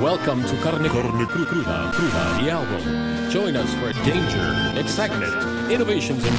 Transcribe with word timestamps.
Welcome 0.00 0.42
to 0.44 0.56
Carne, 0.62 0.88
Carne 0.88 1.26
Cru- 1.26 1.46
Cruda, 1.46 1.90
Cruda, 1.94 2.42
the 2.42 2.50
album. 2.50 3.30
Join 3.30 3.56
us 3.56 3.72
for 3.74 3.92
danger, 4.04 4.78
excitement, 4.78 5.32
innovations, 5.70 6.24
and 6.24 6.36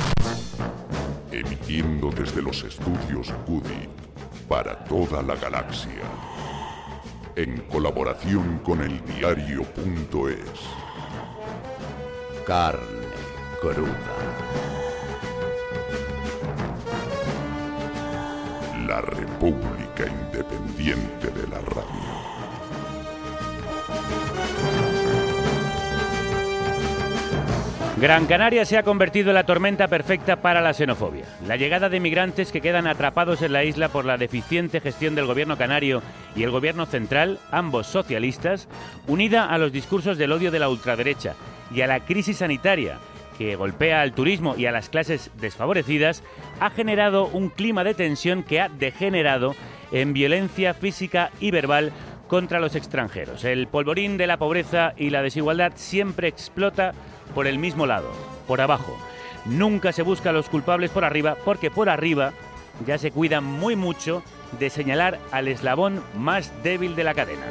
Emitiendo 1.31 2.09
desde 2.11 2.41
los 2.41 2.63
estudios 2.63 3.31
Cudi 3.45 3.87
para 4.47 4.83
toda 4.85 5.21
la 5.23 5.35
galaxia. 5.35 6.03
En 7.35 7.61
colaboración 7.71 8.59
con 8.63 8.81
el 8.81 9.01
diario.es. 9.05 10.59
Carne 12.45 13.07
cruda. 13.59 14.17
La 18.87 19.01
República 19.01 20.05
Independiente 20.07 21.27
de 21.31 21.47
la 21.47 21.59
Radio. 21.61 22.26
Gran 27.99 28.27
Canaria 28.27 28.63
se 28.63 28.77
ha 28.77 28.83
convertido 28.83 29.31
en 29.31 29.35
la 29.35 29.47
tormenta 29.47 29.87
perfecta 29.87 30.35
para 30.35 30.61
la 30.61 30.75
xenofobia. 30.75 31.25
La 31.47 31.55
llegada 31.55 31.89
de 31.89 31.99
migrantes 31.99 32.51
que 32.51 32.61
quedan 32.61 32.85
atrapados 32.85 33.41
en 33.41 33.53
la 33.53 33.63
isla 33.63 33.89
por 33.89 34.05
la 34.05 34.17
deficiente 34.17 34.81
gestión 34.81 35.15
del 35.15 35.25
gobierno 35.25 35.57
canario 35.57 36.03
y 36.35 36.43
el 36.43 36.51
gobierno 36.51 36.85
central, 36.85 37.39
ambos 37.49 37.87
socialistas, 37.87 38.67
unida 39.07 39.49
a 39.49 39.57
los 39.57 39.71
discursos 39.71 40.19
del 40.19 40.31
odio 40.31 40.51
de 40.51 40.59
la 40.59 40.69
ultraderecha 40.69 41.33
y 41.73 41.81
a 41.81 41.87
la 41.87 42.01
crisis 42.01 42.37
sanitaria 42.37 42.99
que 43.35 43.55
golpea 43.55 44.01
al 44.01 44.13
turismo 44.13 44.53
y 44.55 44.67
a 44.67 44.71
las 44.71 44.89
clases 44.89 45.31
desfavorecidas, 45.39 46.23
ha 46.59 46.69
generado 46.69 47.25
un 47.25 47.49
clima 47.49 47.83
de 47.83 47.95
tensión 47.95 48.43
que 48.43 48.61
ha 48.61 48.69
degenerado 48.69 49.55
en 49.91 50.13
violencia 50.13 50.75
física 50.75 51.31
y 51.39 51.49
verbal 51.49 51.91
contra 52.27 52.59
los 52.59 52.75
extranjeros. 52.75 53.43
El 53.43 53.67
polvorín 53.67 54.17
de 54.17 54.27
la 54.27 54.37
pobreza 54.37 54.93
y 54.97 55.09
la 55.09 55.21
desigualdad 55.21 55.73
siempre 55.75 56.27
explota 56.27 56.93
por 57.37 57.45
el 57.45 57.59
mismo 57.59 57.85
lado, 57.85 58.11
por 58.47 58.61
abajo. 58.61 58.97
Nunca 59.45 59.91
se 59.91 60.01
busca 60.01 60.31
a 60.31 60.33
los 60.33 60.49
culpables 60.49 60.89
por 60.89 61.05
arriba, 61.05 61.37
porque 61.45 61.69
por 61.69 61.87
arriba 61.87 62.33
ya 62.83 62.97
se 62.97 63.11
cuidan 63.11 63.43
muy 63.43 63.75
mucho 63.75 64.23
de 64.57 64.71
señalar 64.71 65.19
al 65.29 65.47
eslabón 65.47 66.01
más 66.15 66.51
débil 66.63 66.95
de 66.95 67.03
la 67.03 67.13
cadena. 67.13 67.45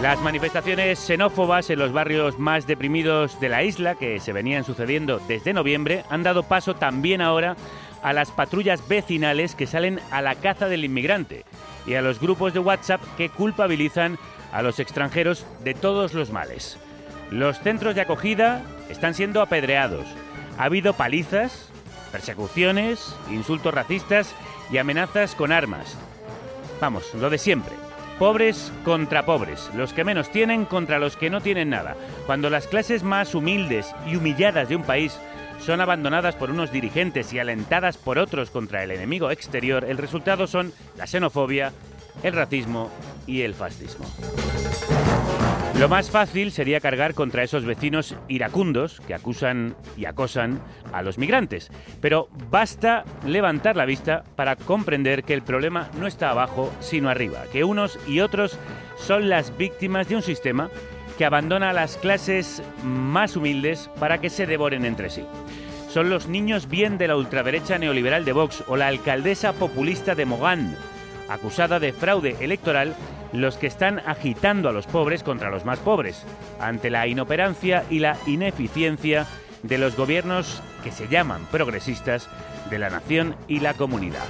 Las 0.00 0.20
manifestaciones 0.20 1.00
xenófobas 1.00 1.68
en 1.68 1.80
los 1.80 1.92
barrios 1.92 2.38
más 2.38 2.68
deprimidos 2.68 3.40
de 3.40 3.48
la 3.48 3.64
isla, 3.64 3.96
que 3.96 4.20
se 4.20 4.32
venían 4.32 4.62
sucediendo 4.62 5.20
desde 5.26 5.52
noviembre, 5.52 6.04
han 6.10 6.22
dado 6.22 6.44
paso 6.44 6.76
también 6.76 7.20
ahora 7.20 7.56
a 8.04 8.12
las 8.12 8.30
patrullas 8.30 8.86
vecinales 8.86 9.56
que 9.56 9.66
salen 9.66 9.98
a 10.12 10.22
la 10.22 10.36
caza 10.36 10.68
del 10.68 10.84
inmigrante 10.84 11.44
y 11.88 11.94
a 11.94 12.02
los 12.02 12.20
grupos 12.20 12.54
de 12.54 12.60
WhatsApp 12.60 13.02
que 13.16 13.30
culpabilizan 13.30 14.16
a 14.52 14.62
los 14.62 14.78
extranjeros 14.78 15.44
de 15.64 15.74
todos 15.74 16.14
los 16.14 16.30
males. 16.30 16.78
Los 17.30 17.58
centros 17.60 17.94
de 17.94 18.02
acogida 18.02 18.62
están 18.88 19.14
siendo 19.14 19.40
apedreados. 19.42 20.06
Ha 20.58 20.64
habido 20.64 20.92
palizas, 20.92 21.68
persecuciones, 22.12 23.14
insultos 23.30 23.74
racistas 23.74 24.34
y 24.70 24.78
amenazas 24.78 25.34
con 25.34 25.52
armas. 25.52 25.96
Vamos, 26.80 27.12
lo 27.14 27.30
de 27.30 27.38
siempre. 27.38 27.72
Pobres 28.18 28.72
contra 28.84 29.26
pobres, 29.26 29.70
los 29.74 29.92
que 29.92 30.04
menos 30.04 30.30
tienen 30.30 30.64
contra 30.64 31.00
los 31.00 31.16
que 31.16 31.30
no 31.30 31.40
tienen 31.40 31.70
nada. 31.70 31.96
Cuando 32.26 32.50
las 32.50 32.68
clases 32.68 33.02
más 33.02 33.34
humildes 33.34 33.92
y 34.06 34.14
humilladas 34.14 34.68
de 34.68 34.76
un 34.76 34.84
país 34.84 35.18
son 35.58 35.80
abandonadas 35.80 36.36
por 36.36 36.50
unos 36.50 36.70
dirigentes 36.70 37.32
y 37.32 37.40
alentadas 37.40 37.96
por 37.96 38.18
otros 38.18 38.50
contra 38.50 38.84
el 38.84 38.92
enemigo 38.92 39.30
exterior, 39.30 39.84
el 39.84 39.98
resultado 39.98 40.46
son 40.46 40.72
la 40.96 41.06
xenofobia, 41.06 41.72
el 42.22 42.34
racismo 42.34 42.90
y 43.26 43.42
el 43.42 43.54
fascismo. 43.54 44.04
Lo 45.78 45.88
más 45.88 46.08
fácil 46.08 46.52
sería 46.52 46.78
cargar 46.78 47.14
contra 47.14 47.42
esos 47.42 47.64
vecinos 47.64 48.14
iracundos 48.28 49.00
que 49.00 49.12
acusan 49.12 49.74
y 49.96 50.04
acosan 50.04 50.60
a 50.92 51.02
los 51.02 51.18
migrantes. 51.18 51.68
Pero 52.00 52.28
basta 52.48 53.04
levantar 53.26 53.74
la 53.74 53.84
vista 53.84 54.22
para 54.36 54.54
comprender 54.54 55.24
que 55.24 55.34
el 55.34 55.42
problema 55.42 55.90
no 55.98 56.06
está 56.06 56.30
abajo, 56.30 56.72
sino 56.78 57.10
arriba, 57.10 57.44
que 57.52 57.64
unos 57.64 57.98
y 58.06 58.20
otros 58.20 58.56
son 58.96 59.28
las 59.28 59.56
víctimas 59.58 60.08
de 60.08 60.14
un 60.14 60.22
sistema 60.22 60.70
que 61.18 61.24
abandona 61.24 61.70
a 61.70 61.74
las 61.74 61.96
clases 61.96 62.62
más 62.84 63.36
humildes 63.36 63.90
para 63.98 64.18
que 64.18 64.30
se 64.30 64.46
devoren 64.46 64.84
entre 64.84 65.10
sí. 65.10 65.24
Son 65.88 66.08
los 66.08 66.28
niños 66.28 66.68
bien 66.68 66.98
de 66.98 67.08
la 67.08 67.16
ultraderecha 67.16 67.78
neoliberal 67.78 68.24
de 68.24 68.32
Vox 68.32 68.62
o 68.68 68.76
la 68.76 68.86
alcaldesa 68.86 69.52
populista 69.52 70.14
de 70.14 70.24
Mogán, 70.24 70.76
acusada 71.34 71.80
de 71.80 71.92
fraude 71.92 72.36
electoral, 72.40 72.94
los 73.32 73.56
que 73.56 73.66
están 73.66 74.00
agitando 74.06 74.68
a 74.68 74.72
los 74.72 74.86
pobres 74.86 75.22
contra 75.22 75.50
los 75.50 75.64
más 75.64 75.78
pobres, 75.78 76.24
ante 76.60 76.90
la 76.90 77.06
inoperancia 77.06 77.84
y 77.90 77.98
la 77.98 78.16
ineficiencia 78.26 79.26
de 79.62 79.78
los 79.78 79.96
gobiernos 79.96 80.62
que 80.82 80.92
se 80.92 81.08
llaman 81.08 81.46
progresistas 81.50 82.28
de 82.70 82.78
la 82.78 82.90
nación 82.90 83.34
y 83.48 83.60
la 83.60 83.74
comunidad. 83.74 84.24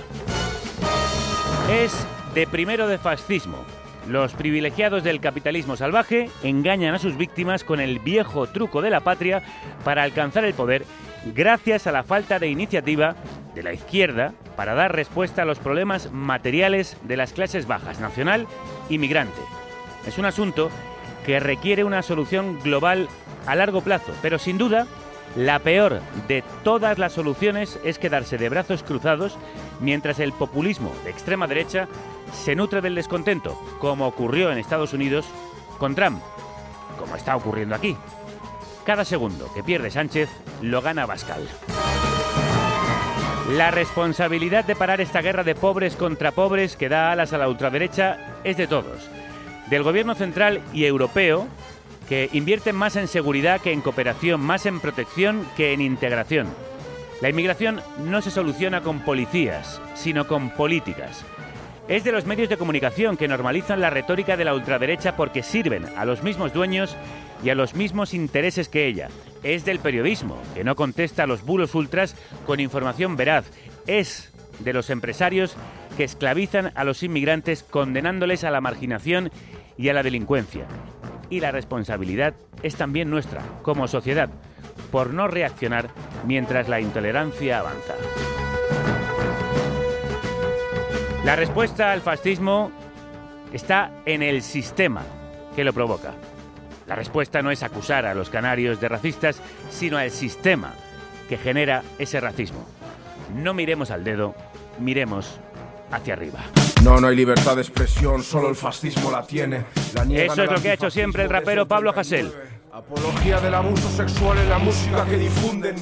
Es 1.71 2.07
de 2.35 2.47
primero 2.47 2.89
de 2.89 2.99
fascismo. 2.99 3.59
Los 4.09 4.35
privilegiados 4.35 5.03
del 5.03 5.21
capitalismo 5.21 5.77
salvaje 5.77 6.29
engañan 6.43 6.95
a 6.95 6.99
sus 6.99 7.17
víctimas 7.17 7.65
con 7.65 7.81
el 7.81 8.01
viejo 8.01 8.47
truco 8.47 8.83
de 8.83 8.91
la 8.91 9.01
patria 9.01 9.43
para 9.83 10.03
alcanzar 10.03 10.45
el 10.45 10.53
poder 10.53 10.85
gracias 11.35 11.87
a 11.87 11.93
la 11.93 12.03
falta 12.03 12.39
de 12.39 12.49
iniciativa 12.49 13.17
de 13.55 13.63
la 13.63 13.73
izquierda 13.73 14.33
para 14.57 14.75
dar 14.75 14.95
respuesta 14.95 15.43
a 15.43 15.45
los 15.45 15.59
problemas 15.59 16.13
materiales 16.13 16.97
de 17.03 17.17
las 17.17 17.33
clases 17.33 17.67
bajas, 17.67 18.01
nacional 18.01 18.47
y 18.89 18.99
migrante. 18.99 19.41
Es 20.07 20.19
un 20.19 20.27
asunto 20.27 20.71
que 21.25 21.41
requiere 21.41 21.85
una 21.85 22.03
solución 22.03 22.59
global 22.61 23.09
a 23.47 23.55
largo 23.55 23.81
plazo, 23.81 24.13
pero 24.23 24.39
sin 24.39 24.59
duda 24.59 24.87
la 25.37 25.59
peor 25.59 26.01
de 26.29 26.45
todas 26.63 26.99
las 26.99 27.13
soluciones 27.13 27.81
es 27.85 27.99
quedarse 27.99 28.39
de 28.39 28.49
brazos 28.49 28.83
cruzados 28.83 29.37
mientras 29.81 30.21
el 30.21 30.33
populismo 30.33 30.93
de 31.03 31.11
extrema 31.11 31.47
derecha 31.47 31.89
se 32.33 32.55
nutre 32.55 32.81
del 32.81 32.95
descontento, 32.95 33.59
como 33.81 34.07
ocurrió 34.07 34.53
en 34.53 34.59
Estados 34.59 34.93
Unidos 34.93 35.27
con 35.79 35.95
Trump, 35.95 36.21
como 36.99 37.17
está 37.17 37.35
ocurriendo 37.37 37.75
aquí. 37.75 37.97
Cada 38.85 39.07
segundo 39.07 39.51
que 39.55 39.63
pierde 39.63 39.91
Sánchez 39.91 40.29
lo 40.61 40.83
gana 40.83 41.07
Bascal. 41.07 41.49
La 43.53 43.71
responsabilidad 43.71 44.65
de 44.65 44.77
parar 44.77 45.01
esta 45.01 45.23
guerra 45.23 45.43
de 45.43 45.55
pobres 45.55 45.97
contra 45.97 46.33
pobres 46.33 46.77
que 46.77 46.89
da 46.89 47.11
alas 47.11 47.33
a 47.33 47.39
la 47.39 47.49
ultraderecha 47.49 48.41
es 48.45 48.57
de 48.57 48.67
todos. 48.67 49.09
Del 49.71 49.83
gobierno 49.83 50.15
central 50.15 50.61
y 50.75 50.85
europeo, 50.85 51.47
que 52.09 52.29
invierten 52.33 52.77
más 52.77 52.97
en 52.97 53.09
seguridad 53.09 53.61
que 53.61 53.73
en 53.73 53.81
cooperación, 53.81 54.41
más 54.43 54.67
en 54.67 54.81
protección 54.81 55.47
que 55.57 55.73
en 55.73 55.81
integración. 55.81 56.49
La 57.23 57.31
inmigración 57.31 57.81
no 58.05 58.21
se 58.21 58.31
soluciona 58.31 58.83
con 58.83 59.01
policías, 59.01 59.81
sino 59.95 60.27
con 60.27 60.51
políticas. 60.51 61.25
Es 61.87 62.03
de 62.03 62.13
los 62.13 62.25
medios 62.25 62.49
de 62.49 62.57
comunicación 62.57 63.19
que 63.19 63.29
normalizan 63.29 63.81
la 63.81 63.91
retórica 63.91 64.39
de 64.39 64.47
la 64.47 64.55
ultraderecha 64.55 65.17
porque 65.17 65.43
sirven 65.43 65.85
a 65.99 66.07
los 66.07 66.23
mismos 66.23 66.55
dueños 66.55 66.97
y 67.45 67.51
a 67.51 67.55
los 67.55 67.75
mismos 67.75 68.15
intereses 68.15 68.71
que 68.71 68.87
ella. 68.87 69.09
Es 69.43 69.67
del 69.67 69.81
periodismo, 69.81 70.41
que 70.55 70.65
no 70.65 70.77
contesta 70.77 71.25
a 71.25 71.27
los 71.27 71.45
bulos 71.45 71.75
ultras 71.75 72.17
con 72.47 72.59
información 72.59 73.17
veraz. 73.17 73.45
Es 73.87 74.33
de 74.61 74.73
los 74.73 74.89
empresarios 74.89 75.57
que 75.99 76.05
esclavizan 76.05 76.73
a 76.75 76.85
los 76.85 77.03
inmigrantes 77.03 77.63
condenándoles 77.63 78.45
a 78.45 78.51
la 78.51 78.63
marginación 78.63 79.31
y 79.77 79.91
a 79.91 79.93
la 79.93 80.03
delincuencia. 80.03 80.65
Y 81.29 81.41
la 81.41 81.51
responsabilidad 81.51 82.35
es 82.63 82.77
también 82.77 83.11
nuestra, 83.11 83.43
como 83.61 83.89
sociedad, 83.89 84.31
por 84.91 85.13
no 85.13 85.29
reaccionar 85.29 85.91
mientras 86.27 86.67
la 86.67 86.81
intolerancia 86.81 87.59
avanza. 87.59 87.95
La 91.25 91.37
respuesta 91.37 91.91
al 91.91 92.03
fascismo 92.03 92.71
está 93.51 93.91
en 94.05 94.23
el 94.23 94.43
sistema 94.43 95.03
que 95.57 95.65
lo 95.65 95.73
provoca. 95.73 96.13
La 96.87 96.97
respuesta 96.97 97.41
no 97.41 97.51
es 97.51 97.63
acusar 97.63 98.05
a 98.05 98.15
los 98.15 98.29
canarios 98.29 98.79
de 98.79 98.91
racistas, 98.91 99.41
sino 99.71 99.97
al 99.97 100.11
sistema 100.11 100.75
que 101.27 101.39
genera 101.39 101.83
ese 101.99 102.21
racismo. 102.21 102.67
No 103.35 103.55
miremos 103.55 103.91
al 103.91 104.05
dedo, 104.05 104.35
miremos 104.79 105.41
hacia 105.91 106.13
arriba. 106.13 106.41
No, 106.83 107.01
no 107.01 107.09
hay 107.09 107.17
libertad 107.17 107.57
de 107.57 107.63
expresión, 107.63 108.23
solo 108.23 108.51
el 108.51 108.55
fascismo 108.55 109.11
la 109.11 109.27
tiene. 109.27 109.65
La 109.95 110.03
Eso 110.03 110.43
es 110.43 110.51
lo 110.51 110.61
que 110.61 110.71
ha 110.73 110.75
hecho 110.75 110.91
siempre 110.91 111.23
el 111.23 111.31
rapero 111.31 111.67
Pablo 111.67 111.95
Hasél. 111.97 112.31
Apología 112.75 113.39
del 113.39 113.55
abuso 113.55 113.89
sexual 113.89 114.37
en 114.37 114.49
la 114.49 114.59
música 114.59 115.05
que 115.05 115.17
difunden. 115.17 115.77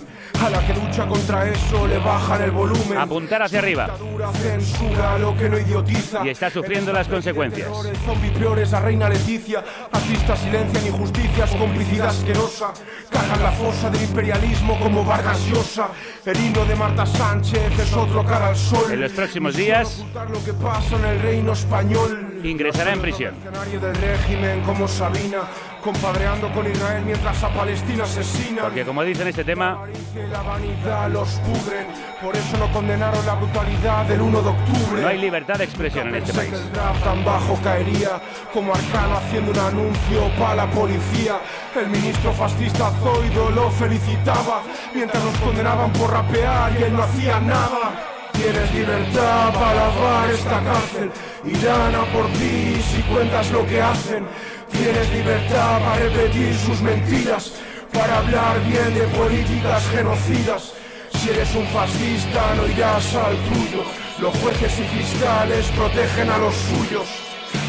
A 0.44 0.50
la 0.50 0.60
que 0.66 0.74
lucha 0.74 1.06
contra 1.06 1.48
eso 1.48 1.86
le 1.86 1.96
bajan 1.96 2.42
el 2.42 2.50
volumen. 2.50 2.98
Apuntar 2.98 3.40
hacia 3.40 3.60
arriba. 3.60 3.88
Censura 4.34 5.16
lo 5.16 5.34
que 5.34 5.48
no 5.48 5.58
idiotiza. 5.58 6.22
Y 6.22 6.28
está 6.28 6.50
sufriendo 6.50 6.92
las 6.92 7.08
consecuencias. 7.08 7.70
El 7.86 7.96
zombie 7.96 8.30
peores 8.32 8.74
a 8.74 8.80
Reina 8.80 9.08
Leticia. 9.08 9.64
Artistas 9.90 10.38
silencian 10.40 10.86
injusticias, 10.86 11.50
complicidad 11.52 12.08
asquerosa. 12.08 12.74
Cagan 13.10 13.42
la 13.42 13.52
fosa 13.52 13.88
del 13.88 14.02
imperialismo 14.02 14.78
como 14.78 15.02
Vargas 15.02 15.46
Llosa. 15.46 15.88
El 16.26 16.36
himno 16.36 16.66
de 16.66 16.76
Marta 16.76 17.06
Sánchez 17.06 17.78
es 17.78 17.92
otro 17.94 18.22
cara 18.22 18.48
al 18.48 18.56
sol. 18.56 18.92
En 18.92 19.00
los 19.00 19.12
próximos 19.12 19.56
días 19.56 20.04
lo 20.30 20.44
que 20.44 20.52
pasa 20.52 20.96
en 20.96 21.06
el 21.06 21.22
reino 21.22 21.52
español. 21.52 22.38
ingresará 22.44 22.92
en 22.92 23.00
prisión. 23.00 23.34
Del 23.80 23.94
régimen 23.94 24.60
como 24.60 24.86
Sabina, 24.86 25.40
compadreando 25.82 26.50
con 26.52 26.70
Israel 26.70 27.02
mientras 27.04 27.42
a 27.42 27.48
Palestina 27.48 28.04
asesina. 28.04 28.62
Porque 28.62 28.84
como 28.84 29.02
dice 29.02 29.22
en 29.22 29.28
este 29.28 29.44
tema, 29.44 29.84
Que 30.14 30.26
la 30.28 30.42
vanidad 30.42 31.10
los 31.10 31.28
pudren, 31.40 31.86
por 32.22 32.36
eso 32.36 32.56
no 32.56 32.72
condenaron 32.72 33.24
la 33.26 33.34
brutalidad 33.34 34.06
del 34.06 34.20
1 34.22 34.42
de 34.42 34.48
octubre. 34.48 35.02
no 35.02 35.08
hay 35.08 35.18
libertad 35.18 35.56
de 35.56 35.64
expresión 35.64 36.08
en 36.08 36.14
este 36.16 36.32
país. 36.32 36.52
el 36.52 36.76
rap 36.76 37.02
tan 37.02 37.24
bajo 37.24 37.58
caería 37.62 38.20
como 38.54 38.72
Arcano 38.72 39.16
haciendo 39.16 39.50
un 39.50 39.58
anuncio 39.58 40.30
para 40.38 40.54
la 40.54 40.70
policía. 40.70 41.40
El 41.74 41.88
ministro 41.88 42.32
fascista 42.32 42.90
Zoido 43.02 43.50
lo 43.50 43.70
felicitaba 43.70 44.62
mientras 44.94 45.22
nos 45.22 45.36
condenaban 45.38 45.92
por 45.92 46.10
rapear 46.10 46.72
y 46.78 46.84
él 46.84 46.92
no 46.96 47.02
hacía 47.02 47.40
nada. 47.40 48.08
Tienes 48.32 48.74
libertad 48.74 49.52
para 49.52 49.74
lavar 49.74 50.30
esta 50.30 50.60
cárcel. 50.62 51.10
Irán 51.44 51.94
a 51.94 52.04
por 52.12 52.26
ti 52.32 52.80
si 52.90 53.02
cuentas 53.02 53.50
lo 53.50 53.66
que 53.66 53.82
hacen. 53.82 54.24
Tienes 54.72 55.10
libertad 55.12 55.80
para 55.80 55.96
repetir 55.96 56.54
sus 56.56 56.80
mentiras, 56.80 57.52
para 57.92 58.18
hablar 58.18 58.60
bien 58.64 58.94
de 58.94 59.06
políticas 59.16 59.82
genocidas. 59.90 60.72
Si 61.12 61.30
eres 61.30 61.54
un 61.54 61.66
fascista 61.68 62.54
no 62.56 62.66
irás 62.66 63.14
al 63.14 63.36
tuyo. 63.48 63.84
Los 64.18 64.36
jueces 64.38 64.78
y 64.78 64.82
fiscales 64.96 65.66
protegen 65.76 66.30
a 66.30 66.38
los 66.38 66.54
suyos. 66.54 67.08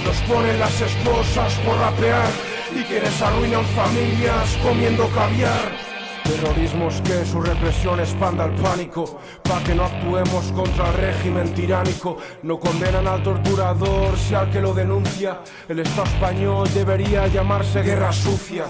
Nos 0.05 0.17
ponen 0.21 0.59
las 0.59 0.81
esposas 0.81 1.53
por 1.65 1.77
rapear 1.77 2.29
y 2.75 2.83
quienes 2.83 3.21
arruinan 3.21 3.65
familias 3.65 4.57
comiendo 4.63 5.07
caviar. 5.09 5.92
Terrorismos 6.23 7.01
que 7.01 7.25
su 7.25 7.41
represión 7.41 7.99
expanda 7.99 8.45
el 8.45 8.53
pánico. 8.53 9.19
Pa' 9.43 9.61
que 9.63 9.75
no 9.75 9.83
actuemos 9.83 10.51
contra 10.53 10.87
el 10.89 10.93
régimen 10.93 11.53
tiránico. 11.53 12.17
No 12.43 12.59
condenan 12.59 13.07
al 13.07 13.21
torturador 13.23 14.17
si 14.17 14.33
al 14.33 14.49
que 14.49 14.61
lo 14.61 14.73
denuncia. 14.73 15.41
El 15.67 15.79
Estado 15.79 16.07
español 16.07 16.69
debería 16.73 17.27
llamarse 17.27 17.81
guerra 17.81 18.13
sucia. 18.13 18.65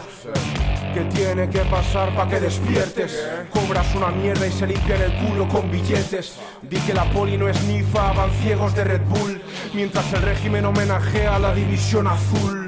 ¿Qué 0.93 1.01
tiene 1.05 1.49
que 1.49 1.59
pasar 1.59 2.15
pa' 2.15 2.27
que 2.27 2.39
despiertes? 2.39 3.27
Cobras 3.51 3.93
una 3.95 4.09
mierda 4.09 4.47
y 4.47 4.51
se 4.51 4.67
limpian 4.67 5.01
el 5.01 5.13
culo 5.17 5.47
con 5.47 5.69
billetes. 5.69 6.37
Di 6.61 6.77
que 6.77 6.93
la 6.93 7.05
poli 7.11 7.37
no 7.37 7.47
es 7.47 7.61
nifa, 7.63 8.13
van 8.13 8.31
ciegos 8.41 8.73
de 8.75 8.83
Red 8.83 9.01
Bull. 9.07 9.41
Mientras 9.73 10.11
el 10.13 10.21
régimen 10.21 10.65
homenajea 10.65 11.35
a 11.35 11.39
la 11.39 11.53
división 11.53 12.07
azul 12.07 12.62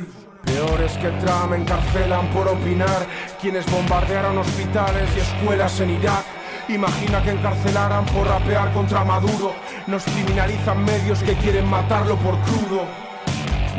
Peores 0.45 0.92
que 0.94 1.09
Trump 1.09 1.53
encarcelan 1.53 2.27
por 2.30 2.47
opinar 2.47 3.06
quienes 3.42 3.65
bombardearon 3.69 4.38
hospitales 4.38 5.09
y 5.15 5.19
escuelas 5.19 5.80
en 5.80 5.89
Irak. 5.89 6.24
Imagina 6.69 7.21
que 7.24 7.31
encarcelaran 7.31 8.06
por 8.06 8.27
rapear 8.27 8.71
contra 8.74 9.03
Maduro. 9.03 9.53
Nos 9.88 10.03
criminalizan 10.03 10.83
medios 10.83 11.21
que 11.24 11.33
quieren 11.36 11.68
matarlo 11.68 12.15
por 12.18 12.39
crudo. 12.42 12.86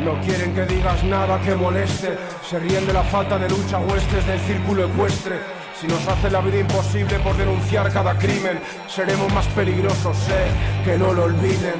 No 0.03 0.19
quieren 0.21 0.53
que 0.53 0.65
digas 0.65 1.03
nada 1.03 1.39
que 1.41 1.55
moleste. 1.55 2.17
Se 2.47 2.59
ríen 2.59 2.85
de 2.85 2.93
la 2.93 3.03
falta 3.03 3.37
de 3.37 3.49
lucha 3.49 3.79
huestes 3.79 4.25
del 4.27 4.39
círculo 4.41 4.85
ecuestre. 4.85 5.39
Si 5.79 5.87
nos 5.87 6.07
hace 6.07 6.29
la 6.29 6.41
vida 6.41 6.59
imposible 6.59 7.19
por 7.19 7.35
denunciar 7.37 7.91
cada 7.91 8.17
crimen, 8.17 8.59
seremos 8.87 9.31
más 9.33 9.45
peligrosos, 9.47 10.17
sé 10.17 10.47
que 10.83 10.97
no 10.97 11.13
lo 11.13 11.25
olviden. 11.25 11.75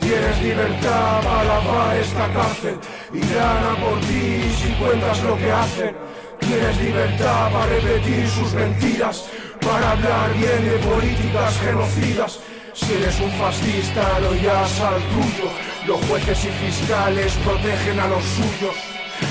Tienes 0.00 0.42
libertad 0.42 1.22
lavar 1.46 1.96
esta 1.96 2.28
cárcel. 2.32 2.78
Irán 3.12 3.64
a 3.64 3.76
por 3.76 3.98
ti 4.00 4.42
si 4.62 4.72
cuentas 4.74 5.22
lo 5.24 5.36
que 5.36 5.50
hacen. 5.50 5.96
Tienes 6.38 6.76
libertad 6.80 7.52
para 7.52 7.66
repetir 7.66 8.28
sus 8.28 8.54
mentiras, 8.54 9.28
para 9.60 9.92
hablar 9.92 10.32
bien 10.34 10.64
de 10.64 10.78
políticas 10.78 11.58
genocidas. 11.58 12.38
Si 12.72 12.92
eres 12.94 13.20
un 13.20 13.30
fascista, 13.32 14.18
no 14.20 14.34
irás 14.34 14.80
al 14.80 15.02
tuyo. 15.14 15.50
Los 15.86 16.00
jueces 16.06 16.44
y 16.44 16.48
fiscales 16.48 17.32
protegen 17.44 17.98
a 17.98 18.06
los 18.06 18.24
suyos. 18.24 18.76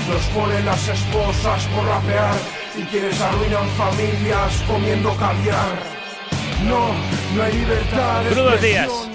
Nos 0.08 0.22
ponen 0.26 0.64
las 0.64 0.86
esposas 0.88 1.64
por 1.74 1.84
rapear 1.86 2.36
y 2.76 2.82
quienes 2.84 3.20
arruinan 3.20 3.66
familias 3.70 4.62
comiendo 4.68 5.16
caviar. 5.16 6.00
No, 6.68 6.88
no 7.34 7.42
hay 7.42 7.52
libertad 7.54 8.24
de 8.24 8.30
Crudos 8.30 8.60
días. 8.60 9.10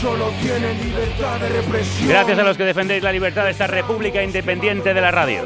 Solo 0.00 0.30
tienen 0.40 0.78
libertad 0.82 1.38
de 1.40 1.48
represión. 1.50 2.08
Gracias 2.08 2.38
a 2.38 2.42
los 2.42 2.56
que 2.56 2.64
defendéis 2.64 3.02
la 3.02 3.12
libertad 3.12 3.44
de 3.44 3.50
esta 3.50 3.66
república 3.66 4.22
independiente 4.22 4.94
de 4.94 5.00
la 5.00 5.10
radio. 5.10 5.44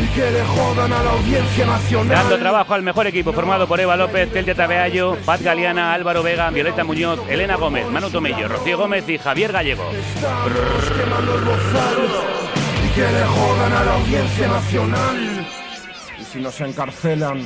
Y 0.00 0.06
que 0.14 0.30
le 0.30 0.44
jodan 0.44 0.92
a 0.92 1.02
la 1.02 1.10
audiencia 1.10 1.66
nacional. 1.66 2.16
Dando 2.16 2.38
trabajo 2.38 2.74
al 2.74 2.82
mejor 2.82 3.08
equipo 3.08 3.32
formado 3.32 3.66
por 3.66 3.80
Eva 3.80 3.96
López, 3.96 4.30
Celtia 4.32 4.54
Tabeallo, 4.54 5.16
Pat 5.24 5.40
Galeana, 5.40 5.92
Álvaro 5.92 6.22
Vega, 6.22 6.50
Violeta 6.50 6.84
Muñoz, 6.84 7.18
Elena 7.28 7.56
Gómez, 7.56 7.88
Manu 7.88 8.10
Tomillo, 8.10 8.46
Rocío 8.46 8.78
Gómez 8.78 9.08
y 9.08 9.18
Javier 9.18 9.50
Gallego. 9.50 9.90
Y 12.84 12.88
que 12.94 13.00
le 13.00 13.24
jodan 13.24 13.72
a 13.72 13.84
la 13.84 13.94
audiencia 13.94 14.46
nacional. 14.46 15.46
Y 16.20 16.24
si 16.24 16.40
nos 16.40 16.60
encarcelan, 16.60 17.44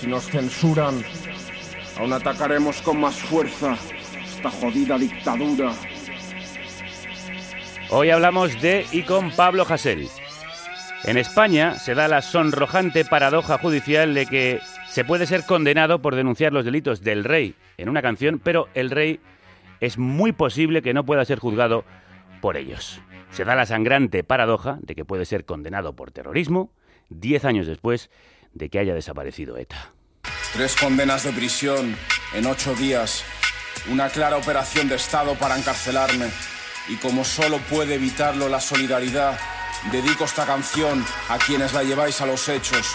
si 0.00 0.06
nos 0.06 0.24
censuran, 0.24 1.04
aún 1.98 2.12
atacaremos 2.14 2.80
con 2.80 3.00
más 3.00 3.16
fuerza 3.16 3.76
esta 4.42 4.50
jodida 4.50 4.98
dictadura. 4.98 5.72
Hoy 7.90 8.10
hablamos 8.10 8.60
de 8.60 8.84
y 8.90 9.02
con 9.02 9.30
Pablo 9.30 9.64
Hasél. 9.68 10.08
En 11.04 11.16
España 11.16 11.76
se 11.76 11.94
da 11.94 12.08
la 12.08 12.22
sonrojante 12.22 13.04
paradoja 13.04 13.58
judicial 13.58 14.14
de 14.14 14.26
que 14.26 14.58
se 14.88 15.04
puede 15.04 15.26
ser 15.26 15.44
condenado 15.44 16.02
por 16.02 16.16
denunciar 16.16 16.52
los 16.52 16.64
delitos 16.64 17.02
del 17.02 17.22
rey 17.22 17.54
en 17.76 17.88
una 17.88 18.02
canción, 18.02 18.40
pero 18.42 18.68
el 18.74 18.90
rey 18.90 19.20
es 19.78 19.96
muy 19.96 20.32
posible 20.32 20.82
que 20.82 20.92
no 20.92 21.06
pueda 21.06 21.24
ser 21.24 21.38
juzgado 21.38 21.84
por 22.40 22.56
ellos. 22.56 23.00
Se 23.30 23.44
da 23.44 23.54
la 23.54 23.66
sangrante 23.66 24.24
paradoja 24.24 24.78
de 24.80 24.96
que 24.96 25.04
puede 25.04 25.24
ser 25.24 25.44
condenado 25.44 25.94
por 25.94 26.10
terrorismo 26.10 26.72
diez 27.10 27.44
años 27.44 27.68
después 27.68 28.10
de 28.54 28.70
que 28.70 28.80
haya 28.80 28.94
desaparecido 28.94 29.56
ETA. 29.56 29.92
Tres 30.52 30.74
condenas 30.74 31.22
de 31.22 31.32
prisión 31.32 31.94
en 32.34 32.46
ocho 32.46 32.74
días. 32.74 33.24
Una 33.90 34.08
clara 34.08 34.36
operación 34.36 34.88
de 34.88 34.94
Estado 34.94 35.34
para 35.34 35.56
encarcelarme. 35.58 36.26
Y 36.88 36.96
como 36.96 37.24
solo 37.24 37.58
puede 37.58 37.94
evitarlo 37.94 38.48
la 38.48 38.60
solidaridad, 38.60 39.38
dedico 39.90 40.24
esta 40.24 40.46
canción 40.46 41.04
a 41.28 41.38
quienes 41.38 41.72
la 41.72 41.82
lleváis 41.82 42.20
a 42.20 42.26
los 42.26 42.48
hechos, 42.48 42.94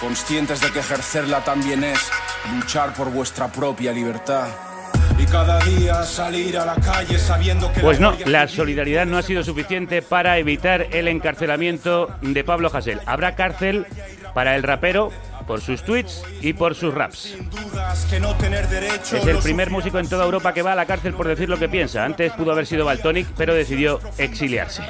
conscientes 0.00 0.60
de 0.60 0.70
que 0.70 0.80
ejercerla 0.80 1.42
también 1.42 1.82
es 1.84 1.98
luchar 2.54 2.94
por 2.94 3.10
vuestra 3.10 3.48
propia 3.48 3.92
libertad. 3.92 4.48
Y 5.18 5.26
cada 5.26 5.58
día 5.64 6.04
salir 6.04 6.56
a 6.56 6.64
la 6.64 6.76
calle 6.76 7.18
sabiendo 7.18 7.72
que... 7.72 7.80
Pues 7.80 7.98
no, 7.98 8.14
la 8.24 8.46
solidaridad 8.46 9.06
no 9.06 9.18
ha 9.18 9.22
sido 9.22 9.42
suficiente 9.42 10.02
para 10.02 10.38
evitar 10.38 10.86
el 10.92 11.08
encarcelamiento 11.08 12.08
de 12.22 12.44
Pablo 12.44 12.70
Hasél. 12.72 13.00
Habrá 13.06 13.34
cárcel 13.34 13.86
para 14.34 14.54
el 14.54 14.62
rapero 14.62 15.10
por 15.48 15.62
sus 15.62 15.82
tweets 15.82 16.22
y 16.42 16.52
por 16.52 16.74
sus 16.76 16.94
raps. 16.94 17.34
Es 19.12 19.26
el 19.26 19.38
primer 19.38 19.70
músico 19.70 19.98
en 19.98 20.08
toda 20.08 20.24
Europa 20.26 20.52
que 20.52 20.62
va 20.62 20.72
a 20.72 20.76
la 20.76 20.86
cárcel 20.86 21.14
por 21.14 21.26
decir 21.26 21.48
lo 21.48 21.58
que 21.58 21.68
piensa. 21.68 22.04
Antes 22.04 22.32
pudo 22.34 22.52
haber 22.52 22.66
sido 22.66 22.84
Baltonic, 22.84 23.26
pero 23.36 23.54
decidió 23.54 23.98
exiliarse. 24.18 24.82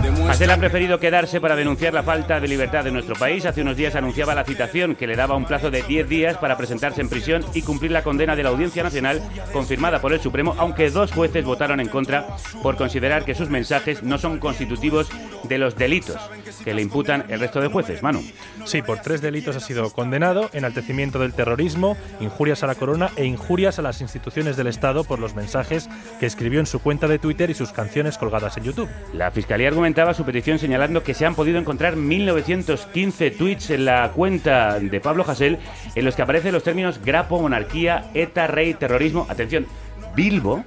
La 0.00 0.10
batería. 0.10 0.10
Demuestra 0.10 0.30
Hasél 0.30 0.50
ha 0.50 0.56
preferido 0.56 1.00
quedarse 1.00 1.40
para 1.40 1.56
denunciar 1.56 1.94
la 1.94 2.02
falta 2.02 2.40
de 2.40 2.48
libertad 2.48 2.84
de 2.84 2.90
nuestro 2.90 3.14
país. 3.16 3.44
Hace 3.46 3.62
unos 3.62 3.76
días 3.76 3.94
anunciaba 3.94 4.34
la 4.34 4.44
citación 4.44 4.94
que 4.94 5.06
le 5.06 5.16
daba 5.16 5.36
un 5.36 5.44
plazo 5.44 5.70
de 5.70 5.82
10 5.82 6.08
días 6.08 6.36
para 6.38 6.56
presentarse 6.56 7.00
en 7.00 7.08
prisión 7.08 7.44
y 7.54 7.62
cumplir 7.62 7.90
la 7.90 8.02
condena 8.02 8.36
de 8.36 8.42
la 8.42 8.50
Audiencia 8.50 8.82
Nacional 8.82 9.20
confirmada 9.52 10.00
por 10.00 10.12
el 10.12 10.20
Supremo, 10.20 10.54
aunque 10.58 10.90
dos 10.90 11.12
jueces 11.12 11.44
votaron 11.44 11.80
en 11.80 11.88
contra 11.88 12.26
por 12.62 12.76
considerar 12.76 13.24
que 13.24 13.34
sus 13.34 13.48
mensajes 13.48 14.02
no 14.02 14.18
son 14.18 14.38
constitutivos 14.38 15.08
de 15.44 15.58
los 15.58 15.76
delitos 15.76 16.16
que 16.64 16.74
le 16.74 16.82
imputan 16.82 17.24
el 17.28 17.40
resto 17.40 17.60
de 17.60 17.68
jueces. 17.68 18.02
Manu. 18.02 18.22
Sí, 18.64 18.82
por 18.82 19.00
tres 19.00 19.20
delitos 19.20 19.56
ha 19.56 19.60
sido 19.60 19.90
condenado: 19.90 20.50
enaltecimiento 20.52 21.18
del 21.18 21.32
terrorismo, 21.32 21.96
injurias 22.20 22.62
a 22.62 22.66
la 22.66 22.74
corona 22.74 23.10
e 23.16 23.24
injurias 23.24 23.78
a 23.78 23.82
las 23.82 24.00
instituciones 24.00 24.56
del 24.56 24.66
Estado 24.66 25.04
por 25.04 25.18
los 25.18 25.34
mensajes 25.34 25.88
que 26.18 26.26
escribió 26.26 26.60
en 26.60 26.66
su 26.66 26.80
cuenta 26.80 27.08
de 27.08 27.18
Twitter 27.18 27.50
y 27.50 27.54
sus 27.54 27.72
canciones 27.72 28.18
colgadas 28.18 28.56
en 28.56 28.64
YouTube. 28.64 28.88
La 29.12 29.30
Fiscalía 29.30 29.68
argumentaba 29.90 30.14
su 30.14 30.24
petición 30.24 30.60
señalando 30.60 31.02
que 31.02 31.14
se 31.14 31.26
han 31.26 31.34
podido 31.34 31.58
encontrar 31.58 31.96
1915 31.96 33.32
tweets 33.32 33.70
en 33.70 33.86
la 33.86 34.12
cuenta 34.12 34.78
de 34.78 35.00
Pablo 35.00 35.24
Hasél 35.26 35.58
en 35.96 36.04
los 36.04 36.14
que 36.14 36.22
aparecen 36.22 36.52
los 36.52 36.62
términos 36.62 37.00
grapo, 37.04 37.42
monarquía, 37.42 38.08
ETA, 38.14 38.46
rey, 38.46 38.74
terrorismo. 38.74 39.26
Atención, 39.28 39.66
Bilbo, 40.14 40.62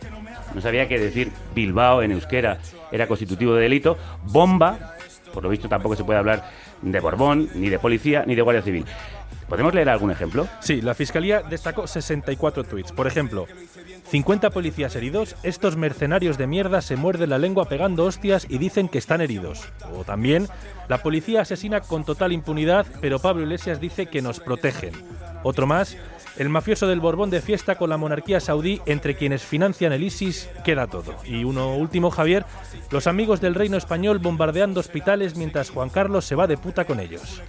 no 0.54 0.60
sabía 0.60 0.90
que 0.90 1.00
decir 1.00 1.32
Bilbao 1.56 2.02
en 2.02 2.12
euskera 2.12 2.58
era 2.92 3.08
constitutivo 3.08 3.56
de 3.56 3.62
delito. 3.62 3.98
Bomba, 4.26 4.98
por 5.34 5.42
lo 5.42 5.48
visto 5.48 5.70
tampoco 5.70 5.96
se 5.96 6.04
puede 6.04 6.20
hablar 6.20 6.44
de 6.82 7.00
Borbón, 7.00 7.48
ni 7.56 7.70
de 7.70 7.80
policía, 7.80 8.26
ni 8.28 8.36
de 8.36 8.42
Guardia 8.42 8.62
Civil. 8.62 8.84
¿Podemos 9.48 9.74
leer 9.74 9.88
algún 9.88 10.12
ejemplo? 10.12 10.50
Sí, 10.60 10.82
la 10.82 10.96
Fiscalía 10.96 11.44
destacó 11.44 11.88
64 11.88 12.66
tweets. 12.66 12.92
Por 12.92 13.08
ejemplo, 13.08 13.48
50 14.14 14.52
policías 14.52 14.96
heridos, 14.96 15.36
estos 15.42 15.76
mercenarios 15.76 16.38
de 16.38 16.46
mierda 16.46 16.84
se 16.84 16.96
muerden 16.96 17.32
la 17.32 17.40
lengua 17.40 17.68
pegando 17.68 18.06
hostias 18.06 18.46
y 18.48 18.60
dicen 18.60 18.88
que 18.88 19.00
están 19.00 19.22
heridos. 19.22 19.68
O 19.98 20.04
también, 20.04 20.48
la 20.88 21.00
policía 21.00 21.42
asesina 21.42 21.82
con 21.82 22.04
total 22.04 22.32
impunidad, 22.32 22.86
pero 23.02 23.18
Pablo 23.18 23.42
Iglesias 23.42 23.82
dice 23.82 24.06
que 24.06 24.22
nos 24.22 24.40
protegen. 24.40 24.94
Otro 25.42 25.66
más, 25.66 25.98
el 26.38 26.50
mafioso 26.50 26.86
del 26.86 27.00
Borbón 27.00 27.32
de 27.32 27.42
fiesta 27.42 27.74
con 27.74 27.90
la 27.90 27.98
monarquía 27.98 28.40
saudí, 28.40 28.82
entre 28.86 29.16
quienes 29.16 29.42
financian 29.42 29.94
el 29.94 30.04
ISIS, 30.04 30.48
queda 30.64 30.86
todo. 30.86 31.16
Y 31.26 31.44
uno 31.44 31.76
último, 31.76 32.12
Javier, 32.12 32.46
los 32.92 33.08
amigos 33.08 33.42
del 33.42 33.56
reino 33.56 33.78
español 33.78 34.20
bombardeando 34.20 34.80
hospitales 34.80 35.36
mientras 35.36 35.72
Juan 35.72 35.90
Carlos 35.90 36.26
se 36.26 36.36
va 36.36 36.46
de 36.46 36.58
puta 36.58 36.86
con 36.86 37.00
ellos. 37.00 37.42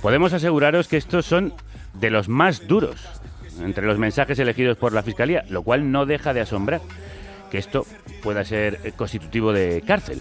Podemos 0.00 0.32
aseguraros 0.32 0.88
que 0.88 0.96
estos 0.96 1.26
son 1.26 1.52
de 1.92 2.08
los 2.08 2.26
más 2.30 2.66
duros 2.66 3.06
entre 3.60 3.86
los 3.86 3.98
mensajes 3.98 4.38
elegidos 4.38 4.76
por 4.76 4.92
la 4.92 5.02
Fiscalía, 5.02 5.44
lo 5.48 5.62
cual 5.62 5.90
no 5.90 6.06
deja 6.06 6.34
de 6.34 6.40
asombrar 6.40 6.80
que 7.50 7.58
esto 7.58 7.86
pueda 8.22 8.44
ser 8.44 8.92
constitutivo 8.96 9.52
de 9.52 9.82
cárcel. 9.86 10.20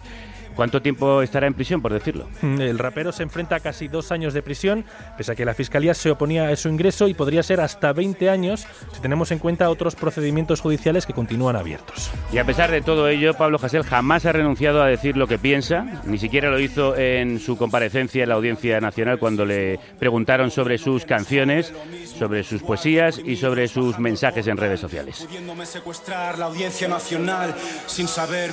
¿Cuánto 0.55 0.81
tiempo 0.81 1.21
estará 1.21 1.47
en 1.47 1.53
prisión, 1.53 1.81
por 1.81 1.91
decirlo? 1.91 2.27
Mm, 2.41 2.61
el 2.61 2.79
rapero 2.79 3.11
se 3.11 3.23
enfrenta 3.23 3.57
a 3.57 3.59
casi 3.59 3.87
dos 3.87 4.11
años 4.11 4.33
de 4.33 4.41
prisión, 4.41 4.85
pese 5.17 5.33
a 5.33 5.35
que 5.35 5.45
la 5.45 5.53
Fiscalía 5.53 5.93
se 5.93 6.11
oponía 6.11 6.49
a 6.49 6.55
su 6.55 6.69
ingreso 6.69 7.07
y 7.07 7.13
podría 7.13 7.43
ser 7.43 7.59
hasta 7.59 7.91
20 7.91 8.29
años 8.29 8.65
si 8.93 9.01
tenemos 9.01 9.31
en 9.31 9.39
cuenta 9.39 9.69
otros 9.69 9.95
procedimientos 9.95 10.61
judiciales 10.61 11.05
que 11.05 11.13
continúan 11.13 11.55
abiertos. 11.55 12.11
Y 12.31 12.37
a 12.37 12.45
pesar 12.45 12.71
de 12.71 12.81
todo 12.81 13.09
ello, 13.09 13.33
Pablo 13.33 13.59
Jasel 13.59 13.83
jamás 13.83 14.25
ha 14.25 14.31
renunciado 14.31 14.81
a 14.81 14.87
decir 14.87 15.17
lo 15.17 15.27
que 15.27 15.37
piensa, 15.37 15.85
ni 16.05 16.17
siquiera 16.17 16.49
lo 16.49 16.59
hizo 16.59 16.95
en 16.95 17.39
su 17.39 17.57
comparecencia 17.57 18.23
en 18.23 18.29
la 18.29 18.35
Audiencia 18.35 18.79
Nacional 18.79 19.19
cuando 19.19 19.45
le 19.45 19.79
preguntaron 19.99 20.51
sobre 20.51 20.77
sus 20.77 21.05
canciones, 21.05 21.73
sobre 22.17 22.43
sus 22.43 22.61
poesías 22.61 23.19
y 23.23 23.35
sobre 23.35 23.67
sus 23.67 23.99
mensajes 23.99 24.47
en 24.47 24.57
redes 24.57 24.79
sociales. 24.79 25.27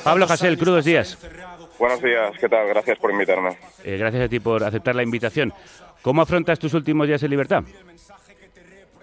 Pablo 0.02 0.26
Jasel, 0.26 0.59
crudos 0.59 0.85
días. 0.85 1.18
Buenos 1.83 2.01
días, 2.01 2.39
¿qué 2.39 2.49
tal? 2.49 2.69
Gracias 2.69 2.97
por 2.97 3.11
invitarme. 3.11 3.57
Eh, 3.83 3.97
gracias 3.99 4.23
a 4.23 4.29
ti 4.29 4.39
por 4.39 4.62
aceptar 4.62 4.95
la 4.95 5.03
invitación. 5.03 5.53
¿Cómo 6.01 6.23
afrontas 6.23 6.61
tus 6.61 6.75
últimos 6.75 7.09
días 7.09 7.21
en 7.25 7.31
libertad? 7.31 7.65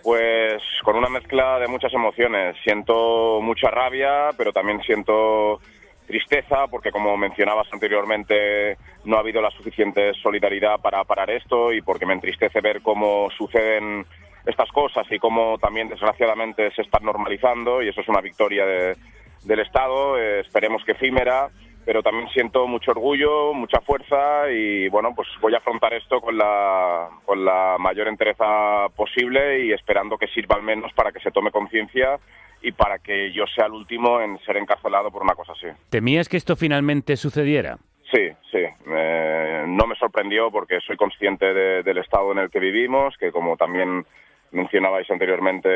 Pues 0.01 0.63
con 0.85 0.95
una 0.95 1.09
mezcla 1.09 1.59
de 1.59 1.67
muchas 1.67 1.93
emociones. 1.93 2.55
Siento 2.63 3.41
mucha 3.41 3.69
rabia, 3.69 4.29
pero 4.37 4.53
también 4.53 4.79
siento 4.83 5.59
tristeza 6.07 6.67
porque, 6.71 6.89
como 6.89 7.17
mencionabas 7.17 7.67
anteriormente, 7.73 8.77
no 9.03 9.17
ha 9.17 9.19
habido 9.19 9.41
la 9.41 9.51
suficiente 9.51 10.13
solidaridad 10.13 10.79
para 10.79 11.03
parar 11.03 11.29
esto 11.31 11.73
y 11.73 11.81
porque 11.81 12.05
me 12.05 12.13
entristece 12.13 12.61
ver 12.61 12.81
cómo 12.81 13.29
suceden 13.37 14.05
estas 14.45 14.69
cosas 14.69 15.05
y 15.11 15.19
cómo 15.19 15.57
también, 15.57 15.89
desgraciadamente, 15.89 16.71
se 16.71 16.83
están 16.83 17.03
normalizando 17.03 17.83
y 17.83 17.89
eso 17.89 17.99
es 17.99 18.07
una 18.07 18.21
victoria 18.21 18.65
del 18.65 19.59
Estado. 19.59 20.17
Eh, 20.17 20.39
esperemos 20.39 20.81
que 20.85 20.93
efímera 20.93 21.49
pero 21.85 22.03
también 22.03 22.29
siento 22.29 22.67
mucho 22.67 22.91
orgullo, 22.91 23.53
mucha 23.53 23.81
fuerza 23.81 24.51
y 24.51 24.89
bueno, 24.89 25.13
pues 25.15 25.27
voy 25.41 25.53
a 25.53 25.57
afrontar 25.57 25.93
esto 25.93 26.21
con 26.21 26.37
la, 26.37 27.09
con 27.25 27.43
la 27.43 27.77
mayor 27.79 28.07
entereza 28.07 28.89
posible 28.95 29.65
y 29.65 29.71
esperando 29.71 30.17
que 30.17 30.27
sirva 30.27 30.55
al 30.55 30.63
menos 30.63 30.93
para 30.93 31.11
que 31.11 31.19
se 31.19 31.31
tome 31.31 31.51
conciencia 31.51 32.19
y 32.61 32.71
para 32.73 32.99
que 32.99 33.31
yo 33.31 33.45
sea 33.47 33.67
el 33.67 33.73
último 33.73 34.21
en 34.21 34.37
ser 34.39 34.57
encarcelado 34.57 35.11
por 35.11 35.23
una 35.23 35.33
cosa 35.33 35.53
así. 35.53 35.67
¿Temías 35.89 36.27
que 36.27 36.37
esto 36.37 36.55
finalmente 36.55 37.15
sucediera? 37.15 37.77
Sí, 38.11 38.27
sí. 38.51 38.63
no 38.87 39.85
me 39.85 39.95
sorprendió 39.95 40.49
porque 40.51 40.79
soy 40.81 40.97
consciente 40.97 41.45
del 41.83 41.97
estado 41.99 42.31
en 42.31 42.39
el 42.39 42.49
que 42.49 42.59
vivimos, 42.59 43.15
que 43.17 43.31
como 43.31 43.55
también 43.55 44.05
mencionabais 44.51 45.09
anteriormente, 45.11 45.69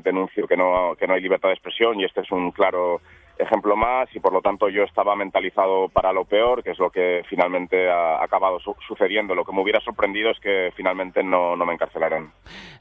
denuncio 0.00 0.46
que 0.46 0.56
no, 0.56 0.94
que 0.98 1.06
no 1.06 1.14
hay 1.14 1.20
libertad 1.20 1.48
de 1.48 1.54
expresión 1.54 1.98
y 1.98 2.04
este 2.04 2.20
es 2.20 2.30
un 2.30 2.52
claro 2.52 3.00
ejemplo 3.40 3.76
más 3.76 4.08
y 4.14 4.20
por 4.20 4.32
lo 4.32 4.40
tanto 4.40 4.68
yo 4.68 4.82
estaba 4.84 5.16
mentalizado 5.16 5.88
para 5.88 6.12
lo 6.12 6.24
peor, 6.24 6.62
que 6.62 6.70
es 6.70 6.78
lo 6.78 6.90
que 6.90 7.22
finalmente 7.28 7.90
ha 7.90 8.22
acabado 8.22 8.58
sucediendo. 8.86 9.34
Lo 9.34 9.44
que 9.44 9.52
me 9.52 9.62
hubiera 9.62 9.80
sorprendido 9.80 10.30
es 10.30 10.38
que 10.40 10.72
finalmente 10.76 11.22
no, 11.22 11.56
no 11.56 11.66
me 11.66 11.74
encarcelaran. 11.74 12.32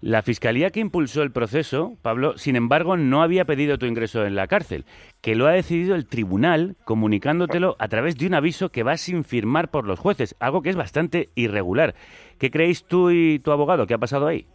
La 0.02 0.22
fiscalía 0.22 0.70
que 0.70 0.80
impulsó 0.80 1.24
el 1.24 1.32
proceso, 1.32 1.94
Pablo, 2.02 2.38
sin 2.38 2.56
embargo, 2.56 2.98
no 2.98 3.22
había 3.22 3.46
pedido 3.46 3.78
tu 3.78 3.86
ingreso 3.86 4.26
en 4.26 4.36
la 4.36 4.48
cárcel, 4.48 4.86
que 5.22 5.36
lo 5.36 5.48
ha 5.48 5.52
decidido 5.52 5.96
el 5.96 6.08
tribunal 6.08 6.76
comunicándotelo 6.86 7.76
a 7.80 7.88
través 7.88 8.18
de 8.18 8.28
un 8.28 8.34
aviso 8.34 8.70
que 8.70 8.84
va 8.84 8.98
sin 8.98 9.24
firmar 9.24 9.70
por 9.70 9.86
los 9.86 10.00
jueces, 10.00 10.36
algo 10.40 10.62
que 10.62 10.70
es 10.70 10.76
bastante 10.76 11.30
irregular. 11.36 11.96
¿Qué 12.38 12.52
creéis 12.52 12.86
tú 12.86 13.12
y 13.12 13.40
tu 13.40 13.52
abogado? 13.52 13.88
¿Qué 13.88 13.94
ha 13.94 14.00
pasado 14.00 14.28
ahí? 14.28 14.46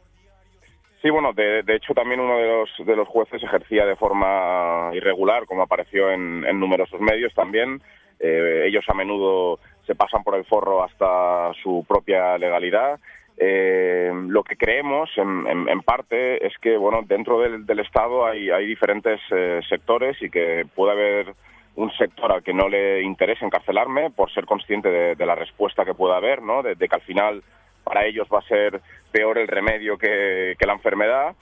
Sí, 1.05 1.11
bueno, 1.11 1.35
de, 1.35 1.63
hecho 1.69 1.93
también 1.93 2.19
uno 2.19 2.39
de 2.39 2.47
los, 2.47 2.71
de 2.79 2.97
los 2.97 3.07
jueces 3.07 3.43
ejercía 3.43 3.85
de 3.85 3.95
forma 3.95 4.89
irregular, 4.95 5.45
como 5.45 5.61
apareció 5.61 6.11
en, 6.11 6.41
numerosos 6.59 6.99
medios 6.99 7.35
también. 7.35 7.83
Eh, 8.19 8.65
ellos 8.69 8.87
a 8.89 8.95
menudo 8.95 9.59
se 9.87 9.95
pasan 9.95 10.25
por 10.25 10.35
el 10.35 10.47
forro 10.47 10.83
hasta 10.83 11.53
su 11.63 11.85
propia 11.87 12.39
legalidad. 12.39 12.99
Eh, 13.37 14.11
lo 14.29 14.43
que 14.45 14.57
creemos, 14.57 15.11
en, 15.19 15.83
parte, 15.83 16.47
es 16.47 16.57
que 16.57 16.79
bueno, 16.79 17.03
dentro 17.07 17.39
del, 17.39 17.81
Estado 17.81 18.25
hay, 18.25 18.49
hay 18.49 18.65
diferentes 18.65 19.21
eh, 19.31 19.61
sectores 19.69 20.17
y 20.23 20.31
que 20.31 20.65
puede 20.75 20.93
haber 20.93 21.35
un 21.77 21.93
sector 21.99 22.33
al 22.33 22.43
que 22.43 22.55
no 22.55 22.71
le 22.71 23.03
interese 23.03 23.45
encarcelarme 23.45 24.09
por 24.09 24.33
ser 24.33 24.47
consciente 24.47 24.89
de, 24.89 25.27
la 25.27 25.35
respuesta 25.35 25.85
que 25.85 25.93
pueda 25.93 26.17
haber, 26.17 26.41
¿no? 26.41 26.63
de 26.63 26.77
que 26.77 26.95
al 26.95 27.03
final 27.03 27.43
para 27.85 28.07
ellos 28.07 28.27
va 28.33 28.39
a 28.39 28.49
ser 28.49 28.81
peor 29.13 29.39
el 29.39 29.47
remedio 29.47 29.97
que, 29.99 30.57
la 30.61 30.73
enfermedad 30.73 31.37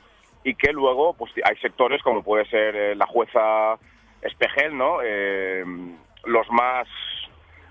y 0.44 0.54
que 0.54 0.72
luego 0.72 1.14
pues 1.14 1.32
hay 1.44 1.56
sectores 1.58 2.02
como 2.02 2.22
puede 2.22 2.44
ser 2.46 2.74
eh, 2.74 2.94
la 2.96 3.06
jueza 3.06 3.78
Espejel, 4.20 4.76
¿no? 4.76 4.98
Eh, 5.02 5.64
los 6.24 6.50
más 6.50 6.86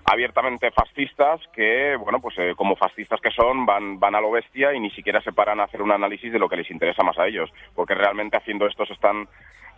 abiertamente 0.04 0.70
fascistas 0.72 1.40
que, 1.54 1.96
bueno, 1.96 2.20
pues 2.20 2.36
eh, 2.38 2.54
como 2.56 2.76
fascistas 2.76 3.20
que 3.20 3.30
son, 3.30 3.64
van, 3.64 4.00
van 4.00 4.14
a 4.14 4.20
lo 4.20 4.30
bestia 4.30 4.74
y 4.74 4.80
ni 4.80 4.90
siquiera 4.90 5.20
se 5.22 5.32
paran 5.32 5.60
a 5.60 5.64
hacer 5.64 5.80
un 5.80 5.92
análisis 5.92 6.32
de 6.32 6.38
lo 6.38 6.48
que 6.48 6.56
les 6.56 6.70
interesa 6.70 7.02
más 7.02 7.18
a 7.18 7.26
ellos, 7.26 7.50
porque 7.74 7.94
realmente 7.94 8.36
haciendo 8.36 8.66
esto 8.66 8.84
se 8.86 8.94
están 8.94 9.28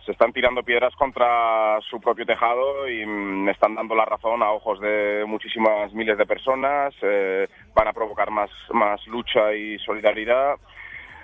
se 0.05 0.11
están 0.11 0.33
tirando 0.33 0.61
piedras 0.61 0.95
contra 0.95 1.79
su 1.89 1.99
propio 1.99 2.27
tejado 2.27 2.87
y 2.87 3.05
me 3.07 3.51
están 3.51 3.73
dando 3.73 3.95
la 3.95 4.05
razón 4.05 4.43
a 4.43 4.51
ojos 4.51 4.79
de 4.79 5.23
muchísimas 5.27 5.91
miles 5.93 6.15
de 6.15 6.27
personas, 6.27 6.93
eh, 7.01 7.47
a 7.87 7.93
provocar 7.93 8.31
más, 8.31 8.49
más 8.71 9.05
lucha 9.07 9.53
y 9.53 9.77
solidaridad. 9.79 10.55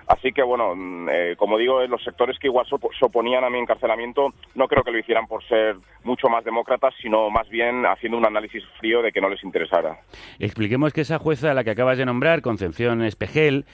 Así 0.07 0.33
que, 0.33 0.43
bueno, 0.43 0.75
mm, 0.75 1.09
eh, 1.09 1.35
como 1.37 1.57
digo, 1.57 1.85
los 1.87 2.03
sectores 2.03 2.37
que 2.39 2.47
igual 2.47 2.65
se 2.67 3.05
oponían 3.05 3.43
a 3.43 3.49
mi 3.49 3.59
encarcelamiento 3.59 4.33
no 4.55 4.67
creo 4.67 4.83
que 4.83 4.91
lo 4.91 4.99
hicieran 4.99 5.27
por 5.27 5.43
ser 5.47 5.75
mucho 6.03 6.27
más 6.27 6.43
demócratas, 6.43 6.93
sino 7.01 7.29
más 7.29 7.47
bien 7.49 7.85
haciendo 7.85 8.17
un 8.17 8.25
análisis 8.25 8.63
frío 8.79 9.01
de 9.01 9.11
que 9.11 9.21
no 9.21 9.29
les 9.29 9.43
interesara. 9.43 9.99
Expliquemos 10.39 10.91
que 10.93 11.01
esa 11.01 11.19
jueza 11.19 11.51
a 11.51 11.53
la 11.53 11.63
que 11.63 11.71
acabas 11.71 11.97
de 11.97 12.05
nombrar, 12.05 12.41
Concepción 12.41 13.03
Espejel, 13.03 13.65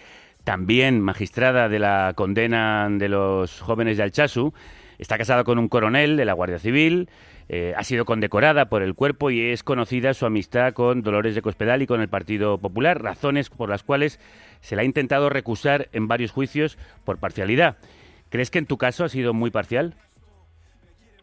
también 0.43 1.01
magistrada 1.01 1.69
de 1.69 1.79
la 1.79 2.13
condena 2.15 2.87
de 2.89 3.09
los 3.09 3.59
jóvenes 3.61 3.97
de 3.97 4.03
Alchazu, 4.03 4.53
Está 4.97 5.17
casada 5.17 5.43
con 5.43 5.59
un 5.59 5.67
coronel 5.67 6.17
de 6.17 6.25
la 6.25 6.33
Guardia 6.33 6.59
Civil, 6.59 7.09
eh, 7.49 7.73
ha 7.77 7.83
sido 7.83 8.05
condecorada 8.05 8.65
por 8.65 8.81
el 8.81 8.93
cuerpo 8.93 9.31
y 9.31 9.51
es 9.51 9.63
conocida 9.63 10.13
su 10.13 10.25
amistad 10.25 10.73
con 10.73 11.01
Dolores 11.01 11.35
de 11.35 11.41
Cospedal 11.41 11.81
y 11.81 11.87
con 11.87 12.01
el 12.01 12.09
Partido 12.09 12.57
Popular, 12.57 13.01
razones 13.01 13.49
por 13.49 13.69
las 13.69 13.83
cuales 13.83 14.19
se 14.59 14.75
la 14.75 14.81
ha 14.81 14.85
intentado 14.85 15.29
recusar 15.29 15.87
en 15.93 16.07
varios 16.07 16.31
juicios 16.31 16.77
por 17.05 17.19
parcialidad. 17.19 17.77
¿Crees 18.29 18.51
que 18.51 18.59
en 18.59 18.65
tu 18.65 18.77
caso 18.77 19.05
ha 19.05 19.09
sido 19.09 19.33
muy 19.33 19.51
parcial? 19.51 19.95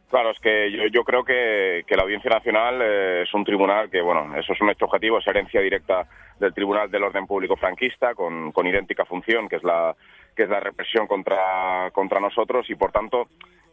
Claro, 0.08 0.30
es 0.30 0.38
que 0.38 0.70
yo, 0.92 1.02
creo 1.02 1.24
que, 1.24 1.84
la 1.88 2.02
Audiencia 2.02 2.30
Nacional 2.30 2.80
eh, 2.80 3.22
es 3.22 3.34
un 3.34 3.44
tribunal 3.44 3.90
que, 3.90 4.00
bueno, 4.00 4.36
eso 4.38 4.52
es 4.52 4.58
hecho 4.70 4.84
objetivo, 4.84 5.18
es 5.18 5.26
herencia 5.26 5.60
directa 5.60 6.06
del 6.38 6.54
Tribunal 6.54 6.90
del 6.90 7.02
Orden 7.02 7.26
Público 7.26 7.56
franquista, 7.56 8.14
con, 8.14 8.52
con 8.52 8.66
idéntica 8.66 9.04
función, 9.04 9.48
que 9.48 9.56
es 9.56 9.64
la 9.64 9.94
que 10.34 10.44
es 10.44 10.48
la 10.48 10.60
represión 10.60 11.06
contra, 11.06 11.90
contra 11.92 12.20
nosotros, 12.20 12.68
y 12.68 12.74
por 12.74 12.92
tanto 12.92 13.28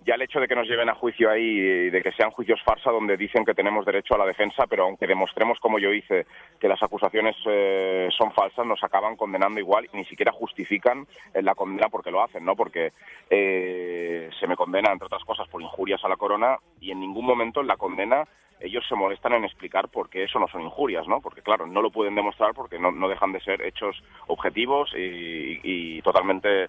ya 0.05 0.15
el 0.15 0.22
hecho 0.24 0.39
de 0.39 0.48
que 0.48 0.55
nos 0.55 0.67
lleven 0.67 0.89
a 0.89 0.96
juicio 0.96 1.29
ahí, 1.29 1.43
y 1.43 1.89
de 1.89 2.01
que 2.01 2.12
sean 2.13 2.31
juicios 2.31 2.60
farsa 2.63 2.91
donde 2.91 3.17
dicen 3.17 3.46
que 3.46 3.53
tenemos 3.53 3.86
derecho 3.86 4.15
a 4.15 4.17
la 4.17 4.25
defensa, 4.25 4.65
pero 4.67 4.86
aunque 4.86 5.05
demostremos, 5.05 5.60
como 5.60 5.77
yo 5.77 5.93
hice, 5.93 6.25
que 6.60 6.67
las 6.67 6.81
acusaciones 6.81 7.36
eh, 7.46 8.10
son 8.17 8.31
falsas, 8.31 8.65
nos 8.65 8.84
acaban 8.84 9.15
condenando 9.15 9.60
igual 9.60 9.88
y 9.93 9.98
ni 9.98 10.05
siquiera 10.05 10.31
justifican 10.31 11.05
eh, 11.34 11.41
la 11.43 11.53
condena 11.53 11.89
porque 11.89 12.10
lo 12.10 12.24
hacen, 12.24 12.43
¿no? 12.43 12.55
Porque 12.55 12.93
eh, 13.29 14.29
se 14.39 14.48
me 14.48 14.55
condena, 14.55 14.91
entre 14.91 15.05
otras 15.05 15.24
cosas, 15.24 15.48
por 15.48 15.62
injurias 15.62 16.03
a 16.03 16.10
la 16.10 16.17
corona 16.17 16.58
y 16.79 16.91
en 16.91 17.00
ningún 17.00 17.25
momento 17.25 17.62
en 17.62 17.67
la 17.67 17.77
condena 17.77 18.27
ellos 18.60 18.86
se 18.88 18.96
molestan 18.96 19.34
en 19.34 19.46
explicar 19.46 19.89
por 19.89 20.10
qué 20.10 20.24
eso 20.24 20.39
no 20.39 20.48
son 20.48 20.62
injurias, 20.62 21.08
¿no? 21.08 21.20
Porque, 21.20 21.41
claro, 21.41 21.65
no 21.65 21.81
lo 21.81 21.89
pueden 21.89 22.13
demostrar 22.13 22.53
porque 22.53 22.77
no, 22.77 23.08
dejan 23.08 23.31
de 23.31 23.39
ser 23.41 23.62
hechos 23.63 24.03
objetivos 24.27 24.93
y, 24.96 25.60
y 25.63 26.01
totalmente 26.03 26.67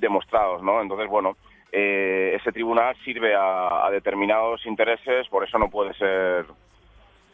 demostrados, 0.00 0.62
¿no? 0.62 0.82
Entonces, 0.82 1.08
bueno, 1.08 1.36
eh, 1.72 2.36
ese 2.40 2.52
tribunal 2.52 2.96
sirve 3.04 3.34
a, 3.34 3.86
a, 3.86 3.90
determinados 3.90 4.64
intereses, 4.66 5.28
por 5.28 5.44
eso 5.44 5.58
no 5.58 5.68
puede 5.68 5.94
ser 5.94 6.46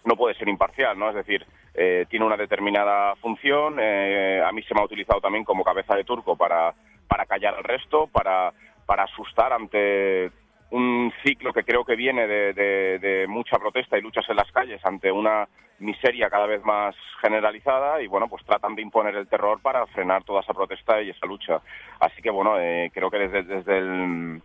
no 0.04 0.16
puede 0.16 0.34
ser 0.34 0.48
imparcial, 0.48 0.98
¿no? 0.98 1.08
Es 1.08 1.14
decir, 1.14 1.46
eh, 1.74 2.06
tiene 2.08 2.26
una 2.26 2.36
determinada 2.36 3.16
función. 3.16 3.76
Eh, 3.80 4.42
a 4.44 4.52
mí 4.52 4.62
se 4.62 4.74
me 4.74 4.80
ha 4.80 4.84
utilizado 4.84 5.20
también 5.20 5.44
como 5.44 5.64
cabeza 5.64 5.94
de 5.96 6.04
turco 6.04 6.36
para, 6.36 6.74
para 7.08 7.26
callar 7.26 7.54
al 7.54 7.64
resto, 7.64 8.06
para, 8.08 8.52
para 8.86 9.04
asustar 9.04 9.52
ante 9.52 10.30
un 10.70 11.12
ciclo 11.24 11.52
que 11.52 11.64
creo 11.64 11.84
que 11.84 11.96
viene 11.96 12.26
de, 12.26 12.52
de, 12.52 13.26
mucha 13.28 13.58
protesta 13.58 13.98
y 13.98 14.02
luchas 14.02 14.28
en 14.28 14.36
las 14.36 14.50
calles 14.50 14.80
ante 14.84 15.10
una 15.10 15.48
miseria 15.78 16.30
cada 16.30 16.46
vez 16.46 16.64
más 16.64 16.94
generalizada 17.20 18.00
y 18.00 18.06
bueno 18.06 18.28
pues 18.28 18.44
tratan 18.44 18.74
de 18.74 18.82
imponer 18.82 19.14
el 19.16 19.28
terror 19.28 19.60
para 19.60 19.86
frenar 19.88 20.24
toda 20.24 20.40
esa 20.40 20.54
protesta 20.54 21.02
y 21.02 21.10
esa 21.10 21.26
lucha 21.26 21.60
así 22.00 22.22
que 22.22 22.30
bueno 22.30 22.58
eh, 22.58 22.90
creo 22.94 23.10
que 23.10 23.18
desde, 23.18 23.42
desde 23.42 23.78
el 23.78 24.42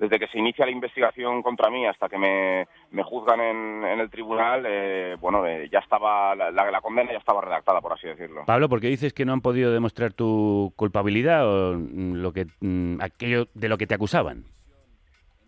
desde 0.00 0.18
que 0.18 0.28
se 0.28 0.38
inicia 0.38 0.64
la 0.64 0.72
investigación 0.72 1.42
contra 1.42 1.70
mí 1.70 1.86
hasta 1.86 2.08
que 2.08 2.16
me, 2.16 3.02
juzgan 3.04 3.38
en, 3.40 4.00
el 4.00 4.08
tribunal, 4.08 4.64
eh, 4.66 5.16
bueno, 5.20 5.46
eh, 5.46 5.68
ya 5.70 5.80
estaba 5.80 6.34
la, 6.34 6.50
la, 6.50 6.80
condena 6.80 7.12
ya 7.12 7.18
estaba 7.18 7.42
redactada, 7.42 7.82
por 7.82 7.92
así 7.92 8.06
decirlo. 8.06 8.44
Pablo, 8.46 8.70
¿por 8.70 8.80
qué 8.80 8.88
dices 8.88 9.12
que 9.12 9.26
no 9.26 9.34
han 9.34 9.42
podido 9.42 9.72
demostrar 9.72 10.14
tu 10.14 10.72
culpabilidad 10.74 11.46
o 11.46 11.74
lo 11.74 12.32
que 12.32 12.46
mm, 12.60 13.02
aquello 13.02 13.48
de 13.52 13.68
lo 13.68 13.76
que 13.76 13.86
te 13.86 13.94
acusaban? 13.94 14.44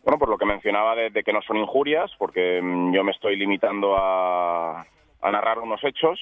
Bueno, 0.02 0.18
por 0.18 0.28
lo 0.28 0.38
que 0.38 0.44
mencionaba 0.44 0.96
de, 0.96 1.10
de 1.10 1.22
que 1.22 1.32
no 1.32 1.42
son 1.42 1.56
injurias, 1.56 2.10
porque 2.18 2.60
mm, 2.62 2.92
yo 2.92 3.04
me 3.04 3.12
estoy 3.12 3.36
limitando 3.36 3.96
a, 3.96 4.80
a 5.22 5.30
narrar 5.30 5.58
unos 5.58 5.82
hechos 5.84 6.18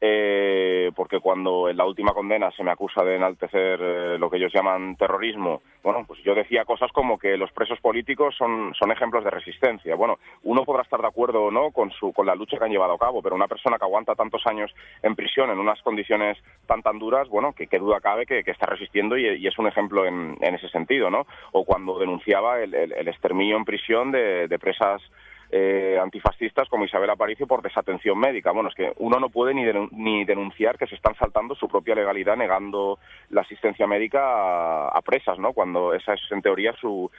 eh, 0.00 0.59
porque 0.92 1.20
cuando 1.20 1.68
en 1.68 1.76
la 1.76 1.86
última 1.86 2.12
condena 2.12 2.50
se 2.52 2.64
me 2.64 2.70
acusa 2.70 3.02
de 3.04 3.16
enaltecer 3.16 3.80
eh, 3.82 4.18
lo 4.18 4.30
que 4.30 4.36
ellos 4.36 4.52
llaman 4.52 4.96
terrorismo, 4.96 5.62
bueno, 5.82 6.04
pues 6.06 6.22
yo 6.22 6.34
decía 6.34 6.64
cosas 6.64 6.90
como 6.92 7.18
que 7.18 7.36
los 7.36 7.50
presos 7.52 7.80
políticos 7.80 8.34
son, 8.36 8.74
son 8.78 8.92
ejemplos 8.92 9.24
de 9.24 9.30
resistencia. 9.30 9.94
Bueno, 9.94 10.18
uno 10.42 10.64
podrá 10.64 10.82
estar 10.82 11.00
de 11.00 11.08
acuerdo 11.08 11.44
o 11.44 11.50
no 11.50 11.70
con, 11.70 11.90
su, 11.90 12.12
con 12.12 12.26
la 12.26 12.34
lucha 12.34 12.58
que 12.58 12.64
han 12.64 12.70
llevado 12.70 12.94
a 12.94 12.98
cabo, 12.98 13.22
pero 13.22 13.34
una 13.34 13.48
persona 13.48 13.78
que 13.78 13.84
aguanta 13.84 14.14
tantos 14.14 14.46
años 14.46 14.74
en 15.02 15.14
prisión 15.14 15.50
en 15.50 15.58
unas 15.58 15.80
condiciones 15.82 16.38
tan 16.66 16.98
duras, 16.98 17.28
bueno, 17.28 17.52
que, 17.52 17.66
que 17.66 17.78
duda 17.78 18.00
cabe 18.00 18.26
que, 18.26 18.42
que 18.42 18.50
está 18.50 18.66
resistiendo 18.66 19.16
y, 19.16 19.46
es 19.46 19.58
un 19.58 19.66
ejemplo 19.66 20.06
en, 20.06 20.36
en, 20.40 20.54
ese 20.54 20.68
sentido, 20.68 21.10
¿no? 21.10 21.26
O 21.52 21.64
cuando 21.64 21.98
denunciaba 21.98 22.60
el, 22.60 22.74
el, 22.74 22.92
el 22.92 23.08
exterminio 23.08 23.56
en 23.56 23.64
prisión 23.64 24.10
de 24.12 24.58
presas 24.60 25.02
eh, 25.52 25.98
antifascistas 26.00 26.68
como 26.68 26.84
Isabel 26.84 27.10
Aparicio 27.10 27.46
por 27.46 27.62
desatención 27.62 28.18
médica. 28.18 28.52
Bueno, 28.52 28.68
es 28.68 28.74
que 28.74 28.92
uno 28.98 29.18
no 29.18 29.30
puede 29.30 29.52
ni, 29.54 29.64
denun 29.64 29.88
ni 29.92 30.24
denunciar 30.24 30.78
que 30.78 30.86
se 30.86 30.94
están 30.94 31.14
saltando 31.16 31.54
su 31.54 31.68
propia 31.68 31.94
legalidad 31.94 32.36
negando 32.36 32.98
la 33.30 33.40
asistencia 33.40 33.86
médica 33.86 34.88
a, 34.88 35.00
presas, 35.02 35.38
¿no? 35.38 35.52
Cuando 35.52 35.94
esa 35.94 36.14
es 36.14 36.20
en 36.30 36.42
teoría 36.42 36.72
su, 36.80 37.10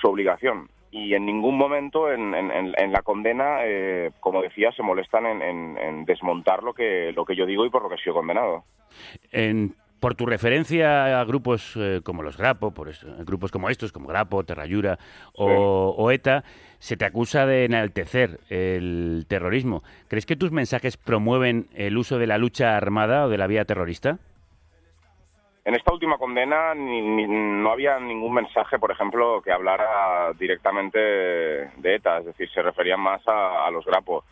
su 0.00 0.08
obligación. 0.08 0.68
Y 0.90 1.14
en 1.14 1.26
ningún 1.26 1.56
momento 1.56 2.10
en, 2.10 2.34
en, 2.34 2.50
en 2.50 2.92
la 2.92 3.02
condena, 3.02 3.58
eh, 3.64 4.10
como 4.20 4.40
decía, 4.40 4.72
se 4.72 4.82
molestan 4.82 5.26
en, 5.26 5.76
en, 5.76 6.04
desmontar 6.06 6.62
lo 6.62 6.72
que, 6.72 7.12
lo 7.14 7.26
que 7.26 7.36
yo 7.36 7.44
digo 7.44 7.66
y 7.66 7.70
por 7.70 7.82
lo 7.82 7.88
que 7.88 7.96
he 7.96 7.98
sido 7.98 8.14
condenado. 8.14 8.64
En 9.30 9.74
por 10.00 10.14
tu 10.14 10.26
referencia 10.26 11.20
a 11.20 11.24
grupos 11.24 11.74
eh, 11.76 12.00
como 12.04 12.22
los 12.22 12.36
Grapo, 12.36 12.72
por 12.72 12.88
eso, 12.88 13.06
grupos 13.24 13.50
como 13.50 13.68
estos, 13.68 13.92
como 13.92 14.08
Grapo, 14.08 14.44
Terrayura 14.44 14.98
o, 15.34 15.48
sí. 15.48 15.54
o, 15.98 16.10
ETA, 16.10 16.44
se 16.78 16.96
te 16.96 17.04
acusa 17.04 17.46
de 17.46 17.64
enaltecer 17.64 18.40
el 18.48 19.26
terrorismo. 19.28 19.82
¿Crees 20.08 20.26
que 20.26 20.36
tus 20.36 20.52
mensajes 20.52 20.96
promueven 20.96 21.68
el 21.74 21.96
uso 21.98 22.18
de 22.18 22.26
la 22.26 22.38
lucha 22.38 22.76
armada 22.76 23.26
o 23.26 23.28
de 23.28 23.38
la 23.38 23.46
vía 23.46 23.64
terrorista? 23.64 24.18
En 25.64 25.74
esta 25.74 25.92
última 25.92 26.16
condena 26.16 26.74
ni, 26.74 27.02
ni, 27.02 27.26
no 27.26 27.70
había 27.70 27.98
ningún 27.98 28.32
mensaje, 28.32 28.78
por 28.78 28.90
ejemplo, 28.90 29.42
que 29.42 29.52
hablara 29.52 30.32
directamente 30.38 30.98
de 30.98 31.94
ETA, 31.94 32.18
es 32.18 32.26
decir, 32.26 32.48
se 32.50 32.62
referían 32.62 33.00
más 33.00 33.20
a, 33.28 33.66
a 33.66 33.70
los 33.70 33.84
Grapo. 33.84 34.24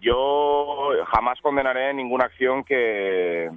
Yo 0.00 0.90
jamás 1.12 1.40
condenaré 1.42 1.92
ninguna 1.92 2.24
acción 2.24 2.64
que, 2.64 3.50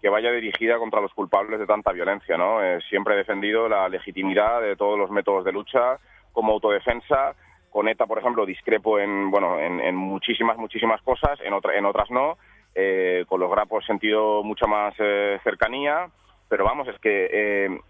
que 0.00 0.08
vaya 0.08 0.30
dirigida 0.32 0.78
contra 0.78 1.00
los 1.00 1.12
culpables 1.12 1.60
de 1.60 1.66
tanta 1.66 1.92
violencia, 1.92 2.36
¿no? 2.36 2.62
Eh, 2.62 2.80
siempre 2.88 3.14
he 3.14 3.18
defendido 3.18 3.68
la 3.68 3.88
legitimidad 3.88 4.62
de 4.62 4.76
todos 4.76 4.98
los 4.98 5.10
métodos 5.10 5.44
de 5.44 5.52
lucha 5.52 5.98
como 6.32 6.52
autodefensa. 6.52 7.34
Con 7.70 7.86
ETA, 7.86 8.06
por 8.06 8.18
ejemplo, 8.18 8.44
discrepo 8.46 8.98
en, 8.98 9.30
bueno, 9.30 9.60
en, 9.60 9.94
muchísimas, 9.94 10.56
muchísimas 10.56 11.00
cosas, 11.02 11.38
en, 11.40 11.52
otra, 11.52 11.76
en 11.76 11.84
otras 11.84 12.10
no. 12.10 12.36
Eh, 12.74 13.24
con 13.28 13.40
los 13.40 13.50
grapos 13.50 13.84
he 13.84 13.86
sentido 13.86 14.42
mucha 14.42 14.66
más 14.66 14.94
eh, 14.98 15.38
cercanía, 15.44 16.08
pero 16.48 16.64
vamos, 16.64 16.88
es 16.88 16.98
que 16.98 17.28
eh, 17.32 17.80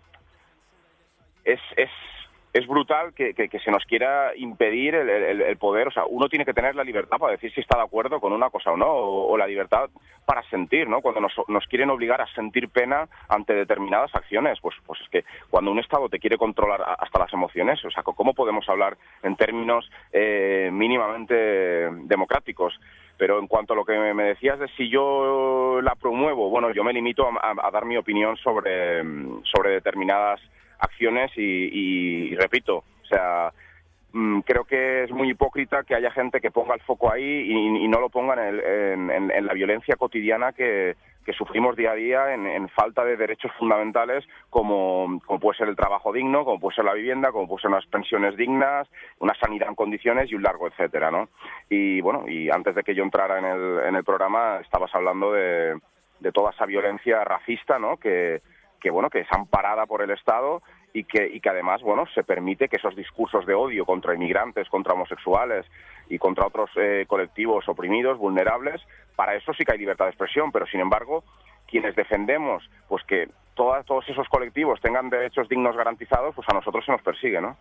es, 1.45 1.61
es 1.77 1.91
es 2.53 2.67
brutal 2.67 3.15
que, 3.15 3.33
que, 3.35 3.59
se 3.61 3.71
nos 3.71 3.85
quiera 3.85 4.33
impedir 4.37 4.95
el, 4.95 5.09
el, 5.41 5.57
poder. 5.57 5.89
O 5.89 5.91
sea, 5.93 6.05
uno 6.07 6.29
tiene 6.29 6.45
que 6.45 6.53
tener 6.53 6.75
la 6.75 6.83
libertad 6.83 7.19
para 7.19 7.33
decir 7.33 7.53
si 7.53 7.61
está 7.61 7.79
de 7.79 7.85
acuerdo 7.85 8.21
con 8.21 8.33
una 8.33 8.51
cosa 8.51 8.73
o 8.73 8.77
no, 8.77 8.91
o, 8.91 9.37
la 9.37 9.47
libertad 9.47 9.89
para 10.25 10.43
sentir, 10.51 10.89
¿no? 10.89 11.01
Cuando 11.01 11.21
nos, 11.21 11.33
nos, 11.47 11.67
quieren 11.67 11.91
obligar 11.91 12.21
a 12.21 12.27
sentir 12.35 12.69
pena 12.69 13.09
ante 13.29 13.55
determinadas 13.55 14.13
acciones, 14.15 14.59
pues, 14.61 14.75
pues 14.85 15.01
es 15.01 15.09
que 15.11 15.25
cuando 15.49 15.71
un 15.71 15.79
Estado 15.79 16.09
te 16.09 16.19
quiere 16.19 16.39
controlar 16.39 16.83
hasta 16.99 17.21
las 17.21 17.33
emociones, 17.33 17.85
o 17.85 17.91
sea, 17.91 18.03
¿cómo 18.03 18.35
podemos 18.35 18.69
hablar 18.69 18.97
en 19.23 19.37
términos 19.37 19.89
eh, 20.13 20.71
mínimamente 20.73 21.35
democráticos? 21.35 22.79
Pero 23.17 23.39
en 23.39 23.47
cuanto 23.47 23.75
a 23.75 23.77
lo 23.77 23.85
que 23.85 23.93
me 23.93 24.25
decías 24.25 24.59
de 24.59 24.69
si 24.77 24.89
yo 24.89 25.81
la 25.83 25.95
promuevo, 25.95 26.49
bueno, 26.51 26.73
yo 26.73 26.83
me 26.83 26.93
limito 26.93 27.29
a, 27.29 27.55
a, 27.63 27.71
dar 27.71 27.85
mi 27.85 27.97
opinión 27.97 28.37
sobre, 28.39 29.03
sobre 29.45 29.71
determinadas 29.73 30.41
acciones 30.81 31.31
y, 31.37 31.43
y, 31.43 32.37
repito, 32.37 32.79
o 32.79 33.07
sea, 33.07 33.53
mmm, 34.13 34.41
creo 34.41 34.65
que 34.65 35.05
es 35.05 35.11
muy 35.11 35.31
hipócrita 35.31 35.85
que 35.85 35.95
haya 35.95 36.11
gente 36.11 36.41
que 36.41 36.51
ponga 36.51 36.75
el 36.75 36.81
foco 36.83 37.13
ahí 37.13 37.53
y, 37.53 37.89
no 37.89 38.01
lo 38.01 38.09
ponga 38.09 38.35
en, 38.35 38.41
el, 38.41 38.61
en, 38.61 39.31
en, 39.31 39.47
la 39.47 39.53
violencia 39.53 39.97
cotidiana 39.97 40.53
que, 40.53 40.97
que 41.25 41.33
sufrimos 41.33 41.77
día 41.77 41.93
a 41.93 41.95
día 41.95 42.35
en, 42.35 42.47
en 42.47 42.69
falta 42.69 43.05
de 43.05 43.17
derechos 43.17 43.53
fundamentales 43.59 44.25
como, 44.49 45.21
como, 45.27 45.41
puede 45.41 45.59
ser 45.59 45.69
el 45.69 45.77
trabajo 45.77 46.13
digno, 46.13 46.45
como 46.45 46.61
puede 46.61 46.77
ser 46.77 46.85
la 46.85 46.95
vivienda, 46.95 47.33
como 47.33 47.47
puede 47.47 47.63
ser 47.63 47.71
unas 47.71 47.87
pensiones 47.87 48.37
dignas, 48.37 48.89
una 49.19 49.35
sanidad 49.35 49.69
en 49.69 49.75
condiciones 49.75 50.31
y 50.31 50.35
un 50.35 50.43
largo 50.43 50.67
etcétera, 50.67 51.11
¿no? 51.11 51.29
Y 51.69 52.01
bueno, 52.01 52.25
y 52.29 52.51
antes 52.51 52.75
de 52.75 52.83
que 52.83 52.95
yo 52.95 53.03
entrara 53.03 53.39
en 53.39 53.45
el, 53.45 53.81
en 53.87 53.97
el 53.97 54.05
programa 54.05 54.61
estabas 54.61 54.95
hablando 54.95 55.33
de, 55.33 55.79
de 56.21 56.33
toda 56.33 56.53
esa 56.53 56.67
violencia 56.67 57.25
racista, 57.25 57.79
¿no? 57.79 57.97
Que, 57.97 58.41
que 58.81 58.91
bueno 58.91 59.11
que 59.11 59.21
es 59.21 59.29
amparada 59.31 59.87
por 59.87 60.03
el 60.03 60.11
Estado 60.11 60.63
y 60.93 61.05
que, 61.05 61.29
y 61.29 61.41
que 61.41 61.49
además 61.49 61.83
bueno 61.83 62.07
se 62.15 62.25
permite 62.25 62.69
que 62.69 62.77
esos 62.77 62.97
discursos 62.97 63.47
de 63.47 63.55
odio 63.55 63.85
contra 63.85 64.15
inmigrantes, 64.15 64.69
contra 64.69 64.95
homosexuales 64.95 65.67
y 66.09 66.19
contra 66.19 66.47
otros 66.47 66.71
eh, 66.77 67.05
colectivos 67.07 67.69
oprimidos, 67.69 68.19
vulnerables, 68.19 68.81
para 69.15 69.37
eso 69.37 69.53
sí 69.55 69.65
que 69.65 69.73
hay 69.73 69.79
libertad 69.79 70.07
de 70.07 70.11
expresión, 70.11 70.51
pero 70.51 70.67
sin 70.67 70.81
embargo 70.81 71.23
quienes 71.69 71.95
defendemos 71.95 72.69
pues 72.89 73.05
que 73.05 73.29
todas, 73.55 73.85
todos 73.87 74.09
esos 74.09 74.29
colectivos 74.29 74.81
tengan 74.81 75.11
derechos 75.11 75.49
dignos 75.49 75.77
garantizados, 75.77 76.35
pues 76.35 76.49
a 76.49 76.55
nosotros 76.55 76.85
se 76.85 76.93
nos 76.93 77.03
persigue, 77.03 77.41
¿no? 77.41 77.57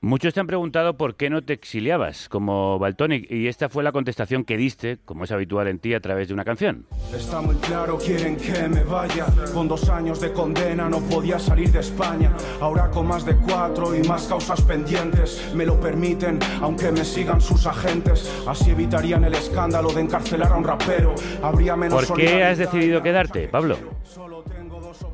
Muchos 0.00 0.32
te 0.32 0.38
han 0.38 0.46
preguntado 0.46 0.96
por 0.96 1.16
qué 1.16 1.28
no 1.28 1.42
te 1.42 1.52
exiliabas 1.52 2.28
como 2.28 2.78
Baltonic 2.78 3.28
y 3.32 3.48
esta 3.48 3.68
fue 3.68 3.82
la 3.82 3.90
contestación 3.90 4.44
que 4.44 4.56
diste, 4.56 4.98
como 5.04 5.24
es 5.24 5.32
habitual 5.32 5.66
en 5.66 5.80
ti, 5.80 5.92
a 5.92 5.98
través 5.98 6.28
de 6.28 6.34
una 6.34 6.44
canción. 6.44 6.86
Está 7.12 7.40
muy 7.40 7.56
claro, 7.56 7.98
quieren 7.98 8.36
que 8.36 8.68
me 8.68 8.84
vaya. 8.84 9.26
Con 9.52 9.66
dos 9.66 9.88
años 9.88 10.20
de 10.20 10.32
condena 10.32 10.88
no 10.88 11.00
podía 11.00 11.40
salir 11.40 11.72
de 11.72 11.80
España. 11.80 12.32
Ahora 12.60 12.88
con 12.90 13.08
más 13.08 13.24
de 13.24 13.34
cuatro 13.38 13.92
y 13.92 14.06
más 14.06 14.28
causas 14.28 14.62
pendientes 14.62 15.52
me 15.52 15.66
lo 15.66 15.80
permiten, 15.80 16.38
aunque 16.62 16.92
me 16.92 17.04
sigan 17.04 17.40
sus 17.40 17.66
agentes. 17.66 18.44
Así 18.46 18.70
evitarían 18.70 19.24
el 19.24 19.34
escándalo 19.34 19.92
de 19.92 20.02
encarcelar 20.02 20.52
a 20.52 20.56
un 20.58 20.62
rapero. 20.62 21.16
Habría 21.42 21.74
menos 21.74 22.06
¿Por 22.06 22.16
qué 22.16 22.44
has 22.44 22.58
decidido 22.58 23.02
quedarte, 23.02 23.48
Pablo? 23.48 23.76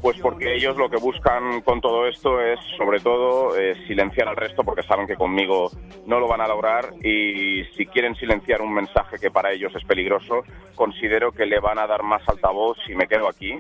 Pues 0.01 0.18
porque 0.20 0.55
ellos 0.55 0.77
lo 0.77 0.88
que 0.88 0.97
buscan 0.97 1.61
con 1.62 1.81
todo 1.81 2.07
esto 2.07 2.40
es, 2.40 2.59
sobre 2.77 3.01
todo, 3.01 3.59
eh, 3.59 3.75
silenciar 3.87 4.29
al 4.29 4.37
resto, 4.37 4.62
porque 4.62 4.83
saben 4.83 5.07
que 5.07 5.16
conmigo 5.16 5.70
no 6.07 6.20
lo 6.20 6.29
van 6.29 6.40
a 6.40 6.49
lograr 6.49 6.92
y 7.03 7.64
si 7.77 7.87
quieren 7.87 8.14
silenciar 8.16 8.61
un 8.61 8.75
mensaje 8.75 9.18
que 9.18 9.31
para 9.31 9.53
ellos 9.53 9.75
es 9.75 9.85
peligroso, 9.85 10.44
considero 10.75 11.33
que 11.33 11.47
le 11.47 11.61
van 11.61 11.79
a 11.79 11.87
dar 11.87 12.03
más 12.03 12.23
altavoz 12.29 12.77
si 12.87 12.94
me 12.94 13.07
quedo 13.07 13.29
aquí 13.29 13.59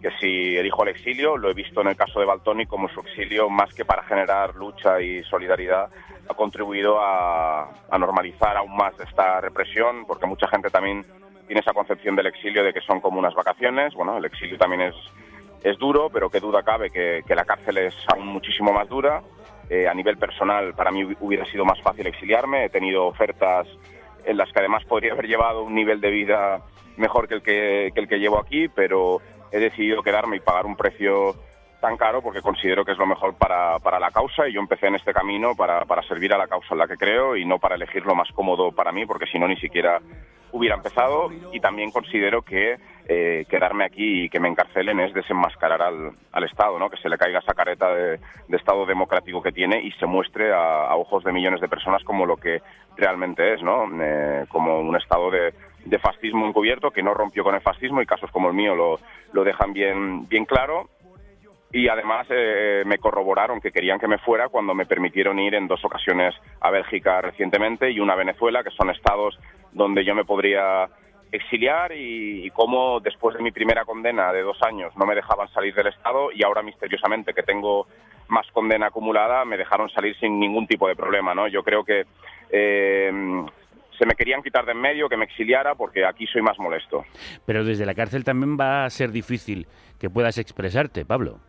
que 0.00 0.10
si 0.20 0.56
elijo 0.56 0.82
el 0.84 0.90
exilio, 0.90 1.36
lo 1.36 1.50
he 1.50 1.54
visto 1.54 1.80
en 1.80 1.88
el 1.88 1.96
caso 1.96 2.20
de 2.20 2.26
Baltoni 2.26 2.66
como 2.66 2.88
su 2.88 3.00
exilio, 3.00 3.50
más 3.50 3.74
que 3.74 3.84
para 3.84 4.04
generar 4.04 4.54
lucha 4.54 5.00
y 5.00 5.22
solidaridad, 5.24 5.88
ha 6.28 6.34
contribuido 6.34 7.00
a, 7.00 7.64
a 7.90 7.98
normalizar 7.98 8.56
aún 8.56 8.76
más 8.76 8.94
esta 9.00 9.40
represión, 9.40 10.04
porque 10.06 10.26
mucha 10.26 10.46
gente 10.48 10.70
también 10.70 11.04
tiene 11.46 11.60
esa 11.60 11.72
concepción 11.72 12.14
del 12.14 12.26
exilio 12.26 12.62
de 12.62 12.72
que 12.72 12.80
son 12.82 13.00
como 13.00 13.18
unas 13.18 13.34
vacaciones. 13.34 13.94
Bueno, 13.94 14.18
el 14.18 14.24
exilio 14.24 14.58
también 14.58 14.82
es 14.82 14.94
es 15.62 15.78
duro, 15.78 16.08
pero 16.12 16.30
qué 16.30 16.40
duda 16.40 16.62
cabe 16.62 16.90
que, 16.90 17.22
la 17.34 17.44
cárcel 17.44 17.78
es 17.78 17.94
aún 18.08 18.26
muchísimo 18.28 18.72
más 18.72 18.88
dura. 18.88 19.22
Eh, 19.70 19.86
a 19.86 19.94
nivel 19.94 20.16
personal, 20.16 20.74
para 20.74 20.90
mí 20.90 21.04
hubiera 21.20 21.44
sido 21.46 21.64
más 21.64 21.80
fácil 21.82 22.06
exiliarme. 22.06 22.64
He 22.64 22.70
tenido 22.70 23.06
ofertas 23.06 23.66
en 24.24 24.36
las 24.36 24.50
que 24.52 24.60
además 24.60 24.84
podría 24.84 25.12
haber 25.12 25.26
llevado 25.26 25.62
un 25.62 25.74
nivel 25.74 26.00
de 26.00 26.10
vida 26.10 26.62
mejor 26.96 27.28
que 27.28 27.34
el 27.34 27.42
que, 27.42 27.90
que 27.94 28.00
el 28.00 28.08
que 28.08 28.18
llevo 28.18 28.38
aquí, 28.38 28.68
pero 28.68 29.20
he 29.52 29.58
decidido 29.58 30.02
quedarme 30.02 30.36
y 30.36 30.40
pagar 30.40 30.66
un 30.66 30.76
precio 30.76 31.34
tan 31.80 31.96
caro 31.96 32.22
porque 32.22 32.42
considero 32.42 32.84
que 32.84 32.92
es 32.92 32.98
lo 32.98 33.06
mejor 33.06 33.34
para, 33.34 33.78
para 33.78 34.00
la 34.00 34.10
causa 34.10 34.48
y 34.48 34.52
yo 34.52 34.60
empecé 34.60 34.88
en 34.88 34.96
este 34.96 35.12
camino 35.12 35.54
para, 35.54 35.84
para 35.84 36.02
servir 36.02 36.32
a 36.34 36.38
la 36.38 36.48
causa 36.48 36.68
en 36.72 36.78
la 36.78 36.88
que 36.88 36.96
creo 36.96 37.36
y 37.36 37.44
no 37.44 37.58
para 37.58 37.76
elegir 37.76 38.04
lo 38.04 38.14
más 38.14 38.28
cómodo 38.32 38.72
para 38.72 38.90
mí 38.90 39.06
porque 39.06 39.26
si 39.26 39.38
no 39.38 39.46
ni 39.46 39.56
siquiera 39.56 40.00
hubiera 40.52 40.76
empezado 40.76 41.30
y 41.52 41.60
también 41.60 41.90
considero 41.90 42.42
que 42.42 42.76
eh, 43.10 43.46
quedarme 43.48 43.84
aquí 43.84 44.24
y 44.24 44.28
que 44.28 44.38
me 44.38 44.48
encarcelen 44.48 45.00
es 45.00 45.14
desenmascarar 45.14 45.80
al, 45.80 46.12
al 46.30 46.44
Estado, 46.44 46.78
¿no? 46.78 46.90
que 46.90 46.98
se 46.98 47.08
le 47.08 47.16
caiga 47.16 47.38
esa 47.38 47.54
careta 47.54 47.94
de, 47.94 48.20
Estado 48.50 48.84
democrático 48.84 49.40
que 49.40 49.52
tiene 49.52 49.80
y 49.80 49.92
se 49.92 50.04
muestre 50.04 50.52
a, 50.52 50.86
a, 50.88 50.96
ojos 50.96 51.24
de 51.24 51.32
millones 51.32 51.60
de 51.60 51.68
personas 51.68 52.04
como 52.04 52.26
lo 52.26 52.36
que 52.36 52.60
realmente 52.96 53.54
es, 53.54 53.62
¿no? 53.62 53.88
Eh, 54.02 54.44
como 54.48 54.80
un 54.80 54.96
Estado 54.96 55.30
de, 55.30 55.54
de, 55.84 55.98
fascismo 55.98 56.46
encubierto 56.46 56.90
que 56.90 57.02
no 57.02 57.14
rompió 57.14 57.44
con 57.44 57.54
el 57.54 57.60
fascismo 57.60 58.02
y 58.02 58.06
casos 58.06 58.30
como 58.30 58.48
el 58.48 58.54
mío 58.54 58.74
lo, 58.74 58.98
lo 59.32 59.44
dejan 59.44 59.72
bien, 59.72 60.28
bien 60.28 60.44
claro 60.44 60.90
y 61.72 61.88
además 61.88 62.26
eh, 62.30 62.82
me 62.86 62.98
corroboraron 62.98 63.60
que 63.60 63.72
querían 63.72 63.98
que 63.98 64.08
me 64.08 64.18
fuera 64.18 64.48
cuando 64.48 64.74
me 64.74 64.86
permitieron 64.86 65.38
ir 65.38 65.54
en 65.54 65.68
dos 65.68 65.84
ocasiones 65.84 66.34
a 66.60 66.70
Bélgica 66.70 67.20
recientemente 67.20 67.90
y 67.90 68.00
una 68.00 68.14
a 68.14 68.16
Venezuela, 68.16 68.62
que 68.64 68.70
son 68.70 68.90
estados 68.90 69.38
donde 69.72 70.04
yo 70.04 70.14
me 70.14 70.24
podría 70.24 70.88
exiliar 71.30 71.92
y, 71.92 72.46
y 72.46 72.50
cómo 72.50 73.00
después 73.00 73.36
de 73.36 73.42
mi 73.42 73.50
primera 73.50 73.84
condena 73.84 74.32
de 74.32 74.42
dos 74.42 74.58
años 74.62 74.96
no 74.96 75.04
me 75.04 75.14
dejaban 75.14 75.48
salir 75.48 75.74
del 75.74 75.88
Estado 75.88 76.30
y 76.32 76.42
ahora 76.42 76.62
misteriosamente 76.62 77.34
que 77.34 77.42
tengo 77.42 77.86
más 78.28 78.46
condena 78.52 78.86
acumulada 78.86 79.44
me 79.44 79.58
dejaron 79.58 79.90
salir 79.90 80.16
sin 80.18 80.38
ningún 80.38 80.66
tipo 80.66 80.88
de 80.88 80.96
problema, 80.96 81.34
¿no? 81.34 81.48
Yo 81.48 81.62
creo 81.62 81.84
que 81.84 82.04
eh, 82.50 83.10
se 83.98 84.06
me 84.06 84.14
querían 84.14 84.42
quitar 84.42 84.64
de 84.64 84.72
en 84.72 84.80
medio, 84.80 85.08
que 85.08 85.16
me 85.16 85.24
exiliara 85.24 85.74
porque 85.74 86.06
aquí 86.06 86.26
soy 86.26 86.40
más 86.40 86.58
molesto. 86.58 87.04
Pero 87.44 87.64
desde 87.64 87.84
la 87.84 87.94
cárcel 87.94 88.24
también 88.24 88.56
va 88.58 88.84
a 88.84 88.90
ser 88.90 89.10
difícil 89.10 89.66
que 89.98 90.08
puedas 90.08 90.38
expresarte, 90.38 91.04
Pablo. 91.04 91.40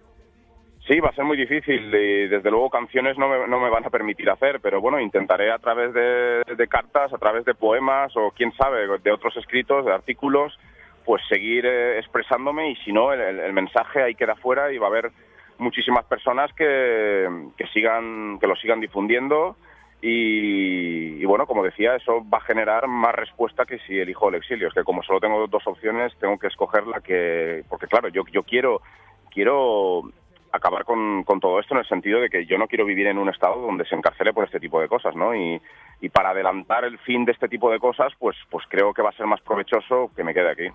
Sí, 0.89 0.99
va 0.99 1.09
a 1.09 1.13
ser 1.13 1.23
muy 1.23 1.37
difícil 1.37 1.93
y 1.93 2.27
desde 2.27 2.49
luego 2.49 2.71
canciones 2.71 3.15
no 3.15 3.29
me, 3.29 3.47
no 3.47 3.59
me 3.59 3.69
van 3.69 3.85
a 3.85 3.91
permitir 3.91 4.27
hacer, 4.27 4.59
pero 4.59 4.81
bueno, 4.81 4.99
intentaré 4.99 5.51
a 5.51 5.59
través 5.59 5.93
de, 5.93 6.67
cartas, 6.67 7.13
a 7.13 7.19
través 7.19 7.45
de 7.45 7.53
poemas 7.53 8.11
o 8.17 8.31
quién 8.35 8.51
sabe, 8.53 8.87
de 8.97 9.11
otros 9.11 9.37
escritos, 9.37 9.85
de 9.85 9.93
artículos, 9.93 10.59
pues 11.05 11.21
seguir 11.29 11.63
eh, 11.67 11.99
expresándome 11.99 12.71
y 12.71 12.75
si 12.77 12.91
no, 12.91 13.13
el, 13.13 13.21
el, 13.21 13.53
mensaje 13.53 14.01
ahí 14.01 14.15
queda 14.15 14.33
fuera 14.33 14.73
y 14.73 14.79
va 14.79 14.87
a 14.87 14.89
haber 14.89 15.11
muchísimas 15.59 16.05
personas 16.05 16.51
que, 16.53 17.29
que, 17.55 17.67
sigan, 17.67 18.39
que 18.39 18.47
lo 18.47 18.55
sigan 18.55 18.79
difundiendo 18.79 19.57
y, 20.01 21.21
y, 21.21 21.25
bueno, 21.25 21.45
como 21.45 21.63
decía, 21.63 21.97
eso 21.97 22.27
va 22.33 22.39
a 22.39 22.47
generar 22.47 22.87
más 22.87 23.13
respuesta 23.13 23.67
que 23.67 23.77
si 23.85 23.99
elijo 23.99 24.29
el 24.29 24.35
exilio. 24.35 24.69
Es 24.69 24.73
que 24.73 24.83
como 24.83 25.03
solo 25.03 25.19
tengo 25.19 25.45
dos 25.45 25.67
opciones, 25.67 26.17
tengo 26.19 26.39
que 26.39 26.47
escoger 26.47 26.87
la 26.87 26.99
que... 27.01 27.63
Porque 27.69 27.85
claro, 27.85 28.07
yo, 28.07 28.23
yo 28.31 28.41
quiero 28.41 28.81
quiero 29.29 30.11
acabar 30.51 30.85
con, 30.85 31.23
todo 31.41 31.59
esto 31.59 31.73
en 31.73 31.79
el 31.79 31.87
sentido 31.87 32.19
de 32.19 32.29
que 32.29 32.45
yo 32.45 32.57
no 32.57 32.67
quiero 32.67 32.85
vivir 32.85 33.07
en 33.07 33.17
un 33.17 33.29
estado 33.29 33.61
donde 33.61 33.85
se 33.85 33.95
encarcele 33.95 34.33
por 34.33 34.45
este 34.45 34.59
tipo 34.59 34.81
de 34.81 34.87
cosas, 34.87 35.15
¿no? 35.15 35.35
Y, 35.35 35.61
y, 36.01 36.09
para 36.09 36.31
adelantar 36.31 36.85
el 36.85 36.97
fin 36.99 37.25
de 37.25 37.31
este 37.31 37.47
tipo 37.47 37.71
de 37.71 37.79
cosas, 37.79 38.13
pues, 38.19 38.35
pues 38.49 38.65
creo 38.67 38.93
que 38.93 39.01
va 39.01 39.09
a 39.09 39.17
ser 39.17 39.25
más 39.25 39.41
provechoso 39.41 40.11
que 40.15 40.23
me 40.23 40.33
quede 40.33 40.51
aquí. 40.51 40.67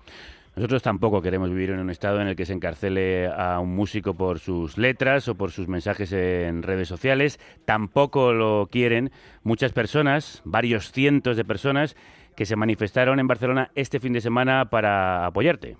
Nosotros 0.55 0.83
tampoco 0.83 1.21
queremos 1.21 1.49
vivir 1.49 1.71
en 1.71 1.79
un 1.79 1.89
estado 1.89 2.21
en 2.21 2.27
el 2.27 2.35
que 2.37 2.45
se 2.45 2.53
encarcele 2.53 3.27
a 3.27 3.59
un 3.59 3.75
músico 3.75 4.13
por 4.13 4.39
sus 4.39 4.77
letras 4.77 5.27
o 5.27 5.35
por 5.35 5.51
sus 5.51 5.67
mensajes 5.67 6.13
en 6.13 6.63
redes 6.63 6.87
sociales. 6.87 7.39
Tampoco 7.65 8.31
lo 8.31 8.69
quieren 8.71 9.11
muchas 9.43 9.73
personas, 9.73 10.41
varios 10.45 10.93
cientos 10.93 11.35
de 11.35 11.43
personas, 11.43 11.97
que 12.37 12.45
se 12.45 12.55
manifestaron 12.55 13.19
en 13.19 13.27
Barcelona 13.27 13.69
este 13.75 13.99
fin 13.99 14.13
de 14.13 14.21
semana 14.21 14.69
para 14.69 15.25
apoyarte. 15.25 15.75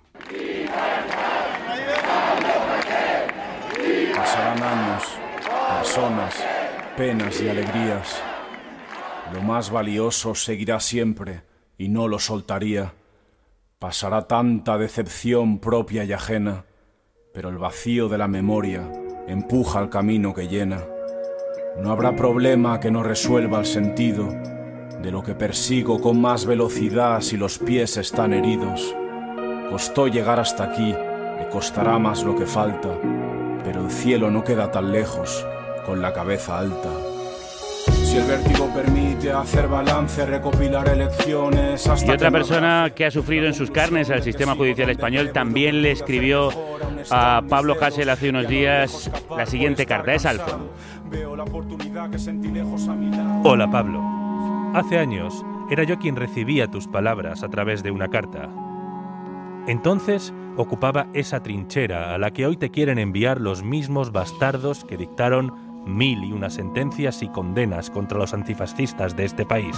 Años, 4.62 5.02
personas, 5.78 6.34
penas 6.96 7.40
y 7.40 7.48
alegrías. 7.48 8.22
Lo 9.32 9.42
más 9.42 9.70
valioso 9.70 10.34
seguirá 10.34 10.80
siempre 10.80 11.42
y 11.78 11.88
no 11.88 12.08
lo 12.08 12.18
soltaría. 12.18 12.94
Pasará 13.78 14.26
tanta 14.26 14.78
decepción 14.78 15.58
propia 15.58 16.04
y 16.04 16.12
ajena, 16.12 16.64
pero 17.34 17.48
el 17.48 17.58
vacío 17.58 18.08
de 18.08 18.18
la 18.18 18.28
memoria 18.28 18.90
empuja 19.26 19.80
al 19.80 19.90
camino 19.90 20.32
que 20.32 20.48
llena. 20.48 20.80
No 21.78 21.90
habrá 21.90 22.16
problema 22.16 22.80
que 22.80 22.90
no 22.90 23.02
resuelva 23.02 23.58
el 23.58 23.66
sentido 23.66 24.28
de 25.02 25.10
lo 25.10 25.22
que 25.22 25.34
persigo 25.34 26.00
con 26.00 26.20
más 26.20 26.46
velocidad 26.46 27.20
si 27.20 27.36
los 27.36 27.58
pies 27.58 27.96
están 27.96 28.32
heridos. 28.32 28.94
Costó 29.70 30.06
llegar 30.06 30.40
hasta 30.40 30.64
aquí, 30.64 30.94
me 31.38 31.48
costará 31.50 31.98
más 31.98 32.22
lo 32.22 32.34
que 32.34 32.46
falta 32.46 32.98
pero 33.66 33.84
el 33.84 33.90
cielo 33.90 34.30
no 34.30 34.44
queda 34.44 34.70
tan 34.70 34.92
lejos, 34.92 35.44
con 35.84 36.00
la 36.00 36.12
cabeza 36.12 36.60
alta. 36.60 36.88
Si 37.88 38.16
el 38.16 38.24
vértigo 38.24 38.68
permite 38.72 39.32
hacer 39.32 39.66
balance, 39.66 40.24
recopilar 40.24 40.88
elecciones. 40.88 41.84
Hasta 41.88 42.12
y 42.12 42.14
otra 42.14 42.30
persona 42.30 42.92
que 42.94 43.06
ha 43.06 43.10
sufrido 43.10 43.44
en 43.46 43.54
sus 43.54 43.72
carnes 43.72 44.08
al 44.10 44.22
sistema 44.22 44.54
judicial 44.54 44.88
español 44.90 45.32
también 45.32 45.82
le 45.82 45.90
escribió 45.90 46.50
a 47.10 47.42
Pablo 47.48 47.74
Hassel 47.80 48.08
hace 48.08 48.30
unos 48.30 48.46
días 48.46 49.10
la 49.36 49.46
siguiente 49.46 49.84
carta. 49.84 50.14
Es 50.14 50.24
Alfon. 50.26 50.70
Hola 53.42 53.68
Pablo. 53.68 54.00
Hace 54.74 54.96
años 54.98 55.44
era 55.72 55.82
yo 55.82 55.98
quien 55.98 56.14
recibía 56.14 56.70
tus 56.70 56.86
palabras 56.86 57.42
a 57.42 57.48
través 57.48 57.82
de 57.82 57.90
una 57.90 58.06
carta. 58.06 58.48
Entonces 59.66 60.32
ocupaba 60.56 61.06
esa 61.12 61.42
trinchera 61.42 62.14
a 62.14 62.18
la 62.18 62.32
que 62.32 62.46
hoy 62.46 62.56
te 62.56 62.70
quieren 62.70 62.98
enviar 62.98 63.40
los 63.40 63.62
mismos 63.62 64.12
bastardos 64.12 64.84
que 64.84 64.96
dictaron 64.96 65.84
mil 65.86 66.24
y 66.24 66.32
unas 66.32 66.54
sentencias 66.54 67.22
y 67.22 67.28
condenas 67.28 67.90
contra 67.90 68.18
los 68.18 68.34
antifascistas 68.34 69.16
de 69.16 69.24
este 69.24 69.46
país. 69.46 69.76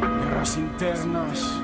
Guerras 0.00 0.58
internas. 0.58 1.62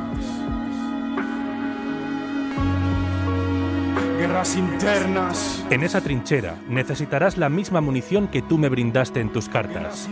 Guerras 4.18 4.56
internas. 4.56 5.66
En 5.70 5.82
esa 5.82 6.00
trinchera 6.00 6.56
necesitarás 6.68 7.36
la 7.36 7.48
misma 7.48 7.80
munición 7.80 8.28
que 8.28 8.42
tú 8.42 8.56
me 8.56 8.68
brindaste 8.68 9.20
en 9.20 9.30
tus 9.30 9.48
cartas. 9.48 10.08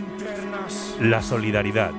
La 0.99 1.21
solidaridad 1.21 1.91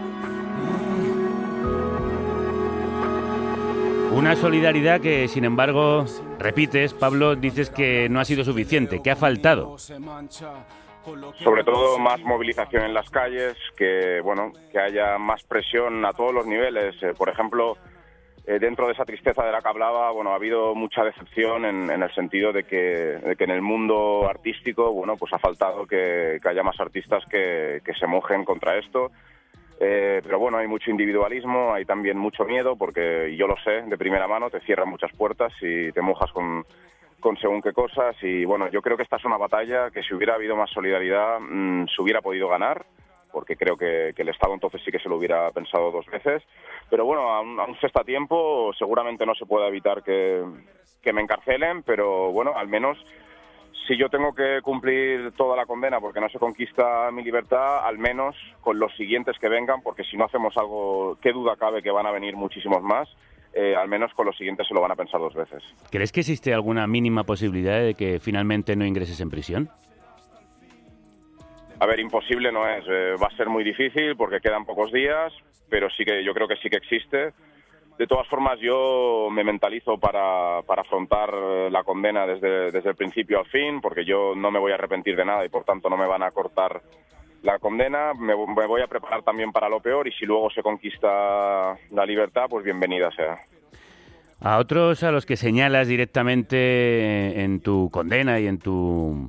Una 4.14 4.37
solidaridad 4.37 5.01
que, 5.01 5.27
sin 5.27 5.44
embargo, 5.44 6.05
repites, 6.38 6.92
Pablo, 6.92 7.35
dices 7.35 7.70
que 7.70 8.09
no 8.11 8.20
ha 8.20 8.25
sido 8.27 8.44
suficiente, 8.44 9.01
que 9.03 9.11
ha 9.11 9.16
faltado. 9.16 9.79
Sobre 9.79 11.64
todo 11.64 11.98
más 11.98 12.20
movilización 12.20 12.85
en 12.85 12.94
las 12.94 13.09
calles, 13.09 13.57
que 13.77 14.20
bueno, 14.20 14.53
que 14.70 14.79
haya 14.79 15.16
más 15.18 15.42
presión 15.44 16.05
a 16.05 16.12
todos 16.12 16.35
los 16.35 16.46
niveles. 16.46 16.94
Eh, 17.03 17.14
por 17.16 17.31
ejemplo, 17.31 17.79
eh, 18.46 18.59
dentro 18.61 18.87
de 18.87 18.92
esa 18.92 19.05
tristeza 19.05 19.44
de 19.44 19.51
la 19.51 19.62
que 19.62 19.68
hablaba, 19.68 20.11
bueno, 20.11 20.33
ha 20.33 20.37
habido 20.37 20.75
mucha 20.75 21.03
decepción 21.03 21.64
en, 21.64 21.90
en 21.90 22.03
el 22.03 22.14
sentido 22.14 22.53
de 22.53 22.64
que, 22.64 22.77
de 22.77 23.35
que, 23.35 23.44
en 23.44 23.51
el 23.51 23.62
mundo 23.62 24.29
artístico, 24.29 24.92
bueno, 24.92 25.16
pues 25.16 25.33
ha 25.33 25.38
faltado 25.38 25.87
que, 25.87 26.38
que 26.40 26.48
haya 26.48 26.62
más 26.62 26.79
artistas 26.79 27.25
que, 27.31 27.81
que 27.85 27.94
se 27.94 28.07
mojen 28.07 28.44
contra 28.44 28.77
esto 28.77 29.11
eh, 29.85 30.21
pero 30.23 30.38
bueno, 30.38 30.59
hay 30.59 30.68
mucho 30.68 30.92
individualismo, 30.92 31.75
hay 31.75 31.85
también 31.85 32.16
mucho 32.16 32.45
miedo, 32.45 32.77
porque 32.77 33.35
yo 33.37 33.49
lo 33.49 33.57
sé 33.64 33.83
de 33.83 33.99
primera 33.99 34.29
mano, 34.29 34.49
te 34.49 34.61
cierran 34.61 34.88
muchas 34.88 35.11
puertas 35.12 35.53
y 35.61 35.90
te 35.90 36.01
mojas 36.01 36.31
con, 36.31 36.64
con 37.18 37.37
según 37.37 37.61
qué 37.61 37.73
cosas. 37.73 38.14
Y 38.23 38.45
bueno, 38.45 38.68
yo 38.71 38.81
creo 38.81 38.97
que 38.97 39.03
esta 39.03 39.16
es 39.16 39.25
una 39.25 39.37
batalla 39.37 39.90
que 39.90 40.05
si 40.05 40.14
hubiera 40.14 40.37
habido 40.37 40.55
más 40.55 40.71
solidaridad 40.71 41.40
mmm, 41.40 41.87
se 41.87 42.01
hubiera 42.01 42.21
podido 42.21 42.49
ganar, 42.49 42.87
porque 43.33 43.57
creo 43.57 43.77
que, 43.77 44.14
el 44.16 44.29
Estado 44.29 44.55
entonces 44.55 44.81
sí 44.85 44.92
que 44.92 45.01
se 45.01 45.09
lo 45.09 45.16
hubiera 45.16 45.51
pensado 45.51 45.90
dos 45.90 46.07
veces. 46.07 46.45
Pero 46.88 47.05
bueno, 47.05 47.23
aún, 47.23 47.59
aún 47.59 47.77
se 47.81 47.88
está 47.88 48.03
a 48.03 48.05
tiempo, 48.05 48.71
seguramente 48.79 49.27
no 49.27 49.35
se 49.35 49.47
puede 49.47 49.66
evitar 49.66 50.05
que 50.05 50.45
me 51.12 51.23
encarcelen, 51.23 51.83
pero 51.83 52.31
bueno, 52.31 52.53
al 52.55 52.68
menos 52.68 53.05
si 53.87 53.97
yo 53.97 54.09
tengo 54.09 54.35
que 54.35 54.61
cumplir 54.62 55.33
toda 55.33 55.57
la 55.57 55.66
condena 55.66 56.01
porque 56.01 56.21
no 56.21 56.29
se 56.29 56.38
conquista 56.38 57.11
mi 57.11 57.23
libertad, 57.23 57.87
al 57.87 57.99
menos 57.99 58.37
con 58.61 58.79
los 58.79 58.95
siguientes 58.97 59.38
que 59.38 59.49
vengan, 59.49 59.83
porque 59.83 60.05
si 60.05 60.16
no 60.16 60.25
hacemos 60.25 60.57
algo, 60.57 61.18
qué 61.21 61.33
duda 61.33 61.57
cabe 61.57 61.83
que 61.83 61.90
van 61.90 62.07
a 62.07 62.11
venir 62.11 62.37
muchísimos 62.37 62.83
más, 62.83 63.09
eh, 63.55 63.75
al 63.77 63.88
menos 63.88 64.12
con 64.14 64.27
los 64.27 64.37
siguientes 64.37 64.66
se 64.66 64.75
lo 64.75 64.81
van 64.81 64.92
a 64.92 64.97
pensar 64.97 65.21
dos 65.21 65.35
veces. 65.35 65.62
¿Crees 65.90 66.12
que 66.12 66.21
existe 66.21 66.55
alguna 66.55 66.87
mínima 66.87 67.25
posibilidad 67.25 67.81
de 67.81 67.95
que 67.95 68.18
finalmente 68.21 68.77
no 68.77 68.87
ingreses 68.87 69.21
en 69.21 69.31
prisión? 69.31 69.68
A 71.81 71.87
ver, 71.87 71.99
imposible 71.99 72.53
no 72.53 72.66
es. 72.68 72.85
Eh, 72.88 73.16
va 73.21 73.27
a 73.27 73.37
ser 73.37 73.49
muy 73.49 73.64
difícil 73.64 74.16
porque 74.16 74.40
quedan 74.40 74.64
pocos 74.64 74.92
días, 74.92 75.33
pero 75.68 75.90
sí 75.90 76.05
que 76.05 76.25
yo 76.25 76.33
creo 76.33 76.47
que 76.47 76.57
sí 76.57 76.71
que 76.71 76.77
existe. 76.77 77.33
De 78.03 78.09
todas 78.09 78.27
formas, 78.27 78.59
yo 78.59 79.29
me 79.31 79.45
mentalizo 79.45 79.97
para, 79.97 80.61
para 80.67 80.83
afrontar 80.83 81.33
la 81.71 81.85
condena 81.85 82.27
desde, 82.27 82.73
desde, 82.73 82.88
el 82.88 82.97
principio 82.97 83.38
al 83.38 83.47
fin, 83.47 83.81
porque 83.81 84.05
yo 84.05 84.35
no 84.35 84.51
me 84.51 84.59
voy 84.59 84.73
a 84.73 84.75
arrepentir 84.75 85.15
de 85.15 85.25
nada 85.25 85.45
y 85.45 85.49
por 85.49 85.62
tanto 85.62 85.88
no 85.88 85.97
me 85.97 86.09
van 86.09 86.25
a 86.25 86.33
cortar 86.33 86.83
la 87.45 87.61
condena. 87.61 88.12
Me, 88.15 88.35
me 88.35 88.67
voy 88.67 88.83
a 88.83 88.88
preparar 88.88 89.23
también 89.23 89.53
para 89.53 89.69
lo 89.69 89.79
peor 89.79 90.09
y 90.09 90.12
si 90.15 90.27
luego 90.27 90.51
se 90.51 90.65
conquista 90.65 91.79
la 91.93 92.05
libertad, 92.05 92.47
pues 92.51 92.65
bienvenida 92.65 93.09
sea. 93.12 93.38
A 94.41 94.59
otros 94.59 95.05
a 95.05 95.12
los 95.12 95.25
que 95.25 95.37
señalas 95.37 95.87
directamente 95.87 97.45
en 97.45 97.61
tu 97.61 97.88
condena 97.93 98.41
y 98.41 98.49
en 98.49 98.59
tu 98.59 99.29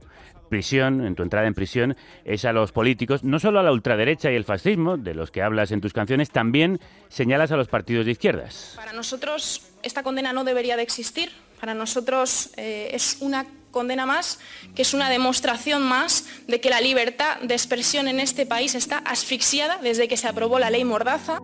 prisión, 0.54 1.04
en 1.04 1.16
tu 1.16 1.24
entrada 1.24 1.48
en 1.48 1.56
prisión, 1.56 1.98
es 2.26 2.46
a 2.46 2.54
los 2.54 2.72
políticos, 2.72 3.24
no 3.24 3.40
solo 3.40 3.60
a 3.60 3.64
la 3.64 3.72
ultraderecha 3.72 4.32
y 4.32 4.36
el 4.36 4.44
fascismo, 4.44 4.98
de 4.98 5.16
los 5.16 5.32
que 5.32 5.42
hablas 5.42 5.72
en 5.72 5.82
tus 5.82 5.94
canciones, 5.94 6.30
también 6.30 6.80
señalas 7.10 7.52
a 7.52 7.58
los 7.58 7.70
partidos 7.70 8.06
de 8.06 8.12
izquierdas. 8.12 8.74
Para 8.76 8.94
nosotros 8.94 9.72
esta 9.82 10.04
condena 10.04 10.32
no 10.32 10.44
debería 10.44 10.78
de 10.78 10.84
existir. 10.84 11.32
Para 11.60 11.74
nosotros 11.74 12.52
eh, 12.56 12.92
es 12.94 13.18
una 13.22 13.48
condena 13.72 14.06
más, 14.06 14.40
que 14.76 14.84
es 14.84 14.94
una 14.94 15.10
demostración 15.10 15.82
más 15.82 16.28
de 16.48 16.62
que 16.62 16.70
la 16.70 16.82
libertad 16.82 17.40
de 17.42 17.56
expresión 17.56 18.08
en 18.08 18.20
este 18.20 18.46
país 18.46 18.76
está 18.76 19.00
asfixiada 19.00 19.80
desde 19.80 20.08
que 20.08 20.18
se 20.18 20.28
aprobó 20.28 20.60
la 20.60 20.70
ley 20.70 20.84
Mordaza. 20.84 21.40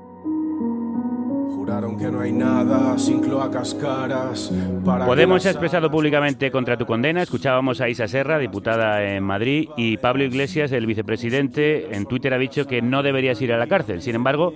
Que 1.79 2.11
no 2.11 2.19
hay 2.19 2.31
nada 2.33 2.97
sin 2.97 3.21
cloacas 3.21 3.73
caras. 3.75 4.51
Podemos 4.83 5.45
ha 5.45 5.51
expresado 5.51 5.89
públicamente 5.89 6.51
contra 6.51 6.77
tu 6.77 6.85
condena. 6.85 7.21
Escuchábamos 7.21 7.79
a 7.79 7.87
Isa 7.87 8.07
Serra, 8.07 8.37
diputada 8.37 9.01
en 9.03 9.23
Madrid, 9.23 9.69
y 9.77 9.95
Pablo 9.97 10.25
Iglesias, 10.25 10.73
el 10.73 10.85
vicepresidente, 10.85 11.95
en 11.95 12.05
Twitter 12.05 12.33
ha 12.33 12.37
dicho 12.37 12.65
que 12.67 12.81
no 12.81 13.01
deberías 13.01 13.41
ir 13.41 13.53
a 13.53 13.57
la 13.57 13.67
cárcel. 13.67 14.01
Sin 14.01 14.15
embargo, 14.15 14.53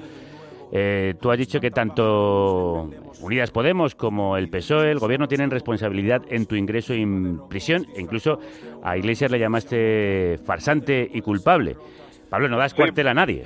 eh, 0.74 1.14
tú 1.22 1.32
has 1.32 1.38
dicho 1.38 1.62
que 1.62 1.72
tanto 1.72 2.90
Unidas 3.22 3.52
Podemos 3.52 3.96
como 3.96 4.36
el 4.36 4.50
PSOE, 4.50 4.92
el 4.92 5.00
gobierno, 5.00 5.30
tienen 5.30 5.50
responsabilidad 5.50 6.24
en 6.30 6.46
tu 6.46 6.56
ingreso 6.56 6.94
en 6.94 7.40
prisión 7.48 7.88
e 7.96 8.02
incluso 8.02 8.40
a 8.84 8.98
Iglesias 8.98 9.32
le 9.32 9.40
llamaste 9.40 10.40
farsante 10.46 11.10
y 11.14 11.22
culpable. 11.22 11.78
Pablo, 12.34 12.50
no 12.50 12.58
das 12.58 12.74
cuartel 12.74 13.08
a 13.08 13.14
nadie. 13.14 13.44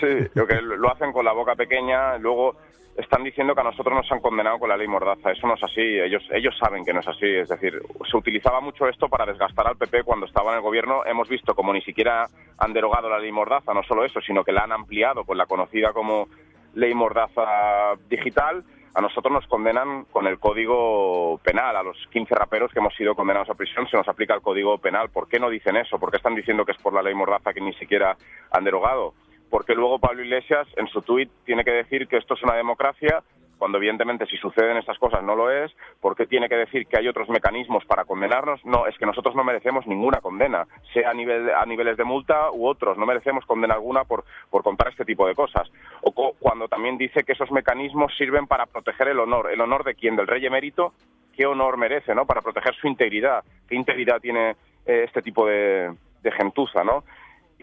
Sí, 0.00 0.06
lo 0.32 0.46
que 0.46 0.56
lo 0.62 0.90
hacen 0.90 1.12
con 1.12 1.22
la 1.22 1.32
boca 1.34 1.54
pequeña, 1.54 2.16
luego 2.16 2.56
están 2.96 3.22
diciendo 3.22 3.54
que 3.54 3.60
a 3.60 3.64
nosotros 3.64 3.94
nos 3.94 4.10
han 4.10 4.20
condenado 4.20 4.58
con 4.58 4.70
la 4.70 4.76
ley 4.78 4.88
Mordaza. 4.88 5.32
Eso 5.32 5.46
no 5.46 5.52
es 5.52 5.62
así. 5.62 5.82
Ellos, 5.82 6.22
ellos 6.32 6.56
saben 6.58 6.82
que 6.82 6.94
no 6.94 7.00
es 7.00 7.08
así. 7.08 7.26
Es 7.26 7.50
decir, 7.50 7.78
se 8.10 8.16
utilizaba 8.16 8.62
mucho 8.62 8.88
esto 8.88 9.10
para 9.10 9.26
desgastar 9.26 9.66
al 9.66 9.76
PP 9.76 10.04
cuando 10.04 10.24
estaba 10.24 10.52
en 10.52 10.56
el 10.56 10.62
gobierno. 10.62 11.04
Hemos 11.04 11.28
visto 11.28 11.54
como 11.54 11.74
ni 11.74 11.82
siquiera 11.82 12.26
han 12.56 12.72
derogado 12.72 13.10
la 13.10 13.18
ley 13.18 13.32
Mordaza, 13.32 13.74
no 13.74 13.82
solo 13.82 14.02
eso, 14.02 14.22
sino 14.22 14.44
que 14.44 14.52
la 14.52 14.62
han 14.62 14.72
ampliado 14.72 15.24
con 15.24 15.36
la 15.36 15.44
conocida 15.44 15.92
como 15.92 16.26
ley 16.72 16.94
Mordaza 16.94 17.96
digital. 18.08 18.64
A 18.94 19.00
nosotros 19.00 19.32
nos 19.32 19.46
condenan 19.46 20.04
con 20.04 20.26
el 20.26 20.38
código 20.38 21.38
penal. 21.44 21.76
A 21.76 21.82
los 21.82 21.96
15 22.10 22.34
raperos 22.34 22.72
que 22.72 22.80
hemos 22.80 22.94
sido 22.94 23.14
condenados 23.14 23.50
a 23.50 23.54
prisión 23.54 23.88
se 23.88 23.96
nos 23.96 24.08
aplica 24.08 24.34
el 24.34 24.40
código 24.40 24.78
penal. 24.78 25.10
¿Por 25.10 25.28
qué 25.28 25.38
no 25.38 25.50
dicen 25.50 25.76
eso? 25.76 25.98
¿Por 25.98 26.10
qué 26.10 26.16
están 26.16 26.34
diciendo 26.34 26.64
que 26.64 26.72
es 26.72 26.78
por 26.78 26.92
la 26.92 27.02
ley 27.02 27.14
Mordaza 27.14 27.52
que 27.52 27.60
ni 27.60 27.74
siquiera 27.74 28.16
han 28.50 28.64
derogado? 28.64 29.14
porque 29.50 29.74
luego 29.74 29.98
Pablo 29.98 30.22
Iglesias 30.22 30.66
en 30.76 30.88
su 30.88 31.02
tuit 31.02 31.30
tiene 31.44 31.64
que 31.64 31.70
decir 31.70 32.06
que 32.06 32.16
esto 32.16 32.34
es 32.34 32.42
una 32.42 32.54
democracia, 32.54 33.22
cuando 33.58 33.78
evidentemente 33.78 34.26
si 34.26 34.36
suceden 34.36 34.76
estas 34.76 34.98
cosas 34.98 35.22
no 35.22 35.34
lo 35.34 35.50
es, 35.50 35.72
porque 36.00 36.26
tiene 36.26 36.48
que 36.48 36.56
decir 36.56 36.86
que 36.86 36.98
hay 36.98 37.08
otros 37.08 37.28
mecanismos 37.28 37.84
para 37.84 38.04
condenarnos. 38.04 38.64
No, 38.64 38.86
es 38.86 38.96
que 38.96 39.06
nosotros 39.06 39.34
no 39.34 39.44
merecemos 39.44 39.86
ninguna 39.86 40.20
condena, 40.20 40.66
sea 40.92 41.10
a, 41.10 41.14
nivel, 41.14 41.50
a 41.50 41.64
niveles 41.66 41.96
de 41.96 42.04
multa 42.04 42.50
u 42.52 42.66
otros, 42.66 42.96
no 42.96 43.06
merecemos 43.06 43.44
condena 43.46 43.74
alguna 43.74 44.04
por, 44.04 44.24
por 44.50 44.62
contar 44.62 44.88
este 44.88 45.04
tipo 45.04 45.26
de 45.26 45.34
cosas. 45.34 45.70
O 46.02 46.12
cuando 46.38 46.68
también 46.68 46.96
dice 46.96 47.24
que 47.24 47.32
esos 47.32 47.50
mecanismos 47.50 48.16
sirven 48.16 48.46
para 48.46 48.66
proteger 48.66 49.08
el 49.08 49.18
honor. 49.18 49.50
¿El 49.50 49.60
honor 49.60 49.84
de 49.84 49.94
quién? 49.94 50.16
¿Del 50.16 50.26
rey 50.26 50.44
emérito? 50.46 50.92
¿Qué 51.36 51.46
honor 51.46 51.76
merece, 51.76 52.14
no? 52.14 52.26
Para 52.26 52.42
proteger 52.42 52.74
su 52.76 52.88
integridad. 52.88 53.44
¿Qué 53.68 53.74
integridad 53.74 54.20
tiene 54.20 54.50
eh, 54.86 55.04
este 55.06 55.22
tipo 55.22 55.46
de, 55.46 55.92
de 56.22 56.32
gentuza, 56.32 56.82
no? 56.82 57.04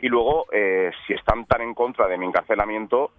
y 0.01 0.08
luego, 0.08 0.45
eh, 0.51 0.91
si 1.05 1.13
están 1.13 1.45
tan 1.45 1.62
en 1.62 1.73
contra 1.73 2.08
de 2.08 2.17
mi 2.17 2.25
encarcelamiento, 2.25 3.12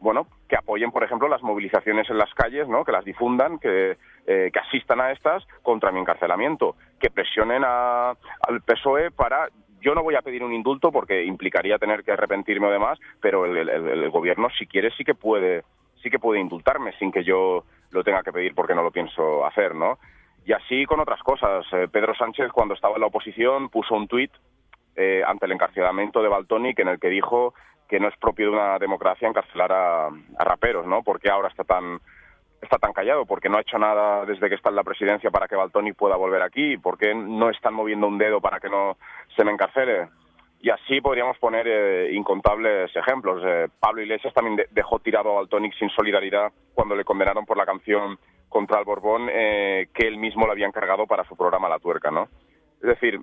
bueno, 0.00 0.26
que 0.48 0.56
apoyen, 0.56 0.92
por 0.92 1.02
ejemplo, 1.02 1.28
las 1.28 1.42
movilizaciones 1.42 2.08
en 2.10 2.18
las 2.18 2.32
calles, 2.34 2.68
¿no? 2.68 2.84
que 2.84 2.92
las 2.92 3.04
difundan, 3.04 3.58
que, 3.58 3.96
eh, 4.26 4.50
que 4.52 4.58
asistan 4.58 5.00
a 5.00 5.10
estas 5.12 5.46
contra 5.62 5.90
mi 5.90 6.00
encarcelamiento, 6.00 6.76
que 7.00 7.10
presionen 7.10 7.62
a, 7.64 8.10
al 8.10 8.62
PSOE 8.64 9.10
para... 9.10 9.48
Yo 9.80 9.94
no 9.94 10.02
voy 10.02 10.16
a 10.16 10.22
pedir 10.22 10.42
un 10.42 10.52
indulto 10.52 10.90
porque 10.90 11.24
implicaría 11.24 11.78
tener 11.78 12.02
que 12.02 12.12
arrepentirme 12.12 12.66
o 12.66 12.70
demás, 12.70 12.98
pero 13.20 13.44
el, 13.44 14.10
gobierno, 14.10 14.48
si 14.58 14.66
quiere, 14.66 14.90
sí 14.92 15.04
que 15.04 15.14
puede 15.14 15.62
sí 16.02 16.10
que 16.10 16.18
puede 16.18 16.40
indultarme 16.40 16.92
sin 16.98 17.12
que 17.12 17.22
yo 17.22 17.64
lo 17.90 18.02
tenga 18.02 18.22
que 18.22 18.32
pedir 18.32 18.54
porque 18.54 18.74
no 18.74 18.82
lo 18.82 18.90
pienso 18.90 19.44
hacer, 19.44 19.74
¿no? 19.74 19.98
Y 20.44 20.52
así 20.52 20.86
con 20.86 20.98
otras 21.00 21.22
cosas. 21.22 21.64
Eh, 21.72 21.88
Pedro 21.90 22.14
Sánchez, 22.14 22.50
cuando 22.52 22.74
estaba 22.74 22.94
en 22.94 23.00
la 23.00 23.06
oposición, 23.08 23.68
puso 23.68 23.94
un 23.94 24.08
tuit 24.08 24.32
eh, 24.96 25.22
ante 25.26 25.46
el 25.46 25.52
encarcelamiento 25.52 26.22
de 26.22 26.28
Baltonic 26.28 26.78
en 26.78 26.88
el 26.88 26.98
que 26.98 27.08
dijo 27.08 27.54
que 27.88 28.00
no 28.00 28.08
es 28.08 28.16
propio 28.16 28.46
de 28.50 28.56
una 28.56 28.78
democracia 28.78 29.28
encarcelar 29.28 29.72
a, 29.72 30.08
raperos, 30.38 30.86
¿no? 30.86 31.02
Porque 31.02 31.30
ahora 31.30 31.48
está 31.48 31.64
tan 31.64 32.00
está 32.60 32.78
tan 32.78 32.92
callado? 32.92 33.26
porque 33.26 33.48
no 33.48 33.58
ha 33.58 33.60
hecho 33.60 33.78
nada 33.78 34.24
desde 34.24 34.48
que 34.48 34.54
está 34.54 34.70
en 34.70 34.76
la 34.76 34.82
presidencia 34.82 35.30
para 35.30 35.46
que 35.46 35.54
Baltonic 35.54 35.94
pueda 35.94 36.16
volver 36.16 36.42
aquí? 36.42 36.78
¿Por 36.78 36.98
qué 36.98 37.14
no 37.14 37.50
están 37.50 37.74
moviendo 37.74 38.08
un 38.08 38.18
dedo 38.18 38.40
para 38.40 38.58
que 38.58 38.68
no 38.68 38.96
se 39.36 39.44
me 39.44 39.52
encarcele? 39.52 40.08
Y 40.60 40.70
así 40.70 41.00
podríamos 41.00 41.38
poner 41.38 41.68
eh, 41.68 42.12
incontables 42.12 42.90
ejemplos. 42.96 43.42
Eh, 43.46 43.68
Pablo 43.78 44.02
Iglesias 44.02 44.32
también 44.34 44.66
dejó 44.70 44.98
tirado 44.98 45.30
a 45.30 45.34
Baltonic 45.36 45.74
sin 45.78 45.90
solidaridad 45.90 46.50
cuando 46.74 46.96
le 46.96 47.04
condenaron 47.04 47.44
por 47.44 47.56
la 47.56 47.66
canción 47.66 48.18
contra 48.48 48.78
el 48.78 48.84
Borbón 48.84 49.26
que 49.26 50.06
él 50.06 50.16
mismo 50.16 50.46
le 50.46 50.52
había 50.52 50.66
encargado 50.66 51.06
para 51.06 51.24
su 51.24 51.36
programa 51.36 51.68
La 51.68 51.78
Tuerca, 51.78 52.10
¿no? 52.10 52.28
Es 52.80 52.88
decir, 52.88 53.20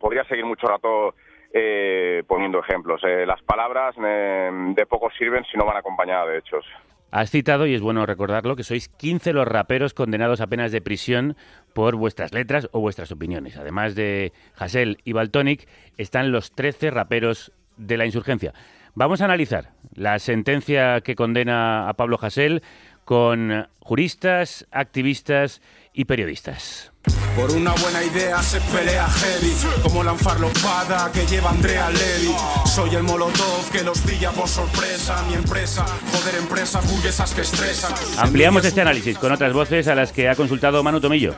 podría 0.00 0.24
seguir 0.24 0.44
mucho 0.44 0.66
rato 0.66 1.14
eh, 1.52 2.22
poniendo 2.26 2.60
ejemplos. 2.60 3.00
Eh, 3.04 3.26
las 3.26 3.42
palabras 3.42 3.94
eh, 4.02 4.50
de 4.74 4.86
poco 4.86 5.10
sirven 5.18 5.44
si 5.50 5.56
no 5.56 5.64
van 5.64 5.76
acompañadas 5.76 6.28
de 6.28 6.38
hechos. 6.38 6.64
Has 7.10 7.30
citado, 7.30 7.66
y 7.66 7.74
es 7.74 7.80
bueno 7.80 8.06
recordarlo, 8.06 8.54
que 8.54 8.62
sois 8.62 8.88
15 8.88 9.32
los 9.32 9.48
raperos 9.48 9.94
condenados 9.94 10.40
a 10.40 10.46
penas 10.46 10.70
de 10.70 10.80
prisión 10.80 11.36
por 11.74 11.96
vuestras 11.96 12.32
letras 12.32 12.68
o 12.70 12.78
vuestras 12.78 13.10
opiniones. 13.10 13.56
Además 13.56 13.96
de 13.96 14.32
Hassel 14.56 14.98
y 15.04 15.12
Baltonic, 15.12 15.66
están 15.98 16.30
los 16.30 16.52
13 16.52 16.92
raperos 16.92 17.52
de 17.76 17.96
la 17.96 18.06
insurgencia. 18.06 18.52
Vamos 18.94 19.22
a 19.22 19.24
analizar 19.24 19.70
la 19.94 20.20
sentencia 20.20 21.00
que 21.00 21.16
condena 21.16 21.88
a 21.88 21.94
Pablo 21.94 22.16
Hassel 22.20 22.62
con 23.04 23.66
juristas, 23.80 24.68
activistas 24.70 25.60
y 25.92 26.04
periodistas. 26.04 26.92
Por 27.34 27.50
una 27.52 27.72
buena 27.72 28.04
idea 28.04 28.42
se 28.42 28.60
pelea 28.60 29.08
heavy, 29.08 29.52
como 29.82 30.04
la 30.04 30.12
enfarlopada 30.12 31.10
que 31.12 31.26
lleva 31.26 31.50
Andrea 31.50 31.88
Levy. 31.90 32.34
Soy 32.66 32.94
el 32.94 33.02
molotov 33.02 33.70
que 33.72 33.82
los 33.82 34.00
pilla 34.00 34.30
por 34.32 34.48
sorpresa. 34.48 35.22
Mi 35.28 35.34
empresa, 35.34 35.86
joder, 36.12 36.34
empresas 36.36 36.90
burguesas 36.90 37.32
que 37.32 37.40
estresan. 37.40 37.94
Ampliamos 38.18 38.64
este 38.64 38.82
análisis 38.82 39.16
con 39.16 39.32
otras 39.32 39.52
voces 39.52 39.88
a 39.88 39.94
las 39.94 40.12
que 40.12 40.28
ha 40.28 40.34
consultado 40.34 40.82
Manu 40.82 41.00
Tomillo. 41.00 41.34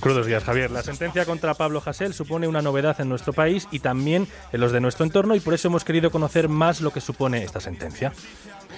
Crudos 0.00 0.26
días, 0.26 0.44
Javier. 0.44 0.70
La 0.70 0.82
sentencia 0.82 1.24
contra 1.24 1.54
Pablo 1.54 1.82
Hasél 1.84 2.14
supone 2.14 2.46
una 2.46 2.62
novedad 2.62 3.00
en 3.00 3.08
nuestro 3.08 3.32
país 3.32 3.66
y 3.70 3.80
también 3.80 4.28
en 4.52 4.60
los 4.60 4.72
de 4.72 4.80
nuestro 4.80 5.04
entorno 5.04 5.34
y 5.34 5.40
por 5.40 5.54
eso 5.54 5.68
hemos 5.68 5.84
querido 5.84 6.10
conocer 6.10 6.48
más 6.48 6.80
lo 6.80 6.92
que 6.92 7.00
supone 7.00 7.42
esta 7.42 7.60
sentencia. 7.60 8.12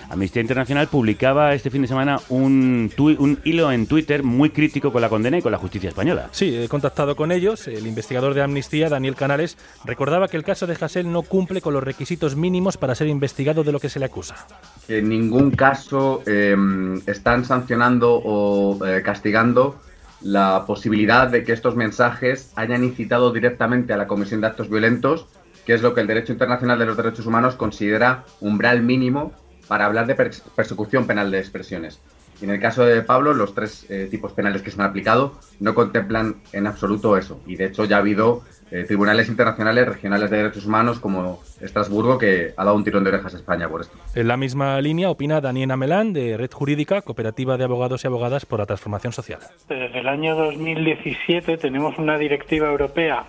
Amnistía 0.09 0.43
Internacional 0.43 0.89
publicaba 0.89 1.55
este 1.55 1.71
fin 1.71 1.83
de 1.83 1.89
semana 1.89 2.21
un, 2.31 2.91
un 2.99 3.41
hilo 3.45 3.71
en 3.71 3.87
Twitter 3.87 4.25
muy 4.25 4.51
crítico 4.51 4.93
con 4.93 5.03
la 5.03 5.09
condena 5.09 5.39
y 5.39 5.43
con 5.43 5.53
la 5.53 5.59
justicia 5.59 5.89
española. 5.89 6.29
Sí, 6.33 6.57
he 6.57 6.69
contactado 6.69 7.15
con 7.15 7.31
ellos. 7.31 7.69
El 7.69 7.87
investigador 7.87 8.35
de 8.35 8.43
Amnistía, 8.43 8.89
Daniel 8.89 9.15
Canales, 9.15 9.57
recordaba 9.85 10.29
que 10.29 10.37
el 10.37 10.43
caso 10.43 10.67
de 10.67 10.77
Hassel 10.81 11.11
no 11.11 11.23
cumple 11.23 11.61
con 11.61 11.75
los 11.75 11.85
requisitos 11.85 12.35
mínimos 12.35 12.77
para 12.77 12.95
ser 12.95 13.07
investigado 13.07 13.63
de 13.63 13.73
lo 13.73 13.79
que 13.79 13.89
se 13.89 14.01
le 14.01 14.07
acusa. 14.07 14.47
En 14.89 15.09
ningún 15.09 15.53
caso 15.53 16.23
em, 16.27 17.01
están 17.07 17.45
sancionando 17.45 18.21
o 18.25 18.85
eh, 18.85 19.03
castigando 19.03 19.77
la 20.23 20.65
posibilidad 20.67 21.29
de 21.29 21.45
que 21.45 21.53
estos 21.53 21.77
mensajes 21.77 22.53
hayan 22.57 22.85
incitado 22.85 23.33
directamente 23.33 23.93
a 23.93 23.97
la 23.97 24.07
comisión 24.07 24.41
de 24.41 24.49
actos 24.49 24.69
violentos, 24.69 25.27
que 25.65 25.75
es 25.75 25.83
lo 25.83 25.95
que 25.95 26.01
el 26.01 26.07
derecho 26.07 26.33
internacional 26.33 26.79
de 26.79 26.87
los 26.87 26.97
derechos 26.97 27.27
humanos 27.27 27.55
considera 27.55 28.25
umbral 28.41 28.83
mínimo 28.83 29.33
para 29.69 29.87
hablar 29.87 30.07
de 30.07 30.15
persecución 30.15 31.07
penal 31.07 31.31
de 31.31 31.39
expresiones. 31.39 32.01
Y 32.41 32.45
en 32.45 32.51
el 32.51 32.61
caso 32.61 32.85
de 32.85 33.03
Pablo, 33.03 33.35
los 33.35 33.55
tres 33.55 33.87
eh, 33.91 34.09
tipos 34.11 34.33
penales 34.33 34.63
que 34.63 34.71
se 34.71 34.81
han 34.81 34.89
aplicado 34.89 35.39
no 35.59 35.75
contemplan 35.75 36.43
en 36.53 36.67
absoluto 36.67 37.17
eso. 37.17 37.41
Y 37.47 37.57
de 37.57 37.67
hecho 37.67 37.85
ya 37.85 37.97
ha 37.97 38.01
habido 38.01 38.43
eh, 38.71 38.85
tribunales 38.85 39.29
internacionales 39.29 39.87
regionales 39.87 40.31
de 40.31 40.37
derechos 40.37 40.67
humanos 40.67 41.01
como 41.01 41.41
Estrasburgo 41.61 42.19
que 42.19 42.53
ha 42.57 42.65
dado 42.65 42.77
un 42.77 42.85
tirón 42.85 43.05
de 43.05 43.11
orejas 43.11 43.35
a 43.35 43.37
España 43.37 43.69
por 43.69 43.83
esto. 43.83 43.97
En 44.15 44.29
la 44.29 44.37
misma 44.37 44.81
línea 44.81 45.11
opina 45.11 45.41
Daniela 45.41 45.77
Melán 45.77 46.13
de 46.13 46.37
Red 46.37 46.51
Jurídica, 46.53 47.03
Cooperativa 47.03 47.57
de 47.57 47.65
Abogados 47.65 48.05
y 48.05 48.07
Abogadas 48.07 48.47
por 48.47 48.61
la 48.61 48.67
Transformación 48.67 49.13
Social. 49.13 49.41
Desde 49.69 49.99
el 49.99 50.09
año 50.09 50.37
2017 50.37 51.57
tenemos 51.59 51.99
una 51.99 52.19
directiva 52.19 52.69
europea 52.69 53.27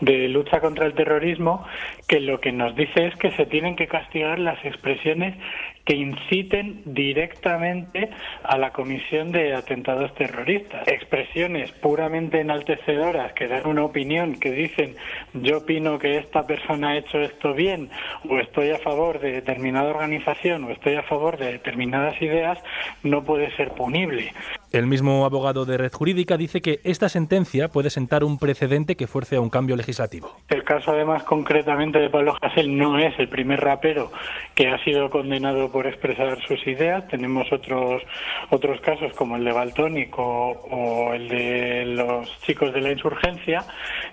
de 0.00 0.28
lucha 0.28 0.60
contra 0.60 0.86
el 0.86 0.94
terrorismo 0.94 1.64
que 2.08 2.20
lo 2.20 2.40
que 2.40 2.52
nos 2.52 2.74
dice 2.76 3.06
es 3.06 3.16
que 3.16 3.30
se 3.32 3.46
tienen 3.46 3.76
que 3.76 3.86
castigar 3.86 4.38
las 4.38 4.62
expresiones 4.64 5.34
que 5.84 5.94
inciten 5.94 6.82
directamente 6.86 8.10
a 8.42 8.56
la 8.56 8.72
comisión 8.72 9.32
de 9.32 9.54
atentados 9.54 10.14
terroristas. 10.14 10.86
Expresiones 10.88 11.72
puramente 11.72 12.40
enaltecedoras 12.40 13.32
que 13.34 13.48
dan 13.48 13.66
una 13.66 13.84
opinión, 13.84 14.38
que 14.38 14.50
dicen 14.50 14.96
yo 15.34 15.58
opino 15.58 15.98
que 15.98 16.18
esta 16.18 16.46
persona 16.46 16.90
ha 16.90 16.96
hecho 16.96 17.18
esto 17.20 17.52
bien 17.52 17.90
o 18.28 18.38
estoy 18.38 18.70
a 18.70 18.78
favor 18.78 19.20
de 19.20 19.32
determinada 19.32 19.90
organización 19.90 20.64
o 20.64 20.70
estoy 20.70 20.94
a 20.94 21.02
favor 21.02 21.36
de 21.36 21.52
determinadas 21.52 22.20
ideas, 22.22 22.58
no 23.02 23.24
puede 23.24 23.54
ser 23.56 23.70
punible. 23.72 24.32
El 24.74 24.88
mismo 24.88 25.24
abogado 25.24 25.64
de 25.64 25.78
Red 25.78 25.92
Jurídica 25.92 26.36
dice 26.36 26.60
que 26.60 26.80
esta 26.82 27.08
sentencia 27.08 27.68
puede 27.68 27.90
sentar 27.90 28.24
un 28.24 28.38
precedente 28.38 28.96
que 28.96 29.06
fuerce 29.06 29.36
a 29.36 29.40
un 29.40 29.48
cambio 29.48 29.76
legislativo. 29.76 30.34
El 30.48 30.64
caso, 30.64 30.90
además, 30.90 31.22
concretamente 31.22 32.00
de 32.00 32.10
Pablo 32.10 32.34
Hasél 32.40 32.76
no 32.76 32.98
es 32.98 33.16
el 33.20 33.28
primer 33.28 33.60
rapero 33.60 34.10
que 34.56 34.66
ha 34.66 34.82
sido 34.82 35.10
condenado 35.10 35.70
por 35.74 35.88
expresar 35.88 36.38
sus 36.46 36.64
ideas. 36.68 37.08
Tenemos 37.08 37.52
otros 37.52 38.00
otros 38.50 38.80
casos 38.80 39.12
como 39.14 39.34
el 39.34 39.42
de 39.42 39.50
Baltónico 39.50 40.22
o 40.22 41.12
el 41.12 41.28
de 41.28 41.84
los 41.86 42.40
chicos 42.42 42.72
de 42.72 42.80
la 42.80 42.92
insurgencia. 42.92 43.64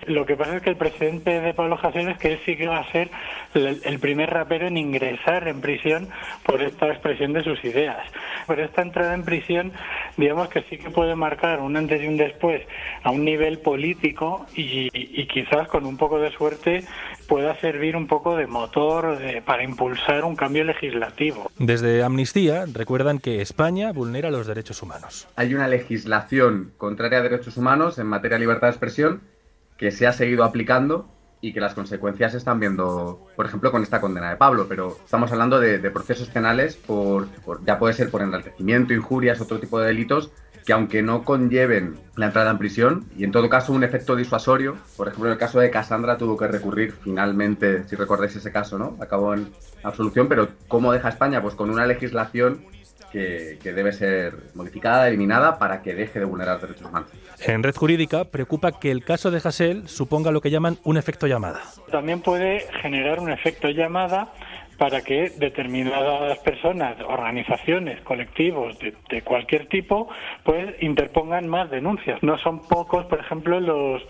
Lo 0.06 0.26
que 0.26 0.34
pasa 0.34 0.56
es 0.56 0.62
que 0.62 0.70
el 0.70 0.76
precedente 0.76 1.40
de 1.40 1.54
Pablo 1.54 1.78
Hasél 1.80 2.08
es 2.08 2.18
que 2.18 2.32
él 2.32 2.40
sí 2.44 2.56
que 2.56 2.66
va 2.66 2.78
a 2.78 2.90
ser 2.90 3.10
el 3.54 3.98
primer 4.00 4.30
rapero 4.30 4.66
en 4.66 4.76
ingresar 4.76 5.46
en 5.46 5.60
prisión 5.60 6.08
por 6.44 6.60
esta 6.62 6.88
expresión 6.88 7.32
de 7.32 7.44
sus 7.44 7.64
ideas. 7.64 8.04
Pero 8.48 8.64
esta 8.64 8.82
entrada 8.82 9.14
en 9.14 9.24
prisión, 9.24 9.72
digamos 10.16 10.48
que 10.48 10.62
sí 10.62 10.78
que 10.78 10.90
puede 10.90 11.14
marcar 11.14 11.60
un 11.60 11.76
antes 11.76 12.02
y 12.02 12.08
un 12.08 12.16
después 12.16 12.62
a 13.04 13.12
un 13.12 13.24
nivel 13.24 13.58
político 13.58 14.46
y, 14.56 14.90
quizás 15.26 15.68
con 15.68 15.86
un 15.86 15.96
poco 15.96 16.18
de 16.18 16.32
suerte 16.32 16.82
pueda 17.32 17.58
servir 17.60 17.96
un 17.96 18.06
poco 18.08 18.36
de 18.36 18.46
motor 18.46 19.16
para 19.46 19.64
impulsar 19.64 20.22
un 20.22 20.36
cambio 20.36 20.64
legislativo. 20.64 21.50
Desde 21.58 22.02
Amnistía 22.02 22.66
recuerdan 22.70 23.20
que 23.20 23.40
España 23.40 23.90
vulnera 23.90 24.30
los 24.30 24.46
derechos 24.46 24.82
humanos. 24.82 25.26
Hay 25.36 25.54
una 25.54 25.66
legislación 25.66 26.74
contraria 26.76 27.20
a 27.20 27.22
derechos 27.22 27.56
humanos 27.56 27.98
en 27.98 28.06
materia 28.06 28.34
de 28.34 28.40
libertad 28.40 28.66
de 28.66 28.72
expresión 28.72 29.22
que 29.78 29.90
se 29.92 30.06
ha 30.06 30.12
seguido 30.12 30.44
aplicando 30.44 31.08
y 31.40 31.54
que 31.54 31.60
las 31.60 31.72
consecuencias 31.72 32.32
se 32.32 32.38
están 32.38 32.60
viendo, 32.60 33.26
por 33.34 33.46
ejemplo, 33.46 33.72
con 33.72 33.82
esta 33.82 33.98
condena 33.98 34.28
de 34.28 34.36
Pablo, 34.36 34.66
pero 34.68 34.98
estamos 35.02 35.32
hablando 35.32 35.58
de, 35.58 35.78
procesos 35.90 36.28
penales 36.28 36.76
por, 36.76 37.28
ya 37.64 37.78
puede 37.78 37.94
ser 37.94 38.10
por 38.10 38.20
enaltecimiento, 38.20 38.92
injurias, 38.92 39.40
otro 39.40 39.58
tipo 39.58 39.80
de 39.80 39.86
delitos 39.86 40.30
que 40.64 40.72
aunque 40.72 41.02
no 41.02 41.24
conlleven 41.24 41.94
la 42.16 42.26
entrada 42.26 42.50
en 42.50 42.58
prisión 42.58 43.06
y 43.16 43.24
en 43.24 43.32
todo 43.32 43.48
caso 43.48 43.72
un 43.72 43.84
efecto 43.84 44.16
disuasorio, 44.16 44.76
por 44.96 45.08
ejemplo 45.08 45.28
en 45.28 45.32
el 45.32 45.38
caso 45.38 45.60
de 45.60 45.70
Cassandra 45.70 46.16
tuvo 46.16 46.36
que 46.36 46.46
recurrir 46.46 46.92
finalmente, 46.92 47.84
si 47.88 47.96
recordáis 47.96 48.36
ese 48.36 48.52
caso, 48.52 48.78
¿no? 48.78 48.96
Acabó 49.00 49.34
en 49.34 49.48
absolución, 49.82 50.28
pero 50.28 50.48
¿cómo 50.68 50.92
deja 50.92 51.08
España? 51.08 51.42
Pues 51.42 51.54
con 51.54 51.70
una 51.70 51.86
legislación 51.86 52.64
que, 53.12 53.58
debe 53.62 53.92
ser 53.92 54.34
modificada, 54.54 55.06
eliminada, 55.08 55.58
para 55.58 55.82
que 55.82 55.94
deje 55.94 56.18
de 56.18 56.24
vulnerar 56.24 56.60
derechos 56.60 56.88
humanos. 56.88 57.10
En 57.40 57.62
Red 57.62 57.76
Jurídica 57.76 58.24
preocupa 58.24 58.72
que 58.72 58.90
el 58.90 59.04
caso 59.04 59.30
de 59.30 59.38
Hassel 59.44 59.88
suponga 59.88 60.30
lo 60.30 60.40
que 60.40 60.50
llaman 60.50 60.78
un 60.84 60.96
efecto 60.96 61.26
llamada. 61.26 61.60
También 61.90 62.22
puede 62.22 62.60
generar 62.80 63.20
un 63.20 63.30
efecto 63.30 63.68
llamada 63.68 64.32
para 64.82 65.00
que 65.02 65.30
determinadas 65.38 66.40
personas, 66.40 66.96
organizaciones, 67.06 68.00
colectivos 68.00 68.76
de, 68.80 68.92
de, 69.10 69.22
cualquier 69.22 69.68
tipo, 69.68 70.08
pues 70.42 70.74
interpongan 70.82 71.46
más 71.46 71.70
denuncias. 71.70 72.20
No 72.20 72.36
son 72.38 72.66
pocos, 72.66 73.04
por 73.04 73.20
ejemplo, 73.20 73.60
los 73.60 74.02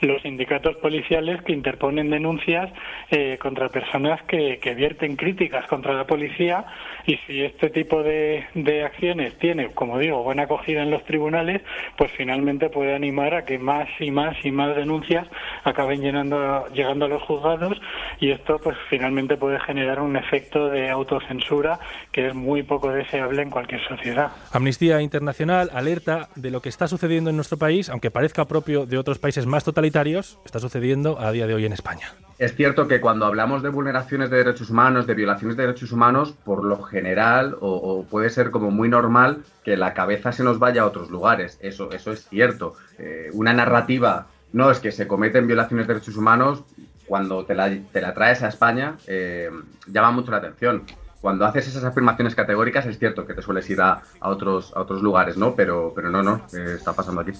los 0.00 0.22
sindicatos 0.22 0.76
policiales 0.76 1.42
que 1.42 1.52
interponen 1.52 2.10
denuncias 2.10 2.70
eh, 3.10 3.38
contra 3.40 3.68
personas 3.68 4.22
que, 4.22 4.58
que, 4.60 4.74
vierten 4.74 5.16
críticas 5.16 5.66
contra 5.66 5.94
la 5.94 6.06
policía 6.06 6.64
y 7.06 7.16
si 7.26 7.42
este 7.42 7.70
tipo 7.70 8.02
de, 8.02 8.44
de, 8.54 8.84
acciones 8.84 9.36
tiene, 9.38 9.70
como 9.70 9.98
digo, 9.98 10.22
buena 10.22 10.44
acogida 10.44 10.82
en 10.82 10.90
los 10.90 11.04
tribunales, 11.04 11.62
pues 11.96 12.12
finalmente 12.16 12.70
puede 12.70 12.94
animar 12.94 13.34
a 13.34 13.44
que 13.44 13.58
más 13.58 13.88
y 13.98 14.10
más 14.10 14.36
y 14.44 14.52
más 14.52 14.76
denuncias 14.76 15.26
acaben 15.64 16.00
llegando 16.00 17.04
a 17.04 17.08
los 17.08 17.22
juzgados 17.22 17.80
y 18.20 18.30
esto 18.30 18.58
pues 18.62 18.76
finalmente 18.88 19.36
puede 19.36 19.58
generar 19.60 20.00
un 20.00 20.16
efecto 20.16 20.68
de 20.68 20.90
autocensura 20.90 21.80
que 22.12 22.28
es 22.28 22.34
muy 22.34 22.62
poco 22.62 22.92
deseable 22.92 23.42
en 23.42 23.50
cualquier 23.50 23.80
sociedad. 23.86 24.30
Amnistía 24.52 25.00
Internacional 25.00 25.70
alerta 25.72 26.28
de 26.36 26.50
lo 26.50 26.60
que 26.60 26.68
está 26.68 26.86
sucediendo 26.86 27.30
en 27.30 27.36
nuestro 27.36 27.58
país, 27.58 27.88
aunque 27.88 28.10
parezca 28.10 28.44
propio 28.44 28.86
de 28.86 28.98
otros 28.98 29.18
países 29.18 29.46
más 29.46 29.64
totalitarios 29.64 29.87
está 30.44 30.60
sucediendo 30.60 31.18
a 31.18 31.32
día 31.32 31.46
de 31.46 31.54
hoy 31.54 31.64
en 31.64 31.72
España. 31.72 32.12
Es 32.38 32.54
cierto 32.54 32.86
que 32.86 33.00
cuando 33.00 33.26
hablamos 33.26 33.64
de 33.64 33.68
vulneraciones 33.68 34.30
de 34.30 34.36
derechos 34.36 34.70
humanos, 34.70 35.08
de 35.08 35.14
violaciones 35.14 35.56
de 35.56 35.64
derechos 35.64 35.90
humanos, 35.90 36.34
por 36.44 36.64
lo 36.64 36.82
general, 36.82 37.56
o, 37.60 38.04
puede 38.08 38.30
ser 38.30 38.52
como 38.52 38.70
muy 38.70 38.88
normal, 38.88 39.42
que 39.64 39.76
la 39.76 39.92
cabeza 39.92 40.30
se 40.30 40.44
nos 40.44 40.60
vaya 40.60 40.82
a 40.82 40.86
otros 40.86 41.10
lugares. 41.10 41.58
Eso, 41.60 41.90
eso 41.90 42.12
es 42.12 42.28
cierto. 42.28 42.74
Eh, 42.98 43.30
una 43.32 43.52
narrativa, 43.52 44.28
no 44.52 44.70
es 44.70 44.78
que 44.78 44.92
se 44.92 45.08
cometen 45.08 45.48
violaciones 45.48 45.88
de 45.88 45.94
derechos 45.94 46.16
humanos, 46.16 46.62
cuando 47.06 47.44
te 47.44 47.54
la, 47.54 48.14
traes 48.14 48.42
a 48.42 48.48
España, 48.48 48.96
eh, 49.08 49.50
llama 49.88 50.12
mucho 50.12 50.30
la 50.30 50.36
atención. 50.36 50.84
Cuando 51.20 51.44
haces 51.44 51.66
esas 51.66 51.82
afirmaciones 51.82 52.36
categóricas, 52.36 52.86
es 52.86 53.00
cierto 53.00 53.26
que 53.26 53.34
te 53.34 53.42
sueles 53.42 53.68
ir 53.68 53.80
a, 53.80 54.02
otros, 54.20 54.72
a 54.76 54.82
otros 54.82 55.02
lugares, 55.02 55.36
¿no? 55.36 55.56
Pero, 55.56 55.92
pero 55.92 56.10
no, 56.10 56.22
no, 56.22 56.42
eh, 56.52 56.74
está 56.76 56.92
pasando 56.92 57.22
aquí. 57.22 57.32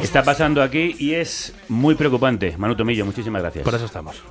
Está 0.00 0.22
pasando 0.22 0.62
aquí 0.62 0.94
y 0.98 1.14
es 1.14 1.52
muy 1.68 1.94
preocupante. 1.96 2.56
Manu 2.56 2.76
Tomillo, 2.76 3.04
muchísimas 3.04 3.42
gracias. 3.42 3.64
Por 3.64 3.74
eso 3.74 3.86
estamos. 3.86 4.22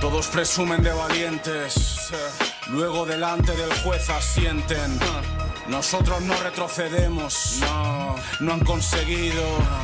Todos 0.00 0.28
presumen 0.28 0.82
de 0.82 0.92
valientes, 0.92 2.12
luego 2.70 3.06
delante 3.06 3.52
del 3.52 3.72
juez 3.82 4.08
asienten. 4.10 4.98
Nosotros 5.68 6.20
no 6.22 6.34
retrocedemos, 6.42 7.58
no, 7.60 8.16
no 8.40 8.52
han 8.52 8.60
conseguido 8.60 9.42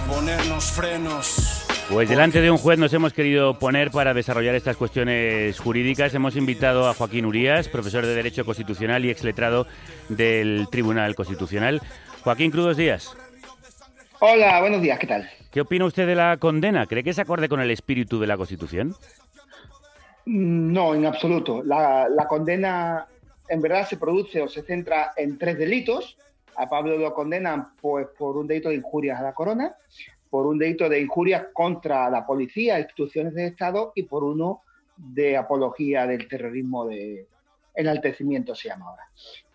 ponernos 0.08 0.64
frenos. 0.66 1.66
Pues 1.90 2.08
delante 2.08 2.40
de 2.40 2.50
un 2.50 2.58
juez 2.58 2.78
nos 2.78 2.92
hemos 2.94 3.12
querido 3.12 3.58
poner 3.58 3.90
para 3.90 4.14
desarrollar 4.14 4.54
estas 4.54 4.76
cuestiones 4.76 5.58
jurídicas. 5.58 6.14
Hemos 6.14 6.36
invitado 6.36 6.88
a 6.88 6.94
Joaquín 6.94 7.26
Urías, 7.26 7.68
profesor 7.68 8.06
de 8.06 8.14
Derecho 8.14 8.44
Constitucional 8.44 9.04
y 9.04 9.10
exletrado 9.10 9.66
del 10.08 10.68
Tribunal 10.70 11.14
Constitucional. 11.14 11.82
Joaquín, 12.22 12.50
crudos 12.50 12.76
días. 12.76 13.16
Hola, 14.20 14.60
buenos 14.60 14.80
días, 14.80 14.98
¿qué 14.98 15.08
tal? 15.08 15.28
¿Qué 15.50 15.60
opina 15.60 15.84
usted 15.84 16.06
de 16.06 16.14
la 16.14 16.36
condena? 16.36 16.86
¿Cree 16.86 17.02
que 17.02 17.12
se 17.12 17.20
acorde 17.20 17.48
con 17.48 17.60
el 17.60 17.70
espíritu 17.70 18.20
de 18.20 18.28
la 18.28 18.36
Constitución? 18.36 18.94
Mm, 20.26 20.72
no, 20.72 20.94
en 20.94 21.04
absoluto. 21.04 21.62
La, 21.64 22.26
condena 22.28 23.06
en 23.48 23.60
verdad 23.60 23.86
se 23.88 23.96
produce 23.96 24.40
o 24.40 24.48
se 24.48 24.62
centra 24.62 25.12
en 25.16 25.36
tres 25.36 25.58
delitos. 25.58 26.16
A 26.56 26.68
Pablo 26.68 26.96
lo 26.96 27.12
condenan 27.12 27.74
pues, 27.80 28.06
por 28.16 28.36
un 28.36 28.46
delito 28.46 28.68
de 28.68 28.76
injurias 28.76 29.18
a 29.18 29.24
la 29.24 29.34
corona, 29.34 29.74
por 30.30 30.46
un 30.46 30.58
delito 30.58 30.88
de 30.88 31.00
injurias 31.00 31.46
contra 31.52 32.08
la 32.08 32.24
policía, 32.24 32.78
instituciones 32.78 33.34
de 33.34 33.48
Estado 33.48 33.92
y 33.96 34.04
por 34.04 34.22
uno 34.22 34.62
de 34.96 35.36
apología 35.36 36.06
del 36.06 36.28
terrorismo 36.28 36.86
de 36.86 37.26
enaltecimiento 37.74 38.54
se 38.54 38.68
llama 38.68 38.90
ahora. 38.90 39.08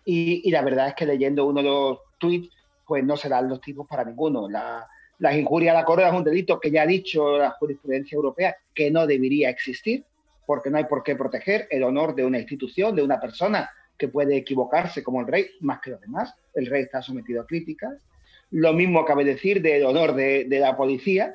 Y, 0.04 0.42
y 0.46 0.50
la 0.50 0.60
verdad 0.60 0.88
es 0.88 0.94
que 0.94 1.06
leyendo 1.06 1.46
uno 1.46 1.62
de 1.62 1.68
los 1.68 1.98
tweets 2.18 2.59
pues 2.90 3.04
no 3.04 3.16
serán 3.16 3.48
los 3.48 3.60
tipos 3.60 3.86
para 3.86 4.02
ninguno. 4.04 4.48
La, 4.48 4.84
las 5.20 5.36
injurias 5.36 5.76
a 5.76 5.78
la 5.78 5.84
corona 5.84 6.08
es 6.08 6.14
un 6.14 6.24
delito 6.24 6.58
que 6.58 6.72
ya 6.72 6.82
ha 6.82 6.86
dicho 6.86 7.38
la 7.38 7.52
jurisprudencia 7.52 8.16
europea 8.16 8.56
que 8.74 8.90
no 8.90 9.06
debería 9.06 9.48
existir, 9.48 10.04
porque 10.44 10.70
no 10.70 10.78
hay 10.78 10.86
por 10.86 11.04
qué 11.04 11.14
proteger 11.14 11.68
el 11.70 11.84
honor 11.84 12.16
de 12.16 12.24
una 12.24 12.40
institución, 12.40 12.96
de 12.96 13.04
una 13.04 13.20
persona 13.20 13.70
que 13.96 14.08
puede 14.08 14.36
equivocarse 14.38 15.04
como 15.04 15.20
el 15.20 15.28
rey, 15.28 15.50
más 15.60 15.78
que 15.80 15.90
los 15.90 16.00
demás. 16.00 16.34
El 16.52 16.66
rey 16.66 16.82
está 16.82 17.00
sometido 17.00 17.42
a 17.42 17.46
críticas. 17.46 18.04
Lo 18.50 18.72
mismo 18.72 19.04
cabe 19.04 19.22
decir 19.22 19.62
del 19.62 19.84
honor 19.86 20.16
de, 20.16 20.46
de 20.46 20.58
la 20.58 20.76
policía. 20.76 21.32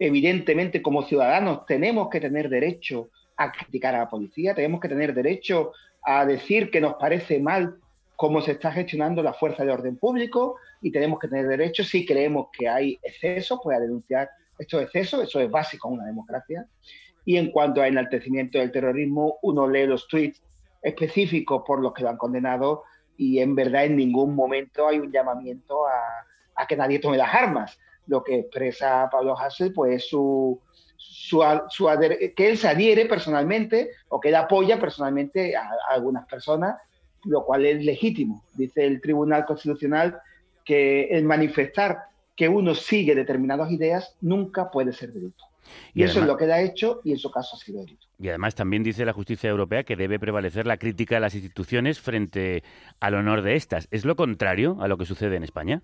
Evidentemente, 0.00 0.82
como 0.82 1.04
ciudadanos, 1.04 1.66
tenemos 1.66 2.10
que 2.10 2.18
tener 2.18 2.48
derecho 2.48 3.10
a 3.36 3.52
criticar 3.52 3.94
a 3.94 3.98
la 3.98 4.10
policía, 4.10 4.56
tenemos 4.56 4.80
que 4.80 4.88
tener 4.88 5.14
derecho 5.14 5.70
a 6.02 6.26
decir 6.26 6.68
que 6.68 6.80
nos 6.80 6.94
parece 6.94 7.38
mal 7.38 7.76
cómo 8.16 8.40
se 8.40 8.52
está 8.52 8.72
gestionando 8.72 9.22
la 9.22 9.34
fuerza 9.34 9.64
de 9.64 9.70
orden 9.70 9.96
público 9.98 10.56
y 10.80 10.90
tenemos 10.90 11.18
que 11.18 11.28
tener 11.28 11.46
derecho, 11.46 11.84
si 11.84 12.04
creemos 12.04 12.48
que 12.50 12.68
hay 12.68 12.98
excesos, 13.02 13.60
pues 13.62 13.76
a 13.76 13.80
denunciar 13.80 14.30
estos 14.58 14.82
excesos, 14.82 15.22
eso 15.22 15.40
es 15.40 15.50
básico 15.50 15.88
en 15.88 15.94
una 15.94 16.06
democracia. 16.06 16.66
Y 17.26 17.36
en 17.36 17.50
cuanto 17.50 17.82
a 17.82 17.88
enaltecimiento 17.88 18.58
del 18.58 18.72
terrorismo, 18.72 19.38
uno 19.42 19.68
lee 19.68 19.86
los 19.86 20.08
tweets 20.08 20.42
específicos 20.80 21.62
por 21.66 21.80
los 21.80 21.92
que 21.92 22.02
lo 22.02 22.10
han 22.10 22.16
condenado 22.16 22.84
y 23.16 23.40
en 23.40 23.54
verdad 23.54 23.84
en 23.84 23.96
ningún 23.96 24.34
momento 24.34 24.88
hay 24.88 24.98
un 24.98 25.10
llamamiento 25.10 25.86
a, 25.86 26.66
que 26.66 26.76
nadie 26.76 26.98
tome 26.98 27.16
las 27.16 27.34
armas. 27.34 27.78
Lo 28.06 28.22
que 28.22 28.40
expresa 28.40 29.08
Pablo 29.10 29.36
Hassel, 29.36 29.72
pues 29.72 30.08
su, 30.08 30.60
su, 30.96 31.40
que 32.36 32.48
él 32.48 32.56
se 32.56 32.68
adhiere 32.68 33.06
personalmente 33.06 33.90
o 34.08 34.20
que 34.20 34.28
él 34.28 34.36
apoya 34.36 34.78
personalmente 34.78 35.56
a 35.56 35.68
algunas 35.90 36.24
personas 36.26 36.76
lo 37.26 37.44
cual 37.44 37.66
es 37.66 37.84
legítimo. 37.84 38.44
Dice 38.54 38.84
el 38.86 39.00
Tribunal 39.00 39.44
Constitucional 39.44 40.18
que 40.64 41.08
el 41.10 41.24
manifestar 41.24 41.98
que 42.34 42.48
uno 42.48 42.74
sigue 42.74 43.14
determinadas 43.14 43.70
ideas 43.70 44.14
nunca 44.20 44.70
puede 44.70 44.92
ser 44.92 45.12
delito. 45.12 45.44
Y, 45.94 46.04
eso 46.04 46.20
es 46.20 46.26
lo 46.26 46.36
que 46.36 46.44
ha 46.44 46.60
hecho 46.60 47.00
y 47.02 47.12
en 47.12 47.18
su 47.18 47.30
caso 47.30 47.56
ha 47.56 47.58
sido 47.58 47.80
delito. 47.80 48.06
Y 48.18 48.28
además 48.28 48.54
también 48.54 48.82
dice 48.82 49.04
la 49.04 49.12
justicia 49.12 49.50
europea 49.50 49.82
que 49.82 49.96
debe 49.96 50.18
prevalecer 50.18 50.66
la 50.66 50.76
crítica 50.76 51.16
a 51.16 51.20
las 51.20 51.34
instituciones 51.34 52.00
frente 52.00 52.62
al 53.00 53.14
honor 53.14 53.42
de 53.42 53.56
estas. 53.56 53.88
¿Es 53.90 54.04
lo 54.04 54.14
contrario 54.14 54.76
a 54.80 54.88
lo 54.88 54.96
que 54.96 55.06
sucede 55.06 55.36
en 55.36 55.42
España? 55.42 55.82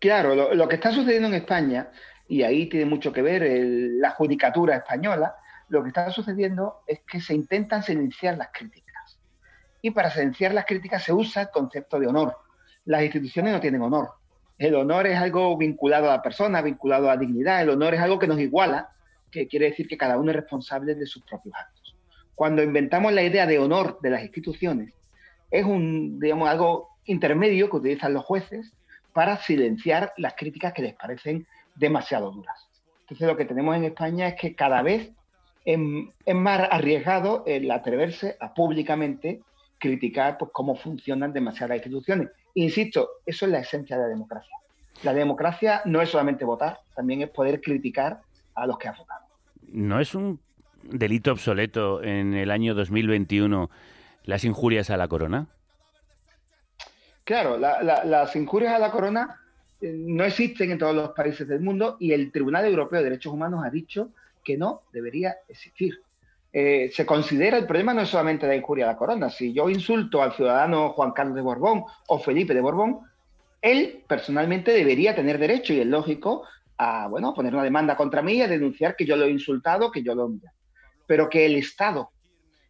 Claro, 0.00 0.54
lo, 0.54 0.68
que 0.68 0.74
está 0.74 0.92
sucediendo 0.92 1.28
en 1.28 1.34
España, 1.34 1.90
y 2.28 2.42
ahí 2.42 2.68
tiene 2.68 2.84
mucho 2.84 3.12
que 3.12 3.22
ver 3.22 3.42
la 3.46 4.10
judicatura 4.10 4.76
española, 4.76 5.34
lo 5.68 5.82
que 5.82 5.88
está 5.88 6.10
sucediendo 6.10 6.82
es 6.86 7.00
que 7.10 7.20
se 7.20 7.34
intentan 7.34 7.82
silenciar 7.82 8.36
las 8.36 8.48
críticas 8.52 8.83
y 9.84 9.90
para 9.90 10.10
silenciar 10.10 10.54
las 10.54 10.64
críticas 10.64 11.04
se 11.04 11.12
usa 11.12 11.42
el 11.42 11.50
concepto 11.50 12.00
de 12.00 12.06
honor. 12.06 12.38
las 12.86 13.02
instituciones 13.02 13.52
no 13.52 13.60
tienen 13.60 13.82
honor. 13.82 14.12
El 14.56 14.74
honor 14.76 15.06
es 15.06 15.18
algo 15.18 15.58
vinculado 15.58 16.10
a 16.10 16.16
la 16.16 16.22
persona, 16.22 16.62
vinculado 16.62 17.10
a 17.10 17.16
la 17.16 17.20
dignidad. 17.20 17.60
El 17.60 17.68
honor 17.68 17.92
es 17.92 18.00
algo 18.00 18.18
que 18.18 18.26
nos 18.26 18.40
iguala, 18.40 18.88
que 19.30 19.46
quiere 19.46 19.66
decir 19.66 19.86
que 19.86 19.98
cada 19.98 20.16
uno 20.16 20.30
es 20.30 20.36
responsable 20.36 20.94
de 20.94 21.04
sus 21.04 21.22
propios 21.24 21.54
actos. 21.54 21.94
Cuando 22.34 22.62
inventamos 22.62 23.12
la 23.12 23.24
idea 23.24 23.46
de 23.46 23.58
honor 23.58 23.98
de 24.00 24.08
las 24.08 24.22
instituciones, 24.22 24.94
es 25.50 25.66
un, 25.66 26.18
digamos, 26.18 26.48
algo 26.48 26.88
intermedio 27.04 27.68
que 27.68 27.76
utilizan 27.76 28.14
los 28.14 28.24
jueces 28.24 28.72
para 29.12 29.36
silenciar 29.36 30.14
las 30.16 30.32
críticas 30.32 30.72
que 30.72 30.80
les 30.80 30.94
parecen 30.94 31.46
demasiado 31.74 32.30
duras. 32.30 32.70
Entonces 33.02 33.26
lo 33.26 33.36
que 33.36 33.44
tenemos 33.44 33.76
en 33.76 33.84
España 33.84 34.28
es 34.28 34.34
que 34.36 34.54
cada 34.54 34.80
vez 34.80 35.12
es, 35.66 35.78
más 36.34 36.68
arriesgado 36.70 37.44
el 37.46 37.70
atreverse 37.70 38.38
a 38.40 38.54
públicamente 38.54 39.42
criticar 39.84 40.38
pues, 40.38 40.50
cómo 40.52 40.74
funcionan 40.74 41.34
demasiadas 41.34 41.76
instituciones. 41.76 42.30
Insisto, 42.54 43.20
eso 43.26 43.44
es 43.44 43.52
la 43.52 43.58
esencia 43.58 43.96
de 43.96 44.04
la 44.04 44.08
democracia. 44.08 44.56
La 45.02 45.12
democracia 45.12 45.82
no 45.84 46.00
es 46.00 46.08
solamente 46.08 46.46
votar, 46.46 46.80
también 46.96 47.20
es 47.20 47.28
poder 47.28 47.60
criticar 47.60 48.20
a 48.54 48.66
los 48.66 48.78
que 48.78 48.88
han 48.88 48.96
votado. 48.96 49.26
¿No 49.68 50.00
es 50.00 50.14
un 50.14 50.40
delito 50.82 51.32
obsoleto 51.32 52.02
en 52.02 52.32
el 52.32 52.50
año 52.50 52.74
2021 52.74 53.68
las 54.24 54.44
injurias 54.44 54.88
a 54.88 54.96
la 54.96 55.06
corona? 55.08 55.48
Claro, 57.24 57.58
las 57.58 58.36
injurias 58.36 58.72
a 58.74 58.78
la 58.78 58.90
corona 58.90 59.40
eh, 59.82 59.92
no 59.92 60.24
existen 60.24 60.70
en 60.70 60.78
todos 60.78 60.94
los 60.94 61.10
países 61.10 61.46
del 61.46 61.60
mundo 61.60 61.96
y 62.00 62.12
el 62.12 62.32
Tribunal 62.32 62.64
Europeo 62.64 63.00
de 63.00 63.04
Derechos 63.04 63.34
Humanos 63.34 63.62
ha 63.64 63.70
dicho 63.70 64.10
que 64.42 64.56
no 64.56 64.82
debería 64.92 65.36
existir. 65.48 66.03
Eh, 66.56 66.88
se 66.94 67.04
considera 67.04 67.58
el 67.58 67.66
problema 67.66 67.92
no 67.92 68.02
es 68.02 68.10
solamente 68.10 68.46
la 68.46 68.54
injuria 68.54 68.84
a 68.84 68.92
la 68.92 68.96
corona. 68.96 69.28
Si 69.28 69.52
yo 69.52 69.68
insulto 69.68 70.22
al 70.22 70.34
ciudadano 70.34 70.90
Juan 70.90 71.10
Carlos 71.10 71.34
de 71.34 71.42
Borbón 71.42 71.82
o 72.06 72.20
Felipe 72.20 72.54
de 72.54 72.60
Borbón, 72.60 73.00
él 73.60 74.04
personalmente 74.06 74.70
debería 74.70 75.16
tener 75.16 75.38
derecho, 75.38 75.72
y 75.72 75.80
es 75.80 75.86
lógico, 75.86 76.44
a 76.78 77.08
bueno, 77.08 77.34
poner 77.34 77.54
una 77.54 77.64
demanda 77.64 77.96
contra 77.96 78.22
mí 78.22 78.34
y 78.34 78.42
a 78.42 78.46
denunciar 78.46 78.94
que 78.94 79.04
yo 79.04 79.16
lo 79.16 79.24
he 79.24 79.30
insultado, 79.30 79.90
que 79.90 80.04
yo 80.04 80.14
lo 80.14 80.28
he 80.28 80.48
Pero 81.08 81.28
que 81.28 81.44
el 81.44 81.56
Estado 81.56 82.10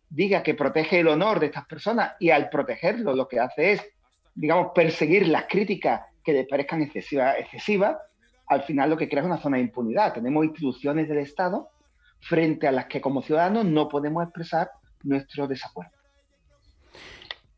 diga 0.08 0.42
que 0.42 0.54
protege 0.54 1.00
el 1.00 1.08
honor 1.08 1.38
de 1.38 1.46
estas 1.46 1.66
personas 1.66 2.12
y 2.18 2.30
al 2.30 2.48
protegerlo 2.48 3.14
lo 3.14 3.28
que 3.28 3.38
hace 3.38 3.72
es, 3.72 3.86
digamos, 4.34 4.72
perseguir 4.74 5.28
las 5.28 5.44
críticas 5.44 6.02
que 6.24 6.32
le 6.32 6.44
parezcan 6.44 6.80
excesivas, 6.80 7.36
excesiva, 7.38 7.98
al 8.46 8.62
final 8.62 8.88
lo 8.88 8.96
que 8.96 9.10
crea 9.10 9.20
es 9.22 9.26
una 9.26 9.42
zona 9.42 9.58
de 9.58 9.64
impunidad. 9.64 10.14
Tenemos 10.14 10.42
instituciones 10.42 11.06
del 11.06 11.18
Estado 11.18 11.68
frente 12.24 12.66
a 12.66 12.72
las 12.72 12.86
que 12.86 13.00
como 13.00 13.22
ciudadanos 13.22 13.64
no 13.64 13.88
podemos 13.88 14.24
expresar 14.24 14.70
nuestro 15.02 15.46
desacuerdo. 15.46 15.92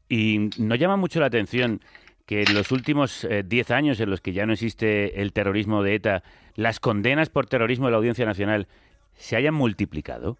Y 0.09 0.51
no 0.59 0.75
llama 0.75 0.97
mucho 0.97 1.21
la 1.21 1.27
atención 1.27 1.81
que 2.27 2.43
en 2.43 2.55
los 2.55 2.73
últimos 2.73 3.27
10 3.45 3.71
eh, 3.71 3.75
años 3.75 4.01
en 4.01 4.11
los 4.11 4.21
que 4.21 4.33
ya 4.33 4.47
no 4.47 4.53
existe 4.53 5.21
el 5.21 5.33
terrorismo 5.33 5.83
de 5.83 5.95
ETA, 5.95 6.23
las 6.55 6.81
condenas 6.81 7.29
por 7.29 7.47
terrorismo 7.47 7.87
de 7.87 7.93
la 7.93 7.99
Audiencia 7.99 8.27
Nacional 8.27 8.67
se 9.15 9.37
hayan 9.37 9.55
multiplicado. 9.55 10.37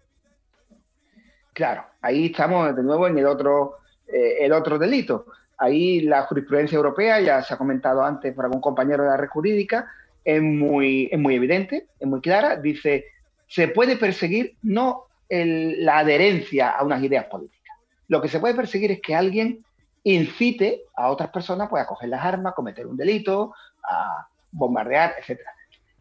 Claro, 1.53 1.85
ahí 2.01 2.27
estamos 2.27 2.75
de 2.75 2.83
nuevo 2.83 3.07
en 3.07 3.17
el 3.17 3.25
otro, 3.25 3.77
eh, 4.07 4.37
el 4.41 4.51
otro 4.51 4.77
delito. 4.77 5.27
Ahí 5.57 6.01
la 6.01 6.23
jurisprudencia 6.23 6.75
europea, 6.75 7.19
ya 7.21 7.41
se 7.41 7.53
ha 7.53 7.57
comentado 7.57 8.03
antes 8.03 8.33
por 8.33 8.45
algún 8.45 8.61
compañero 8.61 9.03
de 9.03 9.09
la 9.09 9.17
red 9.17 9.29
jurídica, 9.29 9.89
es 10.23 10.41
muy, 10.41 11.09
es 11.11 11.17
muy 11.17 11.35
evidente, 11.35 11.87
es 11.99 12.07
muy 12.07 12.19
clara. 12.21 12.57
Dice, 12.57 13.05
se 13.47 13.67
puede 13.69 13.97
perseguir 13.97 14.55
no 14.61 15.05
la 15.29 15.99
adherencia 15.99 16.69
a 16.71 16.83
unas 16.83 17.03
ideas 17.03 17.25
políticas. 17.25 17.75
Lo 18.07 18.21
que 18.21 18.29
se 18.29 18.39
puede 18.39 18.55
perseguir 18.55 18.91
es 18.91 19.01
que 19.01 19.15
alguien 19.15 19.65
incite 20.03 20.83
a 20.95 21.09
otras 21.09 21.29
personas 21.29 21.67
pues, 21.69 21.83
a 21.83 21.87
coger 21.87 22.09
las 22.09 22.23
armas, 22.23 22.53
cometer 22.53 22.87
un 22.87 22.95
delito, 22.95 23.53
a 23.83 24.27
bombardear, 24.51 25.15
etc. 25.19 25.41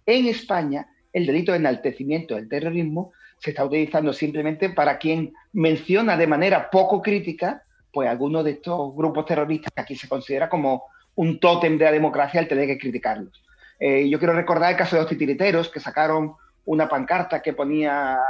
En 0.07 0.27
España, 0.27 0.87
el 1.13 1.27
delito 1.27 1.53
de 1.53 1.59
enaltecimiento 1.59 2.37
del 2.37 2.49
terrorismo 2.49 3.13
se 3.39 3.51
está 3.51 3.65
utilizando 3.65 4.13
simplemente 4.13 4.71
para 4.71 4.99
quien 4.99 5.33
menciona 5.53 6.17
de 6.17 6.27
manera 6.27 6.71
poco 6.71 7.03
crítica 7.03 7.63
pues 7.93 8.09
algunos 8.09 8.45
de 8.45 8.53
estos 8.53 8.95
grupos 8.95 9.25
terroristas 9.25 9.73
que 9.75 9.81
aquí 9.81 9.97
se 9.97 10.09
considera 10.09 10.49
como 10.49 10.85
un 11.15 11.41
tótem 11.41 11.79
de 11.79 11.87
la 11.87 11.93
democracia 11.93 12.41
el 12.41 12.49
tener 12.49 12.67
que 12.67 12.79
criticarlos. 12.79 13.43
Eh, 13.81 14.09
yo 14.09 14.19
quiero 14.19 14.35
recordar 14.35 14.71
el 14.71 14.77
caso 14.77 14.97
de 14.97 15.03
los 15.03 15.09
titiriteros 15.09 15.71
que 15.71 15.81
sacaron 15.81 16.35
una 16.67 16.89
pancarta 16.89 17.41
que 17.41 17.53
ponía 17.53 18.21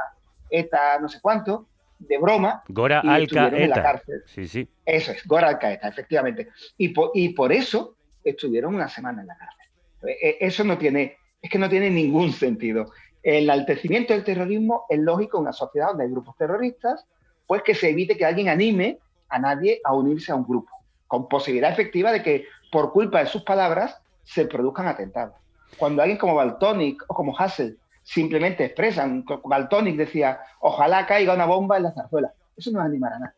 ETA 0.48 0.98
no 1.00 1.08
sé 1.08 1.20
cuánto, 1.20 1.66
de 1.98 2.18
broma. 2.18 2.62
Gora 2.68 3.00
Alcaeta. 3.00 4.02
Sí, 4.26 4.46
sí. 4.46 4.68
Eso 4.84 5.12
es, 5.12 5.26
Gora 5.26 5.48
Alcaeta, 5.48 5.88
efectivamente. 5.88 6.48
Y 6.76 6.90
por, 6.90 7.10
y 7.14 7.30
por 7.30 7.52
eso 7.52 7.96
estuvieron 8.22 8.74
una 8.74 8.88
semana 8.88 9.22
en 9.22 9.28
la 9.28 9.36
cárcel. 9.36 9.66
E, 10.02 10.28
e, 10.28 10.36
eso 10.40 10.64
no 10.64 10.78
tiene, 10.78 11.16
es 11.40 11.50
que 11.50 11.58
no 11.58 11.68
tiene 11.68 11.90
ningún 11.90 12.32
sentido. 12.32 12.92
El 13.22 13.44
enaltecimiento 13.44 14.12
del 14.12 14.24
terrorismo 14.24 14.84
es 14.88 14.98
lógico 15.00 15.38
en 15.38 15.42
una 15.42 15.52
sociedad 15.52 15.88
donde 15.88 16.04
hay 16.04 16.10
grupos 16.10 16.36
terroristas, 16.36 17.06
pues 17.46 17.62
que 17.62 17.74
se 17.74 17.90
evite 17.90 18.16
que 18.16 18.24
alguien 18.24 18.48
anime 18.48 18.98
a 19.28 19.38
nadie 19.38 19.80
a 19.84 19.94
unirse 19.94 20.32
a 20.32 20.36
un 20.36 20.44
grupo, 20.44 20.70
con 21.06 21.28
posibilidad 21.28 21.72
efectiva 21.72 22.12
de 22.12 22.22
que 22.22 22.46
por 22.70 22.92
culpa 22.92 23.20
de 23.20 23.26
sus 23.26 23.42
palabras 23.42 24.00
se 24.24 24.46
produzcan 24.46 24.86
atentados. 24.86 25.34
Cuando 25.76 26.02
alguien 26.02 26.18
como 26.18 26.34
Baltonic 26.34 27.02
o 27.08 27.14
como 27.14 27.36
Hassel 27.36 27.78
simplemente 28.06 28.64
expresan. 28.64 29.24
Baltonic 29.44 29.96
decía, 29.96 30.38
ojalá 30.60 31.06
caiga 31.06 31.34
una 31.34 31.44
bomba 31.44 31.76
en 31.76 31.82
la 31.82 31.92
zarzuela. 31.92 32.32
Eso 32.56 32.70
no 32.70 32.78
es 32.78 32.86
animar 32.86 33.12
a 33.14 33.18
nadie. 33.18 33.34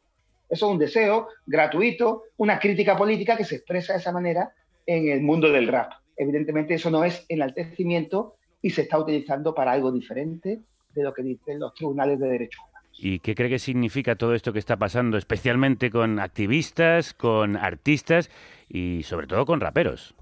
Eso 0.50 0.66
es 0.66 0.72
un 0.72 0.78
deseo 0.78 1.28
gratuito, 1.46 2.24
una 2.36 2.58
crítica 2.58 2.96
política 2.96 3.36
que 3.36 3.44
se 3.44 3.56
expresa 3.56 3.94
de 3.94 4.00
esa 4.00 4.12
manera 4.12 4.52
en 4.86 5.08
el 5.08 5.22
mundo 5.22 5.50
del 5.50 5.68
rap. 5.68 5.92
Evidentemente 6.16 6.74
eso 6.74 6.90
no 6.90 7.02
es 7.02 7.24
enaltecimiento 7.28 8.36
y 8.60 8.70
se 8.70 8.82
está 8.82 8.98
utilizando 8.98 9.54
para 9.54 9.72
algo 9.72 9.90
diferente 9.90 10.60
de 10.94 11.02
lo 11.02 11.14
que 11.14 11.22
dicen 11.22 11.58
los 11.58 11.72
tribunales 11.74 12.18
de 12.20 12.28
derechos 12.28 12.62
humanos. 12.68 12.98
¿Y 12.98 13.20
qué 13.20 13.34
cree 13.34 13.48
que 13.48 13.58
significa 13.58 14.16
todo 14.16 14.34
esto 14.34 14.52
que 14.52 14.58
está 14.58 14.76
pasando, 14.76 15.16
especialmente 15.16 15.90
con 15.90 16.18
activistas, 16.18 17.14
con 17.14 17.56
artistas 17.56 18.30
y 18.68 19.02
sobre 19.04 19.26
todo 19.26 19.46
con 19.46 19.60
raperos? 19.60 20.14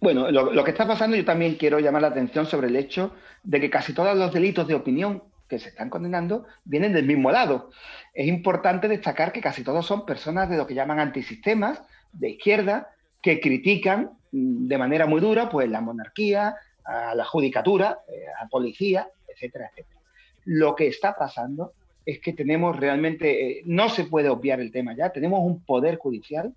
Bueno, 0.00 0.30
lo, 0.30 0.64
que 0.64 0.70
está 0.70 0.86
pasando, 0.86 1.14
yo 1.14 1.26
también 1.26 1.56
quiero 1.56 1.78
llamar 1.78 2.00
la 2.02 2.08
atención 2.08 2.46
sobre 2.46 2.68
el 2.68 2.76
hecho 2.76 3.14
de 3.42 3.60
que 3.60 3.68
casi 3.68 3.92
todos 3.92 4.16
los 4.16 4.32
delitos 4.32 4.66
de 4.66 4.74
opinión 4.74 5.22
que 5.46 5.58
se 5.58 5.68
están 5.68 5.90
condenando 5.90 6.46
vienen 6.64 6.94
del 6.94 7.06
mismo 7.06 7.30
lado. 7.30 7.70
Es 8.14 8.26
importante 8.26 8.88
destacar 8.88 9.30
que 9.30 9.42
casi 9.42 9.62
todos 9.62 9.84
son 9.84 10.06
personas 10.06 10.48
de 10.48 10.56
lo 10.56 10.66
que 10.66 10.74
llaman 10.74 11.00
antisistemas, 11.00 11.82
de 12.12 12.30
izquierda, 12.30 12.88
que 13.20 13.40
critican 13.40 14.12
mm, 14.32 14.68
de 14.68 14.78
manera 14.78 15.04
muy 15.04 15.20
dura 15.20 15.50
pues, 15.50 15.68
la 15.68 15.82
monarquía, 15.82 16.54
a 16.82 17.14
la 17.14 17.24
judicatura, 17.26 17.98
eh, 18.08 18.24
a 18.38 18.44
la 18.44 18.48
policía, 18.48 19.06
etcétera, 19.28 19.70
etcétera. 19.70 20.00
Lo 20.46 20.74
que 20.74 20.88
está 20.88 21.14
pasando 21.14 21.74
es 22.06 22.20
que 22.20 22.32
tenemos 22.32 22.78
realmente, 22.80 23.58
eh, 23.58 23.62
no 23.66 23.90
se 23.90 24.04
puede 24.04 24.30
obviar 24.30 24.60
el 24.60 24.72
tema 24.72 24.96
ya, 24.96 25.10
tenemos 25.10 25.40
un 25.42 25.62
poder 25.62 25.98
judicial 25.98 26.54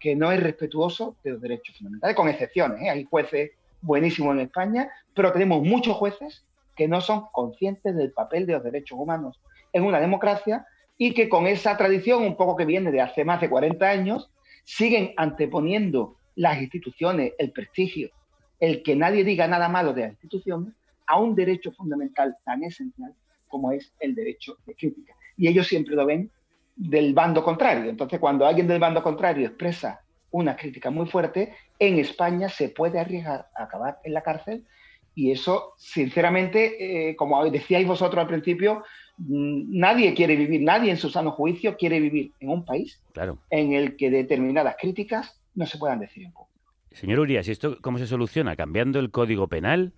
que 0.00 0.16
no 0.16 0.32
es 0.32 0.42
respetuoso 0.42 1.14
de 1.22 1.32
los 1.32 1.40
derechos 1.40 1.76
fundamentales, 1.76 2.16
con 2.16 2.28
excepciones. 2.28 2.80
¿eh? 2.80 2.90
Hay 2.90 3.04
jueces 3.04 3.52
buenísimos 3.82 4.34
en 4.34 4.40
España, 4.40 4.90
pero 5.14 5.32
tenemos 5.32 5.62
muchos 5.62 5.94
jueces 5.94 6.42
que 6.74 6.88
no 6.88 7.02
son 7.02 7.26
conscientes 7.32 7.94
del 7.94 8.10
papel 8.10 8.46
de 8.46 8.54
los 8.54 8.64
derechos 8.64 8.98
humanos 8.98 9.38
en 9.72 9.84
una 9.84 10.00
democracia 10.00 10.66
y 10.96 11.12
que 11.12 11.28
con 11.28 11.46
esa 11.46 11.76
tradición, 11.76 12.22
un 12.22 12.36
poco 12.36 12.56
que 12.56 12.64
viene 12.64 12.90
de 12.90 13.00
hace 13.00 13.24
más 13.24 13.40
de 13.40 13.50
40 13.50 13.88
años, 13.88 14.30
siguen 14.64 15.12
anteponiendo 15.16 16.16
las 16.34 16.60
instituciones, 16.60 17.32
el 17.38 17.52
prestigio, 17.52 18.10
el 18.58 18.82
que 18.82 18.96
nadie 18.96 19.24
diga 19.24 19.46
nada 19.46 19.68
malo 19.68 19.92
de 19.92 20.02
las 20.02 20.10
instituciones, 20.12 20.74
a 21.06 21.18
un 21.18 21.34
derecho 21.34 21.72
fundamental 21.72 22.36
tan 22.44 22.64
esencial 22.64 23.14
como 23.48 23.72
es 23.72 23.92
el 24.00 24.14
derecho 24.14 24.56
de 24.64 24.74
crítica. 24.74 25.14
Y 25.36 25.48
ellos 25.48 25.66
siempre 25.66 25.94
lo 25.94 26.06
ven 26.06 26.30
del 26.80 27.12
bando 27.12 27.44
contrario. 27.44 27.90
Entonces, 27.90 28.18
cuando 28.18 28.46
alguien 28.46 28.66
del 28.66 28.80
bando 28.80 29.02
contrario 29.02 29.46
expresa 29.46 30.00
una 30.30 30.56
crítica 30.56 30.90
muy 30.90 31.06
fuerte, 31.06 31.52
en 31.78 31.98
España 31.98 32.48
se 32.48 32.70
puede 32.70 32.98
arriesgar 32.98 33.48
a 33.54 33.64
acabar 33.64 33.98
en 34.02 34.14
la 34.14 34.22
cárcel 34.22 34.64
y 35.14 35.30
eso, 35.30 35.74
sinceramente, 35.76 37.10
eh, 37.10 37.16
como 37.16 37.44
decíais 37.50 37.86
vosotros 37.86 38.22
al 38.22 38.28
principio, 38.28 38.82
mm, 39.18 39.78
nadie 39.78 40.14
quiere 40.14 40.36
vivir, 40.36 40.62
nadie 40.62 40.90
en 40.90 40.96
su 40.96 41.10
sano 41.10 41.32
juicio 41.32 41.76
quiere 41.76 42.00
vivir 42.00 42.32
en 42.40 42.48
un 42.48 42.64
país 42.64 43.02
en 43.50 43.72
el 43.74 43.96
que 43.96 44.10
determinadas 44.10 44.76
críticas 44.80 45.38
no 45.54 45.66
se 45.66 45.76
puedan 45.76 46.00
decir 46.00 46.24
en 46.24 46.32
público. 46.32 46.50
Señor 46.92 47.20
Urias, 47.20 47.46
¿y 47.46 47.52
esto 47.52 47.76
cómo 47.82 47.98
se 47.98 48.06
soluciona? 48.06 48.56
¿Cambiando 48.56 48.98
el 48.98 49.10
código 49.10 49.48
penal? 49.48 49.92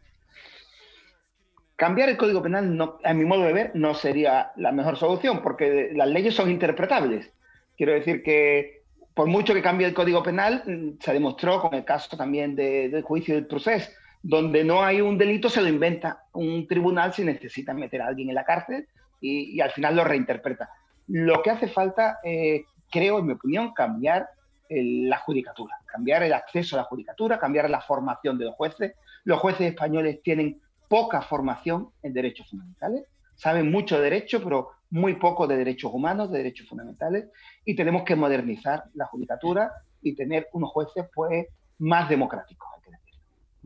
Cambiar 1.77 2.09
el 2.09 2.17
Código 2.17 2.43
Penal, 2.43 2.77
no, 2.77 2.99
a 3.03 3.15
mi 3.15 3.25
modo 3.25 3.43
de 3.43 3.53
ver, 3.53 3.73
no 3.75 3.95
sería 3.95 4.53
la 4.57 4.73
mejor 4.73 4.97
solución, 4.97 5.43
porque 5.43 5.91
las 5.95 6.09
leyes 6.09 6.35
son 6.35 6.51
interpretables. 6.51 7.33
Quiero 7.77 7.93
decir 7.93 8.23
que 8.23 8.83
por 9.15 9.27
mucho 9.27 9.55
que 9.55 9.63
cambie 9.63 9.87
el 9.87 9.95
Código 9.95 10.23
Penal, 10.23 10.63
mm, 10.67 11.01
se 11.01 11.13
demostró 11.13 11.61
con 11.61 11.75
el 11.75 11.85
caso 11.85 12.17
también 12.17 12.55
del 12.55 13.03
juicio 13.03 13.35
del 13.35 13.47
proceso, 13.47 13.91
donde 14.23 14.65
no 14.65 14.83
hay 14.83 15.01
un 15.01 15.19
delito, 15.19 15.49
se 15.49 15.61
lo 15.61 15.69
inventa 15.69 16.25
un 16.33 16.67
tribunal 16.67 17.13
si 17.13 17.25
necesita 17.25 17.75
meter 17.75 18.03
a 18.03 18.07
alguien 18.07 18.29
en 18.29 18.37
la 18.37 18.45
cárcel 18.45 18.87
y, 19.21 19.61
al 19.61 19.71
final 19.71 19.97
lo 19.97 20.05
reinterpreta. 20.05 20.71
Lo 21.09 21.43
que 21.43 21.51
hace 21.51 21.69
falta, 21.69 22.19
eh, 22.23 22.65
creo, 22.91 23.19
en 23.19 23.27
mi 23.27 23.33
opinión, 23.33 23.73
cambiar 23.75 24.29
la 24.75 25.19
judicatura, 25.19 25.79
cambiar 25.85 26.23
el 26.23 26.33
acceso 26.33 26.77
a 26.77 26.81
la 26.81 26.85
judicatura, 26.85 27.39
cambiar 27.39 27.69
la 27.69 27.81
formación 27.81 28.39
de 28.39 28.47
los 28.47 28.55
jueces. 28.55 28.95
Los 29.25 29.39
jueces 29.39 29.69
españoles 29.69 30.23
tienen 30.23 30.63
poca 30.93 31.23
formación 31.23 31.89
en 32.03 32.13
derechos 32.13 32.47
fundamentales, 32.51 33.07
saben 33.35 33.71
mucho 33.71 33.97
de 33.97 34.03
derecho, 34.03 34.45
pero 34.45 34.73
muy 34.91 35.15
poco 35.15 35.47
de 35.47 35.57
derechos 35.57 35.91
humanos, 35.91 36.31
de 36.31 36.37
derechos 36.37 36.69
fundamentales, 36.69 37.31
y 37.65 37.75
tenemos 37.75 38.03
que 38.03 38.15
modernizar 38.15 38.85
la 38.93 39.07
judicatura 39.07 39.73
y 40.03 40.15
tener 40.15 40.49
unos 40.53 40.71
jueces 40.71 41.07
pues 41.15 41.47
más 41.79 42.11
democráticos. 42.11 42.69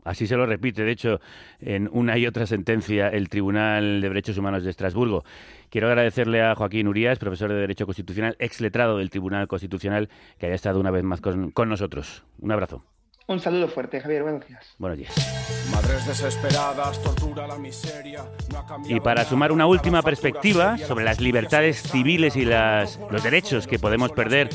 Así 0.05 0.25
se 0.25 0.37
lo 0.37 0.45
repite, 0.45 0.85
de 0.85 0.91
hecho, 0.91 1.19
en 1.59 1.89
una 1.91 2.17
y 2.17 2.27
otra 2.27 2.45
sentencia 2.45 3.09
el 3.09 3.27
Tribunal 3.27 3.99
de 3.99 4.07
Derechos 4.07 4.37
Humanos 4.37 4.63
de 4.63 4.69
Estrasburgo. 4.69 5.25
Quiero 5.69 5.89
agradecerle 5.89 6.41
a 6.41 6.55
Joaquín 6.55 6.87
Urías, 6.87 7.19
profesor 7.19 7.49
de 7.49 7.59
Derecho 7.59 7.85
Constitucional, 7.85 8.37
ex 8.39 8.61
letrado 8.61 8.99
del 8.99 9.09
Tribunal 9.09 9.49
Constitucional, 9.49 10.07
que 10.37 10.45
haya 10.45 10.55
estado 10.55 10.79
una 10.79 10.91
vez 10.91 11.03
más 11.03 11.19
con 11.19 11.51
nosotros. 11.67 12.23
Un 12.39 12.53
abrazo. 12.53 12.85
Un 13.29 13.41
saludo 13.41 13.67
fuerte, 13.67 13.99
Javier. 13.99 14.23
Buenos 14.23 14.47
días. 14.47 14.65
Buenos 14.79 14.97
días. 14.97 15.69
Madres 15.69 16.07
desesperadas, 16.07 17.03
tortura, 17.03 17.45
la 17.45 17.57
miseria. 17.57 18.23
y 18.87 19.01
para 19.01 19.25
sumar 19.25 19.51
una 19.51 19.65
última 19.65 20.01
perspectiva 20.01 20.77
sobre 20.77 21.03
las 21.03 21.19
libertades 21.19 21.81
civiles 21.81 22.37
y 22.37 22.45
las, 22.45 22.97
los 23.11 23.21
derechos 23.21 23.67
que 23.67 23.79
podemos 23.79 24.13
perder 24.13 24.49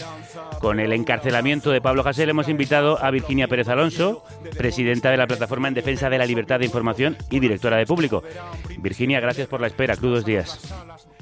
con 0.61 0.81
el 0.81 0.95
encarcelamiento 0.95 1.70
de 1.70 1.83
Pablo 1.83 2.03
Hasél, 2.07 2.31
hemos 2.31 2.49
invitado 2.49 2.99
a 3.05 3.11
Virginia 3.11 3.47
Pérez 3.47 3.68
Alonso, 3.68 4.25
presidenta 4.57 5.11
de 5.11 5.18
la 5.18 5.27
Plataforma 5.27 5.68
en 5.68 5.75
Defensa 5.75 6.09
de 6.09 6.16
la 6.16 6.25
Libertad 6.25 6.59
de 6.59 6.64
Información 6.64 7.18
y 7.31 7.41
directora 7.41 7.77
de 7.77 7.85
Público. 7.85 8.23
Virginia, 8.79 9.20
gracias 9.20 9.49
por 9.49 9.61
la 9.61 9.66
espera. 9.66 9.97
Crudos 9.97 10.25
días. 10.25 10.73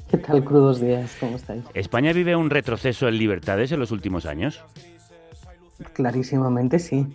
¿Qué 0.09 0.17
tal, 0.17 0.41
crudos 0.45 0.79
días? 0.79 1.17
¿Cómo 1.19 1.35
estáis? 1.35 1.63
¿España 1.73 2.13
vive 2.13 2.33
un 2.33 2.49
retroceso 2.49 3.09
en 3.09 3.17
libertades 3.17 3.73
en 3.73 3.79
los 3.81 3.91
últimos 3.91 4.25
años? 4.25 4.63
Clarísimamente 5.93 6.79
sí. 6.79 7.07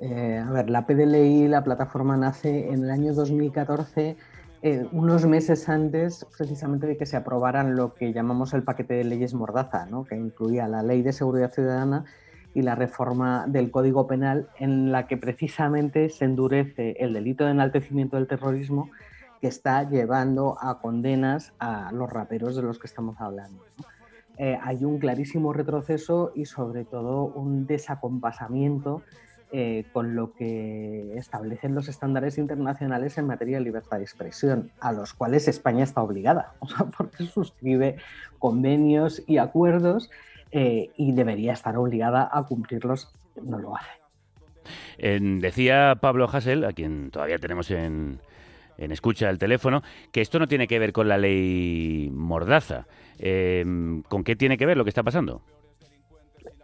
Eh, 0.00 0.42
a 0.44 0.50
ver, 0.50 0.70
la 0.70 0.86
PDLI, 0.86 1.48
la 1.48 1.62
plataforma 1.62 2.16
nace 2.16 2.70
en 2.70 2.84
el 2.84 2.90
año 2.90 3.14
2014, 3.14 4.16
eh, 4.62 4.86
unos 4.92 5.26
meses 5.26 5.68
antes 5.68 6.26
precisamente 6.36 6.86
de 6.86 6.96
que 6.96 7.06
se 7.06 7.16
aprobaran 7.16 7.76
lo 7.76 7.94
que 7.94 8.12
llamamos 8.12 8.54
el 8.54 8.62
paquete 8.62 8.94
de 8.94 9.04
leyes 9.04 9.34
Mordaza, 9.34 9.86
¿no? 9.86 10.04
que 10.04 10.16
incluía 10.16 10.66
la 10.68 10.82
Ley 10.82 11.02
de 11.02 11.12
Seguridad 11.12 11.52
Ciudadana 11.52 12.04
y 12.54 12.62
la 12.62 12.74
reforma 12.74 13.46
del 13.46 13.70
Código 13.70 14.06
Penal, 14.06 14.48
en 14.58 14.90
la 14.90 15.06
que 15.06 15.16
precisamente 15.16 16.08
se 16.08 16.24
endurece 16.24 16.96
el 16.98 17.12
delito 17.12 17.44
de 17.44 17.50
enaltecimiento 17.50 18.16
del 18.16 18.26
terrorismo 18.26 18.90
que 19.40 19.48
está 19.48 19.88
llevando 19.88 20.56
a 20.60 20.80
condenas 20.80 21.52
a 21.58 21.92
los 21.92 22.10
raperos 22.10 22.56
de 22.56 22.62
los 22.62 22.78
que 22.78 22.86
estamos 22.86 23.20
hablando. 23.20 23.62
Eh, 24.38 24.58
hay 24.62 24.84
un 24.84 24.98
clarísimo 24.98 25.52
retroceso 25.52 26.32
y 26.34 26.46
sobre 26.46 26.84
todo 26.84 27.24
un 27.24 27.66
desacompasamiento 27.66 29.02
eh, 29.56 29.84
con 29.92 30.16
lo 30.16 30.34
que 30.34 31.16
establecen 31.16 31.76
los 31.76 31.86
estándares 31.86 32.38
internacionales 32.38 33.16
en 33.18 33.28
materia 33.28 33.58
de 33.58 33.62
libertad 33.62 33.98
de 33.98 34.02
expresión, 34.02 34.72
a 34.80 34.90
los 34.90 35.14
cuales 35.14 35.46
España 35.46 35.84
está 35.84 36.02
obligada, 36.02 36.54
porque 36.98 37.26
suscribe 37.26 37.94
convenios 38.40 39.22
y 39.28 39.38
acuerdos 39.38 40.10
eh, 40.50 40.90
y 40.96 41.12
debería 41.12 41.52
estar 41.52 41.76
obligada 41.76 42.28
a 42.32 42.42
cumplirlos, 42.42 43.14
no 43.40 43.60
lo 43.60 43.76
hace. 43.76 43.92
decía 44.98 45.98
Pablo 46.00 46.28
Hassel, 46.28 46.64
a 46.64 46.72
quien 46.72 47.12
todavía 47.12 47.38
tenemos 47.38 47.70
en, 47.70 48.18
en 48.76 48.90
escucha 48.90 49.30
el 49.30 49.38
teléfono, 49.38 49.84
que 50.10 50.20
esto 50.20 50.40
no 50.40 50.48
tiene 50.48 50.66
que 50.66 50.80
ver 50.80 50.92
con 50.92 51.06
la 51.06 51.16
ley 51.16 52.10
Mordaza. 52.12 52.88
Eh, 53.20 53.64
¿Con 54.08 54.24
qué 54.24 54.34
tiene 54.34 54.58
que 54.58 54.66
ver 54.66 54.76
lo 54.76 54.82
que 54.82 54.90
está 54.90 55.04
pasando? 55.04 55.42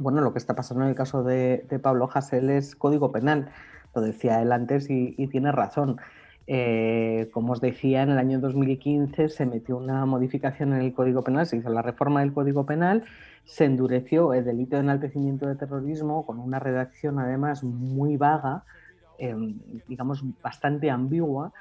Bueno, 0.00 0.20
lo 0.20 0.32
que 0.32 0.38
está 0.38 0.56
pasando 0.56 0.82
en 0.84 0.90
el 0.90 0.94
caso 0.94 1.22
de, 1.22 1.64
Pablo 1.82 2.08
Hasél 2.12 2.50
es 2.50 2.74
código 2.74 3.12
penal. 3.12 3.50
Lo 3.94 4.00
decía 4.00 4.40
él 4.40 4.52
antes 4.52 4.88
y, 4.88 5.26
tiene 5.28 5.52
razón. 5.52 5.98
Eh, 6.46 7.28
como 7.32 7.52
os 7.52 7.60
decía, 7.60 8.02
en 8.02 8.10
el 8.10 8.18
año 8.18 8.40
2015 8.40 9.28
se 9.28 9.46
metió 9.46 9.76
una 9.76 10.04
modificación 10.06 10.72
en 10.72 10.80
el 10.80 10.92
Código 10.92 11.22
Penal, 11.22 11.46
se 11.46 11.58
hizo 11.58 11.70
la 11.70 11.82
reforma 11.82 12.20
del 12.20 12.32
Código 12.32 12.66
Penal, 12.66 13.04
se 13.44 13.66
endureció 13.66 14.34
el 14.34 14.44
delito 14.44 14.74
de 14.74 14.82
enaltecimiento 14.82 15.46
de 15.46 15.54
terrorismo 15.54 16.26
con 16.26 16.40
una 16.40 16.58
redacción 16.58 17.20
además 17.20 17.62
muy 17.62 18.16
vaga, 18.16 18.64
eh, 19.18 19.36
digamos 19.86 20.24
bastante 20.42 20.90
ambigua, 20.90 21.52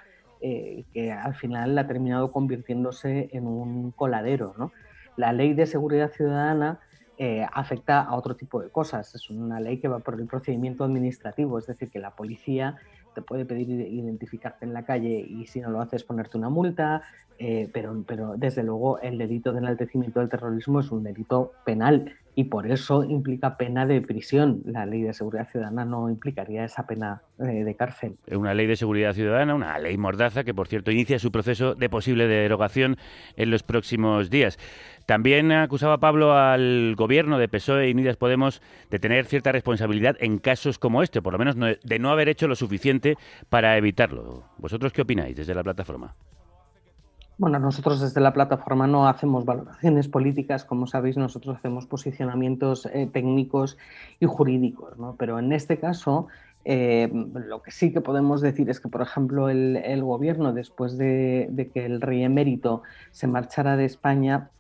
eh, 0.42 0.86
que 0.92 1.12
al 1.12 1.36
final 1.36 1.78
ha 1.78 1.86
terminado 1.86 2.32
convirtiéndose 2.32 3.30
en 3.32 3.46
un 3.46 3.92
coladero. 3.92 4.56
¿no? 4.58 4.72
La 5.18 5.34
ley 5.34 5.54
de 5.54 5.68
seguridad 5.68 6.10
ciudadana 6.12 6.80
eh, 7.22 7.46
afecta 7.52 8.02
a 8.02 8.16
otro 8.16 8.38
tipo 8.38 8.62
de 8.62 8.70
cosas. 8.70 9.14
Es 9.14 9.30
una 9.30 9.60
ley 9.60 9.80
que 9.80 9.90
va 9.90 10.00
por 10.00 10.18
el 10.18 10.26
procedimiento 10.26 10.86
administrativo, 10.86 11.60
es 11.60 11.68
decir, 11.68 11.90
que 11.90 12.00
la 12.00 12.16
policía 12.16 12.78
te 13.14 13.22
puede 13.22 13.44
pedir 13.44 13.70
identificarte 13.70 14.64
en 14.66 14.74
la 14.74 14.86
calle 14.86 15.20
y 15.20 15.46
si 15.46 15.60
no 15.60 15.70
lo 15.70 15.82
haces 15.82 16.06
ponerte 16.06 16.38
una 16.38 16.48
multa, 16.48 17.04
eh, 17.42 17.70
pero, 17.74 18.36
desde 18.36 18.64
luego 18.64 19.00
el 19.00 19.18
delito 19.18 19.54
de 19.54 19.60
enaltecimiento 19.60 20.20
del 20.20 20.28
terrorismo 20.28 20.82
es 20.82 20.92
un 20.92 21.04
delito 21.04 21.54
penal 21.66 22.14
y 22.36 22.46
por 22.46 22.70
eso 22.70 23.06
implica 23.06 23.56
pena 23.56 23.86
de 23.86 24.02
prisión. 24.02 24.62
La 24.66 24.86
ley 24.86 25.02
de 25.02 25.14
seguridad 25.14 25.48
ciudadana 25.50 25.86
no 25.86 26.10
implicaría 26.10 26.66
esa 26.66 26.86
pena 26.86 27.22
eh, 27.40 27.64
de 27.64 27.76
cárcel. 27.76 28.18
Una 28.30 28.54
ley 28.54 28.68
de 28.68 28.76
seguridad 28.76 29.14
ciudadana, 29.14 29.56
una 29.56 29.78
ley 29.80 29.98
mordaza 29.98 30.44
que, 30.44 30.54
por 30.54 30.68
cierto, 30.68 30.92
inicia 30.92 31.18
su 31.18 31.32
proceso 31.32 31.76
de 31.76 31.90
posible 31.90 32.28
derogación 32.28 32.98
en 33.38 33.52
los 33.52 33.64
próximos 33.64 34.30
días. 34.30 34.58
También 35.10 35.52
acusaba 35.52 35.98
Pablo 35.98 36.36
al 36.36 36.94
gobierno 36.96 37.40
de 37.40 37.48
PSOE 37.48 37.90
y 37.90 37.94
Unidas 37.94 38.16
Podemos 38.16 38.62
de 38.92 39.00
tener 39.00 39.26
cierta 39.26 39.52
responsabilidad 39.52 40.16
en 40.20 40.38
casos 40.38 40.78
como 40.78 41.02
este, 41.02 41.20
por 41.20 41.34
lo 41.34 41.40
menos 41.40 41.56
de 41.56 41.98
no 41.98 42.12
haber 42.12 42.30
hecho 42.30 42.48
lo 42.48 42.56
suficiente 42.56 43.18
para 43.50 43.76
evitarlo. 43.76 44.44
¿Vosotros 44.60 44.94
qué 44.94 45.02
opináis 45.02 45.36
desde 45.36 45.56
la 45.56 45.64
plataforma? 45.64 46.14
Bueno, 47.40 47.58
nosotros 47.58 48.02
desde 48.02 48.22
la 48.22 48.34
plataforma 48.34 48.86
no 48.86 49.08
hacemos 49.08 49.46
valoraciones 49.46 50.08
políticas, 50.08 50.64
como 50.64 50.86
sabéis, 50.86 51.18
nosotros 51.18 51.58
hacemos 51.58 51.88
posicionamientos 51.88 52.86
eh, 52.86 53.10
técnicos 53.12 53.80
y 54.20 54.28
jurídicos, 54.28 55.00
¿no? 55.00 55.16
Pero 55.18 55.40
en 55.40 55.54
este 55.54 55.80
caso, 55.80 56.28
eh, 56.66 57.10
lo 57.34 57.64
que 57.64 57.72
sí 57.72 57.92
que 57.92 58.02
podemos 58.02 58.42
decir 58.42 58.70
es 58.70 58.80
que, 58.80 58.90
por 58.90 59.02
ejemplo, 59.02 59.50
el, 59.50 60.04
gobierno, 60.04 60.54
después 60.54 61.00
de, 61.00 61.72
que 61.74 61.88
el 61.88 62.00
rey 62.00 62.22
emérito 62.22 62.84
se 63.10 63.26
marchara 63.26 63.76
de 63.76 63.86
España, 63.86 64.52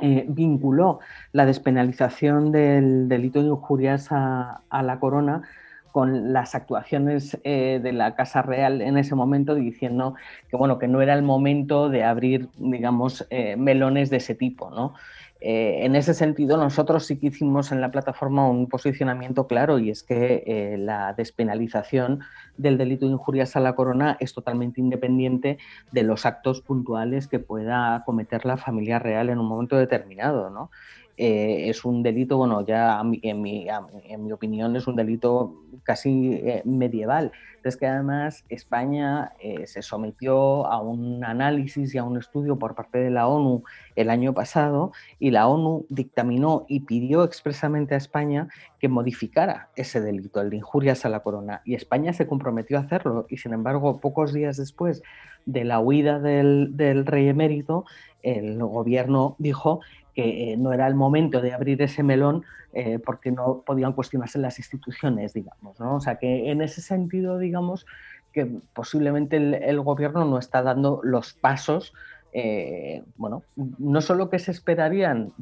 Eh, 0.00 0.26
vinculó 0.28 1.00
la 1.32 1.44
despenalización 1.44 2.52
del 2.52 3.08
delito 3.08 3.42
de 3.42 3.48
injurias 3.48 4.12
a, 4.12 4.62
la 4.70 5.00
corona 5.00 5.42
con 5.90 6.32
las 6.32 6.54
actuaciones 6.54 7.36
eh, 7.42 7.80
de 7.82 7.92
la 7.92 8.14
Casa 8.14 8.42
Real 8.42 8.80
en 8.80 8.96
ese 8.96 9.16
momento 9.16 9.56
diciendo 9.56 10.14
que 10.48 10.56
bueno 10.56 10.78
que 10.78 10.86
no 10.86 11.02
era 11.02 11.14
el 11.14 11.22
momento 11.22 11.88
de 11.88 12.04
abrir 12.04 12.48
digamos 12.58 13.26
eh, 13.30 13.56
melones 13.56 14.08
de 14.08 14.18
ese 14.18 14.36
tipo 14.36 14.70
¿no? 14.70 14.94
Eh, 15.40 15.84
en 15.84 15.94
ese 15.94 16.14
sentido, 16.14 16.56
nosotros 16.56 17.06
sí 17.06 17.18
que 17.18 17.28
hicimos 17.28 17.70
en 17.70 17.80
la 17.80 17.92
plataforma 17.92 18.48
un 18.48 18.68
posicionamiento 18.68 19.46
claro 19.46 19.78
y 19.78 19.90
es 19.90 20.02
que 20.02 20.42
eh, 20.46 20.76
la 20.78 21.12
despenalización 21.12 22.20
del 22.56 22.76
delito 22.76 23.06
de 23.06 23.12
injurias 23.12 23.54
a 23.54 23.60
la 23.60 23.76
corona 23.76 24.16
es 24.18 24.34
totalmente 24.34 24.80
independiente 24.80 25.58
de 25.92 26.02
los 26.02 26.26
actos 26.26 26.60
puntuales 26.60 27.28
que 27.28 27.38
pueda 27.38 28.02
cometer 28.04 28.44
la 28.46 28.56
familia 28.56 28.98
real 28.98 29.28
en 29.28 29.38
un 29.38 29.46
momento 29.46 29.76
determinado. 29.76 30.50
¿no? 30.50 30.70
Eh, 31.18 31.68
es 31.68 31.84
un 31.84 32.04
delito, 32.04 32.36
bueno, 32.36 32.64
ya 32.64 33.00
en 33.00 33.42
mi, 33.42 33.66
en 34.04 34.24
mi 34.24 34.32
opinión 34.32 34.76
es 34.76 34.86
un 34.86 34.94
delito 34.94 35.52
casi 35.82 36.34
eh, 36.34 36.62
medieval. 36.64 37.32
Es 37.64 37.76
que 37.76 37.86
además 37.86 38.44
España 38.48 39.32
eh, 39.40 39.66
se 39.66 39.82
sometió 39.82 40.66
a 40.66 40.80
un 40.80 41.24
análisis 41.24 41.94
y 41.94 41.98
a 41.98 42.04
un 42.04 42.16
estudio 42.16 42.56
por 42.56 42.74
parte 42.74 42.98
de 42.98 43.10
la 43.10 43.26
ONU 43.26 43.64
el 43.96 44.10
año 44.10 44.32
pasado 44.32 44.92
y 45.18 45.32
la 45.32 45.48
ONU 45.48 45.84
dictaminó 45.90 46.64
y 46.68 46.80
pidió 46.80 47.24
expresamente 47.24 47.94
a 47.94 47.98
España 47.98 48.48
que 48.78 48.88
modificara 48.88 49.68
ese 49.76 50.00
delito, 50.00 50.40
el 50.40 50.50
de 50.50 50.56
injurias 50.56 51.04
a 51.04 51.08
la 51.08 51.20
corona. 51.20 51.60
Y 51.64 51.74
España 51.74 52.12
se 52.12 52.26
comprometió 52.26 52.78
a 52.78 52.82
hacerlo 52.82 53.26
y 53.28 53.38
sin 53.38 53.52
embargo 53.52 54.00
pocos 54.00 54.32
días 54.32 54.56
después 54.56 55.02
de 55.44 55.64
la 55.64 55.80
huida 55.80 56.20
del, 56.20 56.76
del 56.76 57.06
rey 57.06 57.28
emérito, 57.28 57.84
el 58.22 58.58
gobierno 58.58 59.36
dijo 59.38 59.80
que 60.18 60.50
eh, 60.50 60.56
no 60.56 60.72
era 60.72 60.88
el 60.88 60.96
momento 60.96 61.40
de 61.40 61.52
abrir 61.52 61.80
ese 61.80 62.02
melón 62.02 62.42
eh, 62.72 62.98
porque 62.98 63.30
no 63.30 63.62
podían 63.64 63.92
cuestionarse 63.92 64.40
las 64.40 64.58
instituciones, 64.58 65.32
digamos. 65.32 65.78
¿no? 65.78 65.94
O 65.94 66.00
sea 66.00 66.16
que 66.16 66.50
en 66.50 66.60
ese 66.60 66.80
sentido, 66.82 67.38
digamos, 67.38 67.86
que 68.32 68.50
posiblemente 68.74 69.36
el, 69.36 69.80
gobierno 69.80 70.24
no 70.24 70.40
está 70.40 70.60
dando 70.60 71.00
los 71.04 71.34
pasos, 71.34 71.94
eh, 72.32 73.04
bueno, 73.16 73.44
no 73.54 74.00
solo 74.00 74.28
que 74.28 74.40
se 74.40 74.50
esperarían 74.50 75.34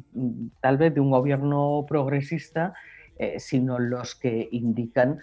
tal 0.61 0.77
vez 0.77 0.93
de 0.93 0.99
un 0.99 1.09
gobierno 1.09 1.83
progresista, 1.89 2.75
sino 3.39 3.79
los 3.79 4.13
que 4.13 4.47
indican 4.51 5.17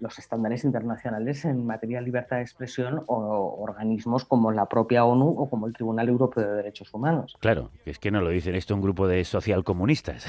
los 0.00 0.18
estándares 0.18 0.64
internacionales 0.64 1.44
en 1.44 1.64
materia 1.64 1.98
de 1.98 2.04
libertad 2.04 2.36
de 2.36 2.42
expresión 2.42 3.02
o 3.06 3.56
organismos 3.60 4.24
como 4.24 4.50
la 4.50 4.66
propia 4.66 5.04
ONU 5.04 5.28
o 5.38 5.48
como 5.48 5.66
el 5.66 5.72
Tribunal 5.72 6.08
Europeo 6.08 6.48
de 6.48 6.56
Derechos 6.56 6.92
Humanos. 6.92 7.36
Claro, 7.40 7.70
es 7.84 7.98
que 7.98 8.10
no 8.10 8.20
lo 8.20 8.30
dicen 8.30 8.54
esto 8.54 8.74
un 8.74 8.82
grupo 8.82 9.06
de 9.06 9.24
socialcomunistas, 9.24 10.26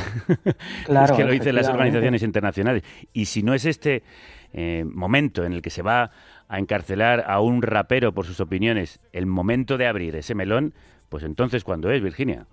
claro, 0.86 1.06
es 1.14 1.18
que 1.18 1.26
lo 1.26 1.32
dicen 1.32 1.56
las 1.56 1.68
organizaciones 1.68 2.24
internacionales. 2.24 2.84
Y 3.12 3.26
si 3.26 3.44
no 3.44 3.54
es 3.54 3.66
este 3.66 4.04
eh, 4.54 4.86
momento 4.86 5.44
en 5.44 5.54
el 5.54 5.62
que 5.62 5.70
se 5.70 5.82
va 5.82 6.12
a 6.48 6.60
encarcelar 6.60 7.24
a 7.28 7.40
un 7.40 7.62
rapero 7.62 8.14
por 8.14 8.26
sus 8.26 8.40
opiniones, 8.40 9.00
el 9.14 9.26
momento 9.26 9.78
de 9.78 9.88
abrir 9.88 10.16
ese 10.16 10.36
melón, 10.36 10.74
pues 11.10 11.24
entonces, 11.24 11.64
¿cuándo 11.64 11.92
es, 11.92 12.02
Virginia? 12.02 12.46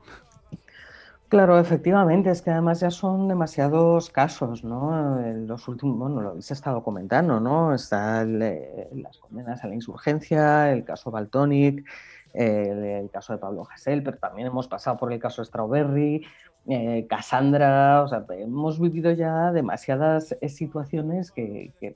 Claro, 1.28 1.58
efectivamente, 1.58 2.30
es 2.30 2.40
que 2.40 2.50
además 2.50 2.80
ya 2.80 2.90
son 2.90 3.28
demasiados 3.28 4.08
casos, 4.08 4.64
¿no? 4.64 5.22
En 5.22 5.46
los 5.46 5.68
últimos, 5.68 5.98
bueno, 5.98 6.22
lo 6.22 6.30
habéis 6.30 6.50
estado 6.50 6.82
comentando, 6.82 7.38
¿no? 7.38 7.74
Están 7.74 8.40
eh, 8.40 8.88
las 8.94 9.18
condenas 9.18 9.62
a 9.62 9.66
la 9.68 9.74
insurgencia, 9.74 10.72
el 10.72 10.84
caso 10.84 11.10
Baltonic, 11.10 11.84
el, 12.32 13.10
caso 13.10 13.34
de 13.34 13.40
Pablo 13.40 13.68
Hasél, 13.70 14.02
pero 14.02 14.16
también 14.16 14.46
hemos 14.46 14.68
pasado 14.68 14.96
por 14.96 15.12
el 15.12 15.18
caso 15.18 15.44
Strawberry, 15.44 16.24
eh, 16.66 17.06
Cassandra, 17.10 18.02
o 18.04 18.08
sea, 18.08 18.24
hemos 18.30 18.80
vivido 18.80 19.12
ya 19.12 19.52
demasiadas 19.52 20.34
eh, 20.40 20.48
situaciones 20.48 21.30
que, 21.30 21.72
que 21.78 21.94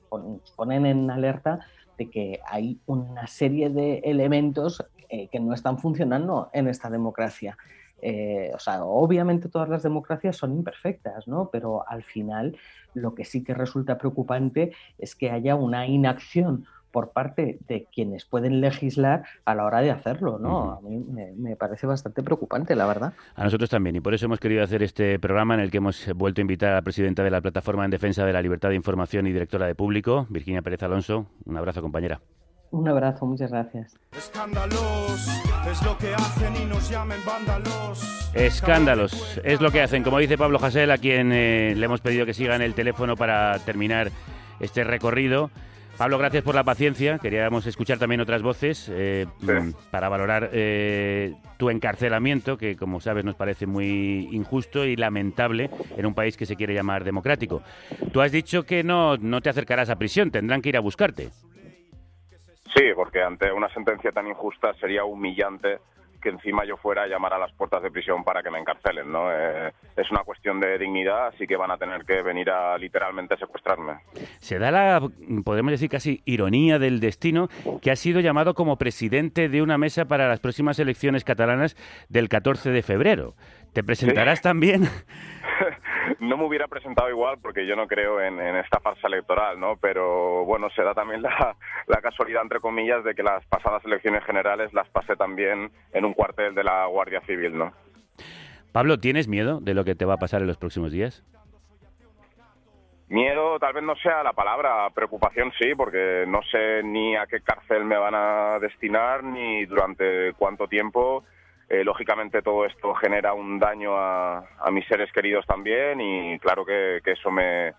ponen 0.55 0.85
en 0.85 1.09
alerta 1.09 1.61
de 1.97 2.07
que 2.11 2.39
hay 2.45 2.79
una 2.85 3.25
serie 3.25 3.71
de 3.71 3.97
elementos 4.03 4.85
que 5.31 5.39
no 5.39 5.53
están 5.53 5.77
funcionando 5.77 6.49
en 6.53 6.67
esta 6.67 6.89
democracia. 6.89 7.55
Eh, 8.05 8.51
o 8.53 8.59
sea, 8.59 8.83
obviamente 8.83 9.47
todas 9.47 9.69
las 9.69 9.81
democracias 9.81 10.35
son 10.35 10.51
imperfectas, 10.51 11.25
¿no? 11.25 11.49
Pero 11.51 11.87
al 11.87 12.03
final 12.03 12.57
lo 12.93 13.15
que 13.15 13.23
sí 13.23 13.43
que 13.43 13.53
resulta 13.53 13.97
preocupante 13.97 14.73
es 14.97 15.15
que 15.15 15.31
haya 15.31 15.55
una 15.55 15.87
inacción 15.87 16.65
por 16.91 17.11
parte 17.11 17.57
de 17.67 17.87
quienes 17.91 18.25
pueden 18.25 18.61
legislar 18.61 19.23
a 19.45 19.55
la 19.55 19.65
hora 19.65 19.79
de 19.79 19.89
hacerlo, 19.89 20.37
¿no? 20.37 20.73
A 20.73 20.81
mí 20.81 21.03
me, 21.37 21.55
parece 21.55 21.87
bastante 21.87 22.21
preocupante, 22.21 22.75
la 22.75 22.85
verdad. 22.85 23.13
A 23.35 23.43
nosotros 23.45 23.69
también, 23.69 23.95
y 23.95 23.99
por 23.99 24.13
eso 24.13 24.25
hemos 24.25 24.39
querido 24.39 24.63
hacer 24.63 24.83
este 24.83 25.17
programa 25.17 25.55
en 25.55 25.61
el 25.61 25.71
que 25.71 25.77
hemos 25.77 26.07
vuelto 26.13 26.41
a 26.41 26.43
invitar 26.43 26.71
a 26.71 26.75
la 26.75 26.81
presidenta 26.83 27.23
de 27.23 27.31
la 27.31 27.41
Plataforma 27.41 27.83
en 27.85 27.89
Defensa 27.89 28.25
de 28.25 28.33
la 28.33 28.43
Libertad 28.43 28.69
de 28.69 28.75
Información 28.75 29.25
y 29.25 29.31
directora 29.31 29.65
de 29.65 29.73
Público, 29.73 30.27
Virginia 30.29 30.61
Pérez 30.61 30.83
Alonso. 30.83 31.25
Un 31.45 31.57
abrazo, 31.57 31.81
compañera. 31.81 32.21
Un 32.73 32.89
abrazo, 32.89 33.27
muchas 33.27 33.51
gracias. 33.51 33.95
Escándalos 34.17 35.29
es 35.69 35.83
lo 35.83 35.95
que 35.95 36.11
hacen 36.15 36.55
y 36.55 36.65
nos 36.65 36.89
llamen 36.89 37.19
vándalos. 37.23 38.31
Escándalos 38.33 39.39
es 39.43 39.61
lo 39.61 39.69
que 39.69 39.83
hacen, 39.83 40.01
como 40.01 40.17
dice 40.17 40.39
Pablo 40.39 40.57
Jasel, 40.57 40.89
a 40.89 40.97
quien 40.97 41.31
eh, 41.31 41.75
le 41.77 41.85
hemos 41.85 42.01
pedido 42.01 42.25
que 42.25 42.33
siga 42.33 42.55
en 42.55 42.63
el 42.63 42.73
teléfono 42.73 43.15
para 43.15 43.59
terminar 43.59 44.09
este 44.59 44.83
recorrido. 44.83 45.51
Pablo, 45.99 46.17
gracias 46.17 46.43
por 46.43 46.55
la 46.55 46.63
paciencia. 46.63 47.19
Queríamos 47.19 47.67
escuchar 47.67 47.99
también 47.99 48.21
otras 48.21 48.41
voces 48.41 48.89
eh, 48.91 49.27
para 49.91 50.09
valorar 50.09 50.49
eh, 50.51 51.35
tu 51.57 51.69
encarcelamiento, 51.69 52.57
que 52.57 52.75
como 52.75 52.99
sabes 53.01 53.23
nos 53.23 53.35
parece 53.35 53.67
muy 53.67 54.29
injusto 54.31 54.83
y 54.83 54.95
lamentable 54.95 55.69
en 55.95 56.07
un 56.07 56.15
país 56.15 56.37
que 56.37 56.47
se 56.47 56.55
quiere 56.55 56.73
llamar 56.73 57.03
democrático. 57.03 57.61
Tú 58.11 58.19
has 58.19 58.31
dicho 58.31 58.63
que 58.63 58.83
no, 58.83 59.17
no 59.17 59.41
te 59.41 59.51
acercarás 59.51 59.91
a 59.91 59.97
prisión, 59.97 60.31
tendrán 60.31 60.63
que 60.63 60.69
ir 60.69 60.77
a 60.77 60.79
buscarte. 60.79 61.29
Sí, 62.75 62.85
porque 62.95 63.21
ante 63.21 63.51
una 63.51 63.69
sentencia 63.69 64.11
tan 64.11 64.27
injusta 64.27 64.73
sería 64.75 65.03
humillante 65.03 65.79
que 66.23 66.29
encima 66.29 66.63
yo 66.65 66.77
fuera 66.77 67.03
a 67.03 67.07
llamar 67.07 67.33
a 67.33 67.37
las 67.37 67.51
puertas 67.51 67.83
de 67.83 67.91
prisión 67.91 68.23
para 68.23 68.41
que 68.41 68.49
me 68.49 68.57
encarcelen, 68.57 69.11
¿no? 69.11 69.29
Eh, 69.29 69.73
es 69.95 70.09
una 70.09 70.23
cuestión 70.23 70.59
de 70.61 70.77
dignidad, 70.79 71.27
así 71.27 71.45
que 71.45 71.57
van 71.57 71.69
a 71.69 71.77
tener 71.77 72.05
que 72.05 72.21
venir 72.21 72.49
a 72.49 72.77
literalmente 72.77 73.35
secuestrarme. 73.37 73.97
Se 74.39 74.57
da 74.57 74.71
la, 74.71 75.01
podemos 75.43 75.71
decir 75.71 75.89
casi 75.89 76.21
ironía 76.25 76.79
del 76.79 77.01
destino, 77.01 77.49
que 77.81 77.91
ha 77.91 77.95
sido 77.97 78.21
llamado 78.21 78.53
como 78.53 78.77
presidente 78.77 79.49
de 79.49 79.61
una 79.61 79.77
mesa 79.77 80.05
para 80.05 80.29
las 80.29 80.39
próximas 80.39 80.79
elecciones 80.79 81.25
catalanas 81.25 81.75
del 82.07 82.29
14 82.29 82.71
de 82.71 82.81
febrero. 82.81 83.35
¿Te 83.73 83.83
presentarás 83.83 84.41
también? 84.41 84.83
no 86.19 86.37
me 86.37 86.45
hubiera 86.45 86.67
presentado 86.67 87.09
igual 87.09 87.37
porque 87.41 87.65
yo 87.65 87.75
no 87.75 87.87
creo 87.87 88.21
en, 88.21 88.39
esta 88.57 88.79
farsa 88.79 89.07
electoral, 89.07 89.59
¿no? 89.59 89.77
Pero 89.77 90.45
bueno, 90.45 90.69
se 90.71 90.83
da 90.83 90.93
también 90.93 91.21
la, 91.21 92.01
casualidad, 92.01 92.43
entre 92.43 92.59
comillas, 92.59 93.03
de 93.03 93.15
que 93.15 93.23
las 93.23 93.45
pasadas 93.45 93.83
elecciones 93.85 94.23
generales 94.25 94.73
las 94.73 94.89
pasé 94.89 95.15
también 95.15 95.71
en 95.93 96.05
un 96.05 96.13
cuartel 96.13 96.53
de 96.55 96.63
la 96.63 96.85
Guardia 96.87 97.21
Civil, 97.21 97.57
¿no? 97.57 97.73
Pablo, 98.71 98.99
¿tienes 98.99 99.27
miedo 99.27 99.59
de 99.61 99.73
lo 99.73 99.83
que 99.83 99.95
te 99.95 100.05
va 100.05 100.15
a 100.15 100.17
pasar 100.17 100.41
en 100.41 100.47
los 100.47 100.57
próximos 100.57 100.91
días? 100.91 101.23
Miedo 103.09 103.59
tal 103.59 103.73
vez 103.73 103.83
no 103.83 103.95
sea 103.97 104.23
la 104.23 104.33
palabra, 104.33 104.89
preocupación 104.89 105.51
sí, 105.59 105.75
porque 105.75 106.25
no 106.27 106.41
sé 106.51 106.81
ni 106.83 107.15
a 107.15 107.27
qué 107.27 107.41
cárcel 107.41 107.85
me 107.85 107.97
van 107.97 108.15
a 108.15 108.57
destinar 108.59 109.23
ni 109.23 109.65
durante 109.65 110.33
cuánto 110.33 110.67
tiempo 110.67 111.23
eh, 111.73 111.83
lógicamente 111.83 112.43
todo 112.43 112.67
esto 112.67 112.93
genera 112.93 113.33
un 113.33 113.57
daño 113.57 113.97
a, 113.97 114.45
mis 114.71 114.85
seres 114.85 115.11
queridos 115.11 115.43
también 115.47 115.99
y 115.99 116.37
claro 116.37 116.63
que, 116.63 117.01
eso 117.03 117.31
me, 117.31 117.73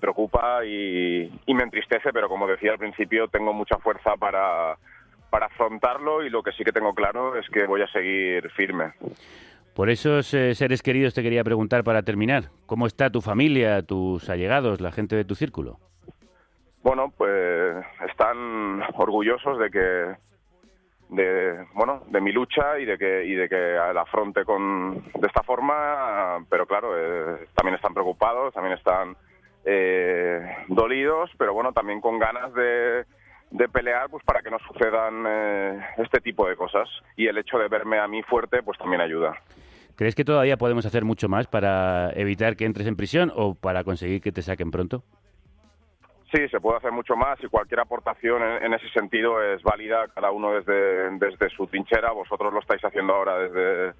preocupa 0.00 0.64
y, 0.64 1.30
me 1.46 1.62
entristece, 1.62 2.12
pero 2.12 2.28
como 2.28 2.48
decía 2.48 2.72
al 2.72 2.78
principio, 2.78 3.28
tengo 3.28 3.52
mucha 3.52 3.78
fuerza 3.78 4.16
para, 4.16 4.76
para 5.30 5.46
afrontarlo 5.46 6.24
y 6.24 6.30
lo 6.30 6.42
que 6.42 6.50
sí 6.50 6.64
que 6.64 6.72
tengo 6.72 6.94
claro 6.94 7.36
es 7.36 7.48
que 7.50 7.64
voy 7.64 7.82
a 7.82 7.92
seguir 7.92 8.50
firme. 8.50 8.92
Por 9.76 9.88
esos 9.88 10.34
eh, 10.34 10.56
seres 10.56 10.82
queridos 10.82 11.14
te 11.14 11.22
quería 11.22 11.44
preguntar 11.44 11.84
para 11.84 12.02
terminar, 12.02 12.50
¿cómo 12.66 12.88
está 12.88 13.08
tu 13.10 13.20
familia, 13.20 13.82
tus 13.82 14.28
allegados, 14.30 14.80
la 14.80 14.90
gente 14.90 15.14
de 15.14 15.24
tu 15.24 15.36
círculo? 15.36 15.78
Bueno, 16.82 17.12
pues 17.16 17.84
están 18.10 18.82
orgullosos 18.94 19.60
de 19.60 19.70
que 19.70 20.31
de 21.12 21.66
bueno 21.74 22.02
de 22.08 22.20
mi 22.20 22.32
lucha 22.32 22.78
y 22.78 22.86
de 22.86 22.96
que 22.96 23.24
y 23.24 23.34
de 23.34 23.48
que 23.48 23.56
la 23.56 24.00
afronte 24.00 24.44
con 24.44 24.94
de 24.94 25.26
esta 25.26 25.42
forma 25.42 26.44
pero 26.48 26.66
claro 26.66 26.92
eh, 26.96 27.46
también 27.54 27.76
están 27.76 27.92
preocupados 27.92 28.54
también 28.54 28.76
están 28.76 29.14
eh, 29.64 30.40
dolidos 30.68 31.30
pero 31.36 31.52
bueno 31.52 31.72
también 31.72 32.00
con 32.00 32.18
ganas 32.18 32.54
de, 32.54 33.04
de 33.50 33.68
pelear 33.68 34.08
pues 34.08 34.24
para 34.24 34.40
que 34.40 34.50
no 34.50 34.58
sucedan 34.60 35.24
eh, 35.26 35.80
este 35.98 36.20
tipo 36.20 36.48
de 36.48 36.56
cosas 36.56 36.88
y 37.14 37.26
el 37.26 37.36
hecho 37.36 37.58
de 37.58 37.68
verme 37.68 37.98
a 37.98 38.08
mí 38.08 38.22
fuerte 38.22 38.62
pues 38.62 38.78
también 38.78 39.02
ayuda 39.02 39.36
¿Crees 39.94 40.14
que 40.14 40.24
todavía 40.24 40.56
podemos 40.56 40.86
hacer 40.86 41.04
mucho 41.04 41.28
más 41.28 41.46
para 41.46 42.10
evitar 42.14 42.56
que 42.56 42.64
entres 42.64 42.86
en 42.86 42.96
prisión 42.96 43.30
o 43.36 43.54
para 43.54 43.84
conseguir 43.84 44.22
que 44.22 44.32
te 44.32 44.40
saquen 44.40 44.70
pronto? 44.70 45.04
Sí, 46.32 46.48
se 46.48 46.60
puede 46.60 46.78
hacer 46.78 46.92
mucho 46.92 47.14
más 47.14 47.38
y 47.44 47.48
cualquier 47.48 47.80
aportación 47.80 48.42
en, 48.42 48.72
ese 48.72 48.88
sentido 48.88 49.42
es 49.42 49.62
válida, 49.62 50.08
cada 50.14 50.30
uno 50.30 50.52
desde, 50.52 51.10
desde 51.18 51.50
su 51.50 51.66
trinchera. 51.66 52.10
Vosotros 52.12 52.50
lo 52.54 52.60
estáis 52.60 52.82
haciendo 52.82 53.14
ahora 53.14 53.38
desde, 53.38 53.92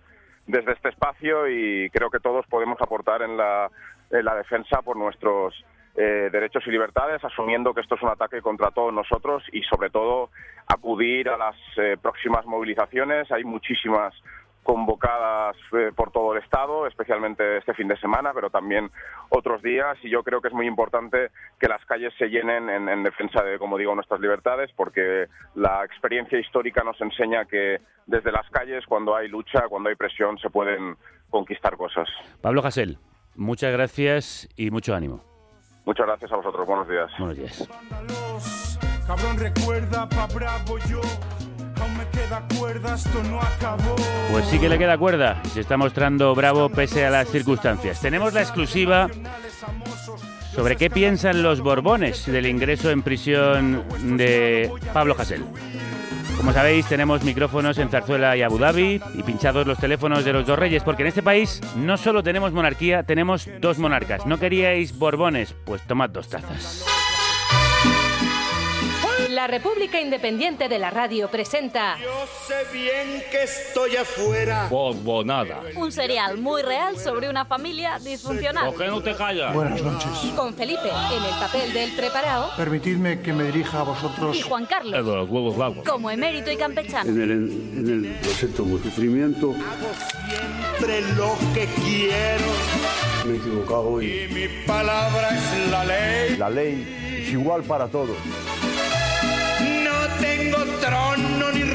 desde 0.46 0.72
este 0.72 0.88
espacio 0.88 1.46
y 1.46 1.90
creo 1.90 2.08
que 2.08 2.20
todos 2.20 2.46
podemos 2.46 2.80
aportar 2.80 3.20
en 3.20 3.36
la, 3.36 3.70
en 4.10 4.24
la 4.24 4.34
defensa 4.34 4.80
por 4.80 4.96
nuestros 4.96 5.62
eh, 5.94 6.30
derechos 6.32 6.66
y 6.66 6.70
libertades, 6.70 7.22
asumiendo 7.22 7.74
que 7.74 7.82
esto 7.82 7.96
es 7.96 8.02
un 8.02 8.08
ataque 8.08 8.40
contra 8.40 8.70
todos 8.70 8.94
nosotros 8.94 9.42
y 9.52 9.62
sobre 9.64 9.90
todo 9.90 10.30
acudir 10.66 11.28
a 11.28 11.36
las 11.36 11.56
eh, 11.76 11.98
próximas 12.00 12.46
movilizaciones. 12.46 13.30
Hay 13.30 13.44
muchísimas 13.44 14.14
convocadas 14.62 15.56
eh, 15.72 15.90
por 15.94 16.10
todo 16.12 16.34
el 16.34 16.42
Estado, 16.42 16.86
especialmente 16.86 17.58
este 17.58 17.74
fin 17.74 17.88
de 17.88 17.96
semana, 17.98 18.32
pero 18.34 18.50
también 18.50 18.90
otros 19.28 19.62
días. 19.62 19.98
Y 20.02 20.10
yo 20.10 20.22
creo 20.22 20.40
que 20.40 20.48
es 20.48 20.54
muy 20.54 20.66
importante 20.66 21.30
que 21.58 21.68
las 21.68 21.84
calles 21.84 22.12
se 22.18 22.28
llenen 22.28 22.68
en, 22.68 23.02
defensa 23.02 23.42
de, 23.42 23.58
como 23.58 23.76
digo, 23.76 23.94
nuestras 23.94 24.20
libertades, 24.20 24.70
porque 24.76 25.26
la 25.54 25.84
experiencia 25.84 26.38
histórica 26.38 26.82
nos 26.84 27.00
enseña 27.00 27.44
que 27.44 27.80
desde 28.06 28.30
las 28.30 28.48
calles, 28.50 28.84
cuando 28.86 29.16
hay 29.16 29.28
lucha, 29.28 29.68
cuando 29.68 29.88
hay 29.88 29.96
presión, 29.96 30.38
se 30.38 30.50
pueden 30.50 30.96
conquistar 31.30 31.76
cosas. 31.76 32.08
Pablo 32.40 32.62
Gasel, 32.62 32.98
muchas 33.34 33.72
gracias 33.72 34.48
y 34.56 34.70
mucho 34.70 34.94
ánimo. 34.94 35.24
Muchas 35.84 36.06
gracias 36.06 36.30
a 36.30 36.36
vosotros. 36.36 36.66
Buenos 36.66 36.88
días. 36.88 37.10
Buenos 37.18 37.36
días. 37.36 37.68
Pues 44.30 44.46
sí 44.46 44.58
que 44.58 44.68
le 44.68 44.78
queda 44.78 44.96
cuerda 44.96 45.40
y 45.44 45.48
se 45.48 45.60
está 45.60 45.76
mostrando 45.76 46.34
bravo 46.34 46.68
pese 46.68 47.04
a 47.04 47.10
las 47.10 47.28
circunstancias. 47.28 48.00
Tenemos 48.00 48.32
la 48.32 48.42
exclusiva 48.42 49.08
sobre 50.54 50.76
qué 50.76 50.90
piensan 50.90 51.42
los 51.42 51.60
Borbones 51.60 52.26
del 52.26 52.46
ingreso 52.46 52.90
en 52.90 53.02
prisión 53.02 53.84
de 54.16 54.70
Pablo 54.92 55.16
Hasél. 55.18 55.44
Como 56.36 56.52
sabéis, 56.52 56.86
tenemos 56.86 57.22
micrófonos 57.22 57.78
en 57.78 57.88
Zarzuela 57.88 58.36
y 58.36 58.42
Abu 58.42 58.58
Dhabi 58.58 59.00
y 59.14 59.22
pinchados 59.22 59.66
los 59.66 59.78
teléfonos 59.78 60.24
de 60.24 60.32
los 60.32 60.46
dos 60.46 60.58
reyes, 60.58 60.82
porque 60.82 61.02
en 61.02 61.08
este 61.08 61.22
país 61.22 61.60
no 61.76 61.96
solo 61.96 62.22
tenemos 62.22 62.52
monarquía, 62.52 63.04
tenemos 63.04 63.48
dos 63.60 63.78
monarcas. 63.78 64.26
¿No 64.26 64.38
queríais 64.38 64.98
Borbones? 64.98 65.54
Pues 65.64 65.82
tomad 65.82 66.10
dos 66.10 66.28
tazas. 66.28 66.84
La 69.32 69.46
República 69.46 69.98
Independiente 69.98 70.68
de 70.68 70.78
la 70.78 70.90
Radio 70.90 71.26
presenta 71.30 71.96
Yo 71.98 72.10
sé 72.46 72.54
bien 72.70 73.22
que 73.30 73.44
estoy 73.44 73.96
afuera. 73.96 74.66
Borbonada. 74.68 75.62
Un 75.74 75.90
serial 75.90 76.36
muy 76.36 76.60
real 76.60 76.98
sobre 76.98 77.30
una 77.30 77.46
familia 77.46 77.98
disfuncional. 77.98 78.66
¿Por 78.66 78.76
qué 78.78 78.88
no 78.90 79.02
te 79.02 79.14
callas? 79.14 79.54
Buenas 79.54 79.80
noches. 79.80 80.08
Con 80.36 80.52
Felipe 80.52 80.88
en 80.88 81.24
el 81.24 81.34
papel 81.40 81.72
del 81.72 81.92
preparado 81.92 82.50
Permitidme 82.58 83.22
que 83.22 83.32
me 83.32 83.44
dirija 83.44 83.80
a 83.80 83.84
vosotros. 83.84 84.36
y 84.36 84.42
Juan 84.42 84.64
El 84.64 84.68
Carlos 84.68 85.06
de 85.06 85.16
los 85.16 85.30
huevos 85.30 85.56
largos. 85.56 85.88
como 85.88 86.10
emérito 86.10 86.50
y 86.50 86.56
campechano. 86.56 87.08
En 87.08 87.22
el, 87.22 87.30
en 87.30 87.86
el, 87.88 88.16
lo 88.22 88.30
siento, 88.34 88.64
mi 88.66 88.78
sufrimiento. 88.82 89.54
Siempre 90.28 91.00
lo 91.16 91.34
que 91.54 91.66
quiero. 91.82 92.44
Me 93.24 93.32
he 93.34 93.36
equivocado 93.36 94.02
y... 94.02 94.24
Y 94.24 94.28
mi 94.28 94.48
palabra 94.66 95.30
es 95.30 95.70
la 95.70 95.84
ley. 95.86 96.36
La 96.36 96.50
ley 96.50 97.22
es 97.22 97.30
igual 97.30 97.62
para 97.62 97.88
todos. 97.88 98.16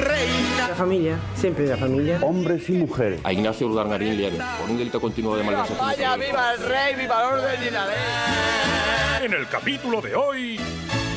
Reina. 0.08 0.68
La 0.70 0.76
familia, 0.76 1.20
siempre 1.36 1.68
la 1.68 1.78
familia. 1.78 2.20
Hombres 2.22 2.70
y 2.70 2.74
mujeres. 2.74 3.20
A 3.24 3.34
Ignacio 3.34 3.68
Urdangarín 3.68 4.18
Liares, 4.18 4.42
por 4.60 4.70
un 4.70 4.78
delito 4.78 5.00
continuo 5.02 5.36
de 5.36 5.44
malversación. 5.44 5.80
Vaya, 5.80 6.16
viva 6.16 6.54
el 6.54 6.64
rey, 6.64 6.96
viva 6.96 7.22
el 7.22 7.40
orden 7.40 7.68
y 7.68 7.70
la 7.70 7.86
ley. 7.86 7.96
En 9.26 9.34
el 9.34 9.48
capítulo 9.48 10.02
de 10.02 10.16
hoy. 10.16 10.60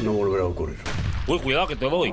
No 0.02 0.12
volverá 0.12 0.44
a 0.44 0.46
ocurrir. 0.46 0.78
Uy, 1.26 1.38
cuidado 1.38 1.66
que 1.66 1.76
te 1.76 1.84
doy. 1.84 2.12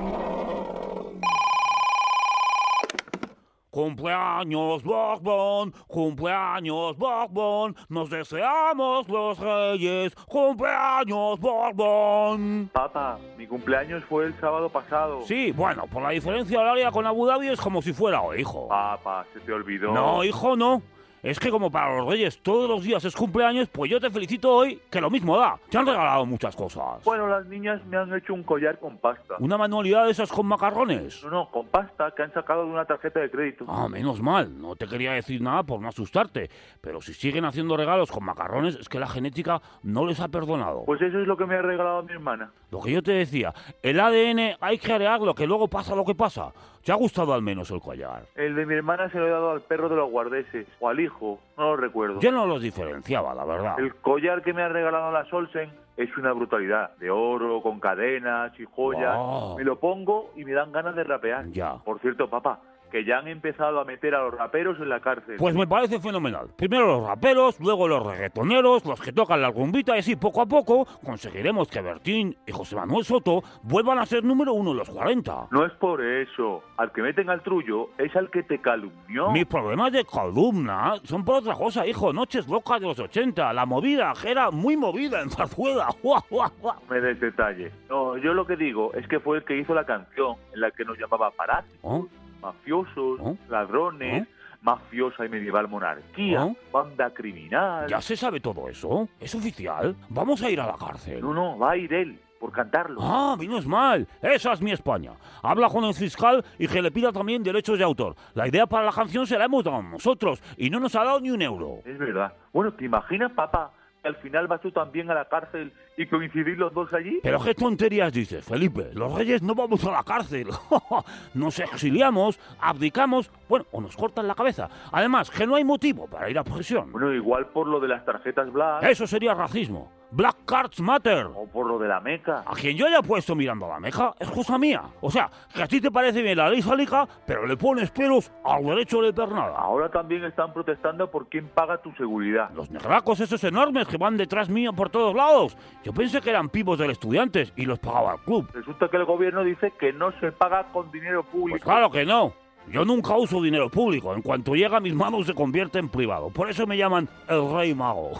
Cumpleaños 3.78 4.82
Borbón, 4.82 5.72
cumpleaños 5.86 6.98
Borbón, 6.98 7.76
nos 7.88 8.10
deseamos 8.10 9.08
los 9.08 9.38
reyes, 9.38 10.16
cumpleaños 10.26 11.38
Borbón. 11.38 12.70
Papá, 12.72 13.20
mi 13.36 13.46
cumpleaños 13.46 14.02
fue 14.06 14.24
el 14.24 14.40
sábado 14.40 14.68
pasado. 14.68 15.20
Sí, 15.22 15.52
bueno, 15.52 15.86
por 15.86 16.02
la 16.02 16.10
diferencia 16.10 16.58
horaria 16.58 16.90
con 16.90 17.06
Abu 17.06 17.24
Dhabi 17.24 17.50
es 17.50 17.60
como 17.60 17.80
si 17.80 17.92
fuera 17.92 18.20
hoy, 18.20 18.40
hijo. 18.40 18.66
Papá, 18.66 19.24
se 19.32 19.38
te 19.38 19.52
olvidó. 19.52 19.92
No, 19.92 20.24
hijo, 20.24 20.56
no. 20.56 20.82
Es 21.22 21.40
que 21.40 21.50
como 21.50 21.70
para 21.70 21.96
los 21.96 22.06
reyes 22.06 22.38
todos 22.42 22.68
los 22.68 22.84
días 22.84 23.04
es 23.04 23.16
cumpleaños, 23.16 23.68
pues 23.68 23.90
yo 23.90 23.98
te 23.98 24.10
felicito 24.10 24.54
hoy, 24.54 24.80
que 24.90 25.00
lo 25.00 25.10
mismo 25.10 25.36
da. 25.36 25.58
Te 25.68 25.78
han 25.78 25.86
regalado 25.86 26.24
muchas 26.26 26.54
cosas. 26.54 27.02
Bueno, 27.04 27.26
las 27.26 27.46
niñas 27.46 27.84
me 27.86 27.96
han 27.96 28.14
hecho 28.14 28.34
un 28.34 28.44
collar 28.44 28.78
con 28.78 28.98
pasta. 28.98 29.34
Una 29.40 29.58
manualidad 29.58 30.04
de 30.04 30.12
esas 30.12 30.30
con 30.30 30.46
macarrones. 30.46 31.24
No, 31.24 31.30
no, 31.30 31.50
con 31.50 31.66
pasta 31.66 32.12
que 32.14 32.22
han 32.22 32.32
sacado 32.32 32.64
de 32.64 32.70
una 32.70 32.84
tarjeta 32.84 33.20
de 33.20 33.30
crédito. 33.30 33.64
Ah, 33.66 33.88
menos 33.88 34.20
mal. 34.20 34.60
No 34.60 34.76
te 34.76 34.86
quería 34.86 35.12
decir 35.12 35.40
nada 35.40 35.62
por 35.62 35.80
no 35.80 35.88
asustarte. 35.88 36.50
Pero 36.80 37.00
si 37.00 37.14
siguen 37.14 37.44
haciendo 37.44 37.76
regalos 37.76 38.12
con 38.12 38.24
macarrones, 38.24 38.76
es 38.76 38.88
que 38.88 39.00
la 39.00 39.08
genética 39.08 39.60
no 39.82 40.06
les 40.06 40.20
ha 40.20 40.28
perdonado. 40.28 40.84
Pues 40.84 41.00
eso 41.02 41.18
es 41.18 41.26
lo 41.26 41.36
que 41.36 41.46
me 41.46 41.56
ha 41.56 41.62
regalado 41.62 42.02
mi 42.02 42.12
hermana. 42.12 42.52
Lo 42.70 42.80
que 42.80 42.92
yo 42.92 43.02
te 43.02 43.12
decía, 43.12 43.54
el 43.82 43.98
ADN 43.98 44.56
hay 44.60 44.78
que 44.78 44.98
lo 44.98 45.34
que 45.34 45.46
luego 45.46 45.68
pasa 45.68 45.94
lo 45.94 46.04
que 46.04 46.14
pasa. 46.14 46.52
¿Te 46.88 46.92
ha 46.92 46.96
gustado 46.96 47.34
al 47.34 47.42
menos 47.42 47.70
el 47.70 47.82
collar? 47.82 48.22
El 48.34 48.54
de 48.54 48.64
mi 48.64 48.72
hermana 48.72 49.10
se 49.10 49.18
lo 49.18 49.26
he 49.26 49.30
dado 49.30 49.50
al 49.50 49.60
perro 49.60 49.90
de 49.90 49.96
los 49.96 50.10
guardeses, 50.10 50.66
o 50.80 50.88
al 50.88 50.98
hijo, 50.98 51.38
no 51.58 51.64
lo 51.64 51.76
recuerdo. 51.76 52.18
Yo 52.20 52.32
no 52.32 52.46
los 52.46 52.62
diferenciaba, 52.62 53.34
la 53.34 53.44
verdad. 53.44 53.78
El 53.78 53.94
collar 53.96 54.40
que 54.40 54.54
me 54.54 54.62
ha 54.62 54.70
regalado 54.70 55.12
la 55.12 55.26
Solsen 55.26 55.70
es 55.98 56.16
una 56.16 56.32
brutalidad. 56.32 56.96
De 56.96 57.10
oro, 57.10 57.60
con 57.60 57.78
cadenas 57.78 58.58
y 58.58 58.64
joyas. 58.64 59.18
Me 59.58 59.64
lo 59.64 59.78
pongo 59.78 60.30
y 60.34 60.46
me 60.46 60.52
dan 60.52 60.72
ganas 60.72 60.96
de 60.96 61.04
rapear. 61.04 61.50
Ya. 61.50 61.74
Por 61.74 62.00
cierto, 62.00 62.30
papá, 62.30 62.58
que 62.90 63.04
ya 63.04 63.18
han 63.18 63.28
empezado 63.28 63.80
a 63.80 63.84
meter 63.84 64.14
a 64.14 64.22
los 64.22 64.34
raperos 64.34 64.78
en 64.80 64.88
la 64.88 65.00
cárcel. 65.00 65.36
Pues 65.38 65.54
me 65.54 65.66
parece 65.66 66.00
fenomenal. 66.00 66.48
Primero 66.56 66.86
los 66.86 67.06
raperos, 67.06 67.58
luego 67.60 67.88
los 67.88 68.04
reggaetoneros, 68.06 68.84
los 68.84 69.00
que 69.00 69.12
tocan 69.12 69.40
la 69.42 69.50
rumbita 69.50 69.96
y 69.96 70.00
así 70.00 70.16
poco 70.16 70.42
a 70.42 70.46
poco 70.46 70.86
conseguiremos 71.04 71.68
que 71.68 71.80
Bertín 71.80 72.36
y 72.46 72.52
José 72.52 72.76
Manuel 72.76 73.04
Soto 73.04 73.42
vuelvan 73.62 73.98
a 73.98 74.06
ser 74.06 74.24
número 74.24 74.52
uno 74.52 74.72
en 74.72 74.78
los 74.78 74.90
40. 74.90 75.48
No 75.50 75.64
es 75.64 75.72
por 75.72 76.04
eso. 76.04 76.62
Al 76.76 76.92
que 76.92 77.02
meten 77.02 77.30
al 77.30 77.42
trullo 77.42 77.90
es 77.98 78.14
al 78.16 78.30
que 78.30 78.42
te 78.42 78.60
calumnió. 78.60 79.30
Mis 79.30 79.46
problemas 79.46 79.92
de 79.92 80.04
columna 80.04 80.94
son 81.04 81.24
por 81.24 81.36
otra 81.36 81.54
cosa, 81.54 81.86
hijo. 81.86 82.12
Noches 82.12 82.48
locas 82.48 82.80
de 82.80 82.86
los 82.86 82.98
80. 82.98 83.52
La 83.52 83.66
movida, 83.66 84.12
era 84.24 84.50
muy 84.50 84.76
movida 84.76 85.20
en 85.20 85.30
Zarzuela. 85.30 85.88
¡Guau, 86.02 86.22
guau, 86.30 86.50
guau! 86.60 86.76
Me 86.88 87.00
des 87.00 87.20
detalle. 87.20 87.72
No, 87.88 88.16
yo 88.16 88.32
lo 88.32 88.46
que 88.46 88.56
digo 88.56 88.92
es 88.94 89.06
que 89.08 89.20
fue 89.20 89.38
el 89.38 89.44
que 89.44 89.56
hizo 89.58 89.74
la 89.74 89.84
canción 89.84 90.36
en 90.54 90.60
la 90.60 90.70
que 90.70 90.84
nos 90.84 90.98
llamaba 90.98 91.30
parásitos, 91.30 91.78
¿Oh? 91.82 92.06
Mafiosos, 92.40 93.18
¿Oh? 93.20 93.36
ladrones, 93.48 94.26
mafiosa 94.62 95.24
y 95.24 95.28
medieval 95.28 95.68
monarquía, 95.68 96.44
¿Oh? 96.44 96.56
banda 96.72 97.10
criminal. 97.10 97.86
¿Ya 97.88 98.00
se 98.00 98.16
sabe 98.16 98.40
todo 98.40 98.68
eso? 98.68 99.08
¿Es 99.20 99.34
oficial? 99.34 99.94
Vamos 100.08 100.42
a 100.42 100.50
ir 100.50 100.60
a 100.60 100.66
la 100.66 100.76
cárcel. 100.76 101.20
No, 101.20 101.32
no, 101.34 101.58
va 101.58 101.72
a 101.72 101.76
ir 101.76 101.92
él 101.92 102.20
por 102.38 102.52
cantarlo. 102.52 103.00
Ah, 103.02 103.36
menos 103.38 103.66
mal. 103.66 104.06
Esa 104.22 104.52
es 104.52 104.60
mi 104.62 104.70
España. 104.70 105.12
Habla 105.42 105.68
con 105.68 105.82
el 105.84 105.94
fiscal 105.94 106.44
y 106.58 106.68
que 106.68 106.80
le 106.80 106.90
pida 106.92 107.10
también 107.12 107.42
derechos 107.42 107.76
de 107.78 107.84
autor. 107.84 108.14
La 108.34 108.46
idea 108.46 108.66
para 108.66 108.84
la 108.86 108.92
canción 108.92 109.26
se 109.26 109.36
la 109.36 109.46
hemos 109.46 109.64
dado 109.64 109.82
nosotros 109.82 110.40
y 110.56 110.70
no 110.70 110.78
nos 110.78 110.94
ha 110.94 111.02
dado 111.04 111.20
ni 111.20 111.30
un 111.30 111.42
euro. 111.42 111.80
Es 111.84 111.98
verdad. 111.98 112.32
Bueno, 112.52 112.72
¿te 112.74 112.84
imaginas, 112.84 113.32
papá, 113.32 113.72
al 114.08 114.16
final 114.16 114.48
vas 114.48 114.60
tú 114.60 114.72
también 114.72 115.10
a 115.10 115.14
la 115.14 115.26
cárcel 115.26 115.72
y 115.96 116.06
coincidís 116.06 116.58
los 116.58 116.72
dos 116.72 116.92
allí? 116.92 117.20
Pero 117.22 117.40
qué 117.40 117.54
tonterías 117.54 118.12
dices, 118.12 118.44
Felipe. 118.44 118.90
Los 118.94 119.14
reyes 119.14 119.42
no 119.42 119.54
vamos 119.54 119.84
a 119.84 119.92
la 119.92 120.02
cárcel. 120.02 120.48
nos 121.34 121.58
exiliamos, 121.58 122.40
abdicamos, 122.60 123.30
bueno, 123.48 123.66
o 123.70 123.80
nos 123.80 123.96
cortan 123.96 124.26
la 124.26 124.34
cabeza. 124.34 124.68
Además, 124.92 125.30
que 125.30 125.46
no 125.46 125.54
hay 125.54 125.64
motivo 125.64 126.08
para 126.08 126.28
ir 126.30 126.38
a 126.38 126.44
prisión. 126.44 126.90
Bueno, 126.90 127.12
igual 127.12 127.46
por 127.48 127.66
lo 127.66 127.78
de 127.78 127.88
las 127.88 128.04
tarjetas 128.04 128.52
Black 128.52 128.82
Eso 128.84 129.06
sería 129.06 129.34
racismo. 129.34 129.92
Black 130.10 130.36
Cards 130.46 130.80
Matter. 130.80 131.26
o 131.34 131.46
por 131.46 131.66
lo 131.66 131.78
de 131.78 131.88
la 131.88 132.00
Meca. 132.00 132.42
A 132.46 132.54
quien 132.54 132.76
yo 132.76 132.86
haya 132.86 133.02
puesto 133.02 133.34
mirando 133.34 133.66
a 133.66 133.70
la 133.70 133.80
meja 133.80 134.14
es 134.18 134.30
cosa 134.30 134.58
mía. 134.58 134.82
O 135.00 135.10
sea, 135.10 135.30
que 135.54 135.62
a 135.62 135.66
ti 135.66 135.80
te 135.80 135.90
parece 135.90 136.22
bien 136.22 136.38
la 136.38 136.48
ley 136.48 136.62
sálica, 136.62 137.06
pero 137.26 137.46
le 137.46 137.56
pones 137.56 137.90
pelos 137.90 138.32
al 138.44 138.64
derecho 138.64 139.02
de 139.02 139.12
pernada. 139.12 139.56
Ahora 139.58 139.90
también 139.90 140.24
están 140.24 140.52
protestando 140.52 141.10
por 141.10 141.28
quién 141.28 141.48
paga 141.48 141.78
tu 141.78 141.92
seguridad. 141.92 142.50
Los 142.54 142.70
negracos 142.70 143.20
esos 143.20 143.42
enormes 143.44 143.86
que 143.86 143.98
van 143.98 144.16
detrás 144.16 144.48
mío 144.48 144.72
por 144.72 144.88
todos 144.90 145.14
lados. 145.14 145.56
Yo 145.84 145.92
pensé 145.92 146.20
que 146.20 146.30
eran 146.30 146.48
pibos 146.48 146.78
del 146.78 146.90
estudiantes 146.90 147.52
y 147.56 147.66
los 147.66 147.78
pagaba 147.78 148.14
el 148.14 148.20
club. 148.20 148.48
Resulta 148.54 148.88
que 148.88 148.96
el 148.96 149.04
gobierno 149.04 149.44
dice 149.44 149.72
que 149.78 149.92
no 149.92 150.12
se 150.20 150.32
paga 150.32 150.64
con 150.72 150.90
dinero 150.90 151.22
público. 151.22 151.58
Pues 151.58 151.62
claro 151.62 151.90
que 151.90 152.06
no. 152.06 152.32
Yo 152.70 152.84
nunca 152.84 153.16
uso 153.16 153.40
dinero 153.40 153.70
público. 153.70 154.14
En 154.14 154.20
cuanto 154.20 154.54
llega 154.54 154.76
a 154.76 154.80
mis 154.80 154.94
manos 154.94 155.26
se 155.26 155.34
convierte 155.34 155.78
en 155.78 155.88
privado. 155.88 156.28
Por 156.28 156.50
eso 156.50 156.66
me 156.66 156.76
llaman 156.76 157.08
el 157.28 157.50
rey 157.52 157.74
mago. 157.74 158.12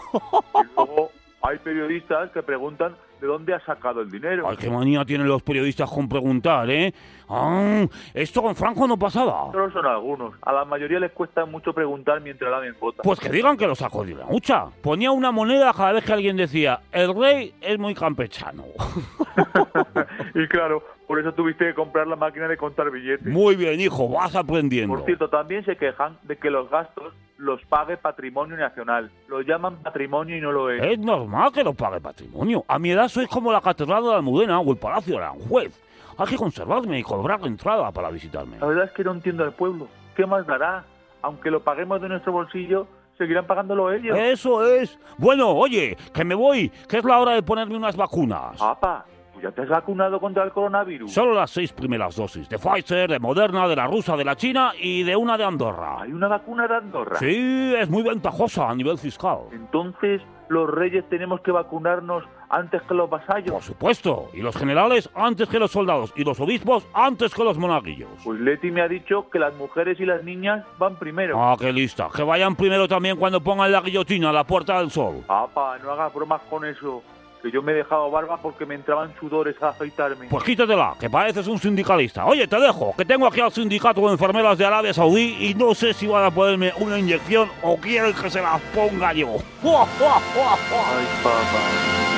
Y 0.55 0.75
luego 0.75 1.08
hay 1.41 1.57
periodistas 1.59 2.31
que 2.31 2.43
preguntan 2.43 2.95
de 3.19 3.27
dónde 3.27 3.53
ha 3.53 3.59
sacado 3.65 4.01
el 4.01 4.09
dinero. 4.09 4.47
Ay, 4.49 4.57
qué 4.57 4.69
manía 4.69 5.05
tienen 5.05 5.27
los 5.27 5.41
periodistas 5.41 5.89
con 5.89 6.07
preguntar, 6.07 6.69
¿eh? 6.69 6.93
Ah, 7.29 7.85
esto 8.13 8.41
con 8.41 8.55
Franco 8.55 8.87
no 8.87 8.97
pasaba. 8.97 9.51
Solo 9.51 9.71
son 9.71 9.85
algunos. 9.85 10.33
A 10.41 10.51
la 10.51 10.65
mayoría 10.65 10.99
les 10.99 11.11
cuesta 11.11 11.45
mucho 11.45 11.73
preguntar 11.73 12.21
mientras 12.21 12.49
la 12.49 12.59
ven 12.59 12.75
vota. 12.79 13.03
Pues 13.03 13.19
que 13.19 13.29
digan 13.29 13.55
que 13.55 13.67
lo 13.67 13.75
sacó 13.75 14.03
de 14.03 14.15
la 14.15 14.25
hucha. 14.27 14.67
Ponía 14.81 15.11
una 15.11 15.31
moneda 15.31 15.71
cada 15.73 15.93
vez 15.93 16.03
que 16.03 16.13
alguien 16.13 16.37
decía, 16.37 16.81
el 16.91 17.13
rey 17.15 17.53
es 17.61 17.77
muy 17.77 17.93
campechano. 17.93 18.63
y 20.35 20.47
claro, 20.47 20.83
por 21.07 21.19
eso 21.19 21.33
tuviste 21.33 21.65
que 21.65 21.73
comprar 21.73 22.07
la 22.07 22.15
máquina 22.15 22.47
de 22.47 22.57
contar 22.57 22.91
billetes. 22.91 23.25
Muy 23.25 23.55
bien, 23.55 23.79
hijo, 23.79 24.09
vas 24.09 24.35
aprendiendo. 24.35 24.95
Por 24.95 25.05
cierto, 25.05 25.29
también 25.29 25.65
se 25.65 25.75
quejan 25.75 26.17
de 26.23 26.37
que 26.37 26.49
los 26.49 26.69
gastos 26.69 27.13
los 27.37 27.63
pague 27.65 27.97
Patrimonio 27.97 28.57
Nacional. 28.57 29.09
Lo 29.27 29.41
llaman 29.41 29.77
patrimonio 29.81 30.37
y 30.37 30.41
no 30.41 30.51
lo 30.51 30.69
es. 30.69 30.83
Es 30.83 30.99
normal 30.99 31.51
que 31.53 31.63
lo 31.63 31.73
pague 31.73 31.99
patrimonio. 32.01 32.63
A 32.67 32.77
mi 32.77 32.91
edad 32.91 33.07
soy 33.09 33.27
como 33.27 33.51
la 33.51 33.61
Catedral 33.61 34.03
de 34.03 34.13
Almudena 34.13 34.59
o 34.59 34.71
el 34.71 34.77
Palacio 34.77 35.15
de 35.15 35.23
Aranjuez. 35.23 35.79
Hay 36.17 36.27
que 36.27 36.35
conservarme 36.35 36.99
y 36.99 37.03
cobrar 37.03 37.39
entrada 37.45 37.91
para 37.91 38.09
visitarme. 38.09 38.57
La 38.59 38.67
verdad 38.67 38.85
es 38.85 38.91
que 38.91 39.03
no 39.03 39.11
entiendo 39.11 39.43
al 39.43 39.53
pueblo. 39.53 39.87
¿Qué 40.15 40.25
más 40.25 40.45
dará? 40.45 40.83
Aunque 41.21 41.49
lo 41.49 41.61
paguemos 41.61 42.01
de 42.01 42.09
nuestro 42.09 42.33
bolsillo, 42.33 42.87
seguirán 43.17 43.45
pagándolo 43.45 43.91
ellos. 43.91 44.17
Eso 44.17 44.65
es. 44.65 44.97
Bueno, 45.17 45.49
oye, 45.49 45.97
que 46.13 46.25
me 46.25 46.35
voy, 46.35 46.69
que 46.87 46.97
es 46.97 47.05
la 47.05 47.19
hora 47.19 47.33
de 47.33 47.43
ponerme 47.43 47.77
unas 47.77 47.95
vacunas. 47.95 48.57
Papá, 48.57 49.05
¿tú 49.33 49.41
ya 49.41 49.51
te 49.51 49.61
has 49.61 49.69
vacunado 49.69 50.19
contra 50.19 50.43
el 50.43 50.51
coronavirus? 50.51 51.11
Solo 51.11 51.33
las 51.33 51.51
seis 51.51 51.71
primeras 51.71 52.15
dosis. 52.15 52.49
De 52.49 52.57
Pfizer, 52.57 53.09
de 53.09 53.19
Moderna, 53.19 53.67
de 53.67 53.75
la 53.77 53.87
rusa, 53.87 54.17
de 54.17 54.25
la 54.25 54.35
China 54.35 54.73
y 54.77 55.03
de 55.03 55.15
una 55.15 55.37
de 55.37 55.45
Andorra. 55.45 56.01
¿Hay 56.01 56.11
una 56.11 56.27
vacuna 56.27 56.67
de 56.67 56.75
Andorra? 56.75 57.17
Sí, 57.19 57.73
es 57.77 57.89
muy 57.89 58.03
ventajosa 58.03 58.69
a 58.69 58.75
nivel 58.75 58.97
fiscal. 58.97 59.39
Entonces, 59.53 60.21
¿los 60.49 60.69
reyes 60.69 61.07
tenemos 61.09 61.39
que 61.41 61.51
vacunarnos 61.51 62.25
antes 62.49 62.81
que 62.83 62.93
los 62.93 63.09
vasallos? 63.09 63.51
Por 63.51 63.63
supuesto. 63.63 64.29
Y 64.33 64.41
los 64.41 64.55
generales 64.55 65.09
antes 65.15 65.47
que 65.47 65.59
los 65.59 65.71
soldados. 65.71 66.11
Y 66.15 66.23
los 66.23 66.39
obispos 66.39 66.85
antes 66.93 67.33
que 67.33 67.43
los 67.43 67.57
monaguillos. 67.57 68.09
Pues 68.23 68.39
Leti 68.39 68.71
me 68.71 68.81
ha 68.81 68.87
dicho 68.87 69.29
que 69.29 69.39
las 69.39 69.53
mujeres 69.55 69.99
y 69.99 70.05
las 70.05 70.23
niñas 70.23 70.65
van 70.77 70.95
primero. 70.95 71.41
Ah, 71.41 71.55
qué 71.59 71.71
lista. 71.71 72.09
Que 72.13 72.23
vayan 72.23 72.55
primero 72.55 72.87
también 72.87 73.17
cuando 73.17 73.41
pongan 73.41 73.71
la 73.71 73.81
guillotina 73.81 74.29
a 74.29 74.33
la 74.33 74.43
puerta 74.43 74.79
del 74.79 74.91
sol. 74.91 75.23
Papá, 75.27 75.77
no 75.79 75.91
hagas 75.91 76.13
bromas 76.13 76.41
con 76.49 76.65
eso. 76.65 77.03
Que 77.41 77.51
yo 77.51 77.61
me 77.61 77.71
he 77.71 77.75
dejado 77.75 78.11
barba 78.11 78.35
porque 78.35 78.65
me 78.65 78.75
entraban 78.75 79.13
sudores 79.17 79.55
a 79.63 79.69
afeitarme. 79.69 80.27
Pues 80.27 80.43
quítatela, 80.43 80.95
que 80.99 81.09
pareces 81.09 81.47
un 81.47 81.57
sindicalista. 81.57 82.25
Oye, 82.25 82.45
te 82.47 82.59
dejo, 82.59 82.93
que 82.97 83.05
tengo 83.05 83.27
aquí 83.27 83.39
al 83.39 83.53
sindicato 83.53 84.01
de 84.01 84.11
enfermeras 84.11 84.57
de 84.57 84.65
Arabia 84.65 84.93
Saudí 84.93 85.37
y 85.39 85.53
no 85.53 85.73
sé 85.73 85.93
si 85.93 86.05
van 86.05 86.25
a 86.25 86.31
ponerme 86.31 86.73
una 86.79 86.99
inyección 86.99 87.49
o 87.61 87.77
quieren 87.77 88.13
que 88.13 88.29
se 88.29 88.41
las 88.41 88.59
ponga 88.75 89.13
yo. 89.13 89.37
Ay, 89.63 91.07
papá. 91.23 92.08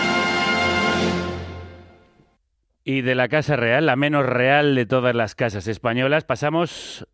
Y 2.91 3.03
de 3.03 3.15
la 3.15 3.29
Casa 3.29 3.55
Real, 3.55 3.85
la 3.85 3.95
menos 3.95 4.25
real 4.25 4.75
de 4.75 4.85
todas 4.85 5.15
las 5.15 5.33
casas 5.33 5.65
españolas, 5.67 6.25
pasamos, 6.25 7.07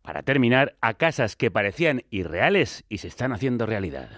para 0.00 0.22
terminar, 0.22 0.76
a 0.80 0.94
casas 0.94 1.34
que 1.34 1.50
parecían 1.50 2.04
irreales 2.08 2.84
y 2.88 2.98
se 2.98 3.08
están 3.08 3.32
haciendo 3.32 3.66
realidad. 3.66 4.08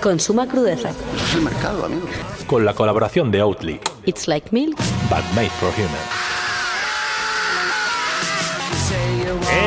Consuma 0.00 0.46
crudeza. 0.46 0.90
Es 0.90 1.34
el 1.34 1.42
mercado, 1.42 1.86
amigo. 1.86 2.06
Con 2.46 2.64
la 2.64 2.74
colaboración 2.74 3.32
de 3.32 3.42
Oatly, 3.42 3.80
It's 4.06 4.28
like 4.28 4.52
milk. 4.52 4.76
but 5.10 5.24
made 5.34 5.50
for 5.58 5.72
humans. 5.72 5.98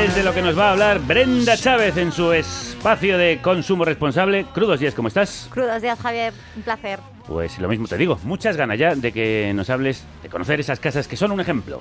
Es 0.05 0.16
de 0.16 0.24
lo 0.24 0.34
que 0.34 0.41
nos 0.41 0.57
va 0.57 0.70
a 0.70 0.72
hablar 0.72 0.99
Brenda 0.99 1.57
Chávez 1.57 1.97
en 1.97 2.14
su 2.14 2.32
espacio 2.84 3.18
de 3.18 3.40
consumo 3.42 3.86
responsable. 3.86 4.46
Crudos 4.54 4.78
días, 4.78 4.94
¿cómo 4.94 5.08
estás? 5.08 5.48
Crudos 5.50 5.82
días, 5.82 5.98
Javier. 5.98 6.34
Un 6.58 6.64
placer. 6.64 7.00
Pues 7.26 7.58
lo 7.60 7.70
mismo 7.70 7.88
te 7.88 7.96
digo, 7.96 8.20
muchas 8.26 8.58
ganas 8.58 8.78
ya 8.78 8.94
de 8.94 9.14
que 9.14 9.54
nos 9.56 9.70
hables 9.70 10.04
de 10.22 10.28
conocer 10.28 10.60
esas 10.60 10.82
casas 10.82 11.08
que 11.08 11.16
son 11.16 11.32
un 11.32 11.40
ejemplo. 11.40 11.80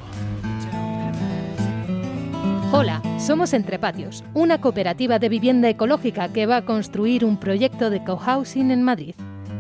Hola, 2.71 3.03
somos 3.19 3.53
Entrepatios, 3.53 4.23
una 4.33 4.61
cooperativa 4.61 5.19
de 5.19 5.29
vivienda 5.29 5.69
ecológica 5.69 6.33
que 6.33 6.47
va 6.47 6.59
a 6.59 6.65
construir 6.65 7.25
un 7.25 7.37
proyecto 7.37 7.91
de 7.91 8.05
cohousing 8.05 8.71
en 8.71 8.85
Madrid. 8.85 9.17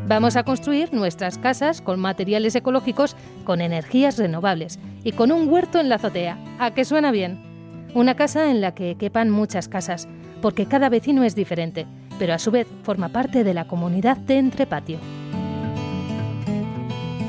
Vamos 0.06 0.36
a 0.36 0.44
construir 0.44 0.94
nuestras 0.94 1.38
casas 1.38 1.80
con 1.80 1.98
materiales 1.98 2.54
ecológicos, 2.54 3.16
con 3.42 3.60
energías 3.60 4.16
renovables 4.16 4.78
y 5.02 5.10
con 5.10 5.32
un 5.32 5.48
huerto 5.48 5.80
en 5.80 5.88
la 5.88 5.96
azotea. 5.96 6.38
¿A 6.60 6.72
que 6.72 6.84
suena 6.84 7.10
bien? 7.10 7.51
Una 7.94 8.16
casa 8.16 8.50
en 8.50 8.62
la 8.62 8.74
que 8.74 8.94
quepan 8.94 9.28
muchas 9.28 9.68
casas, 9.68 10.08
porque 10.40 10.64
cada 10.64 10.88
vecino 10.88 11.24
es 11.24 11.34
diferente, 11.34 11.86
pero 12.18 12.32
a 12.32 12.38
su 12.38 12.50
vez 12.50 12.66
forma 12.84 13.10
parte 13.10 13.44
de 13.44 13.52
la 13.52 13.66
comunidad 13.66 14.16
de 14.16 14.38
Entrepatio. 14.38 14.98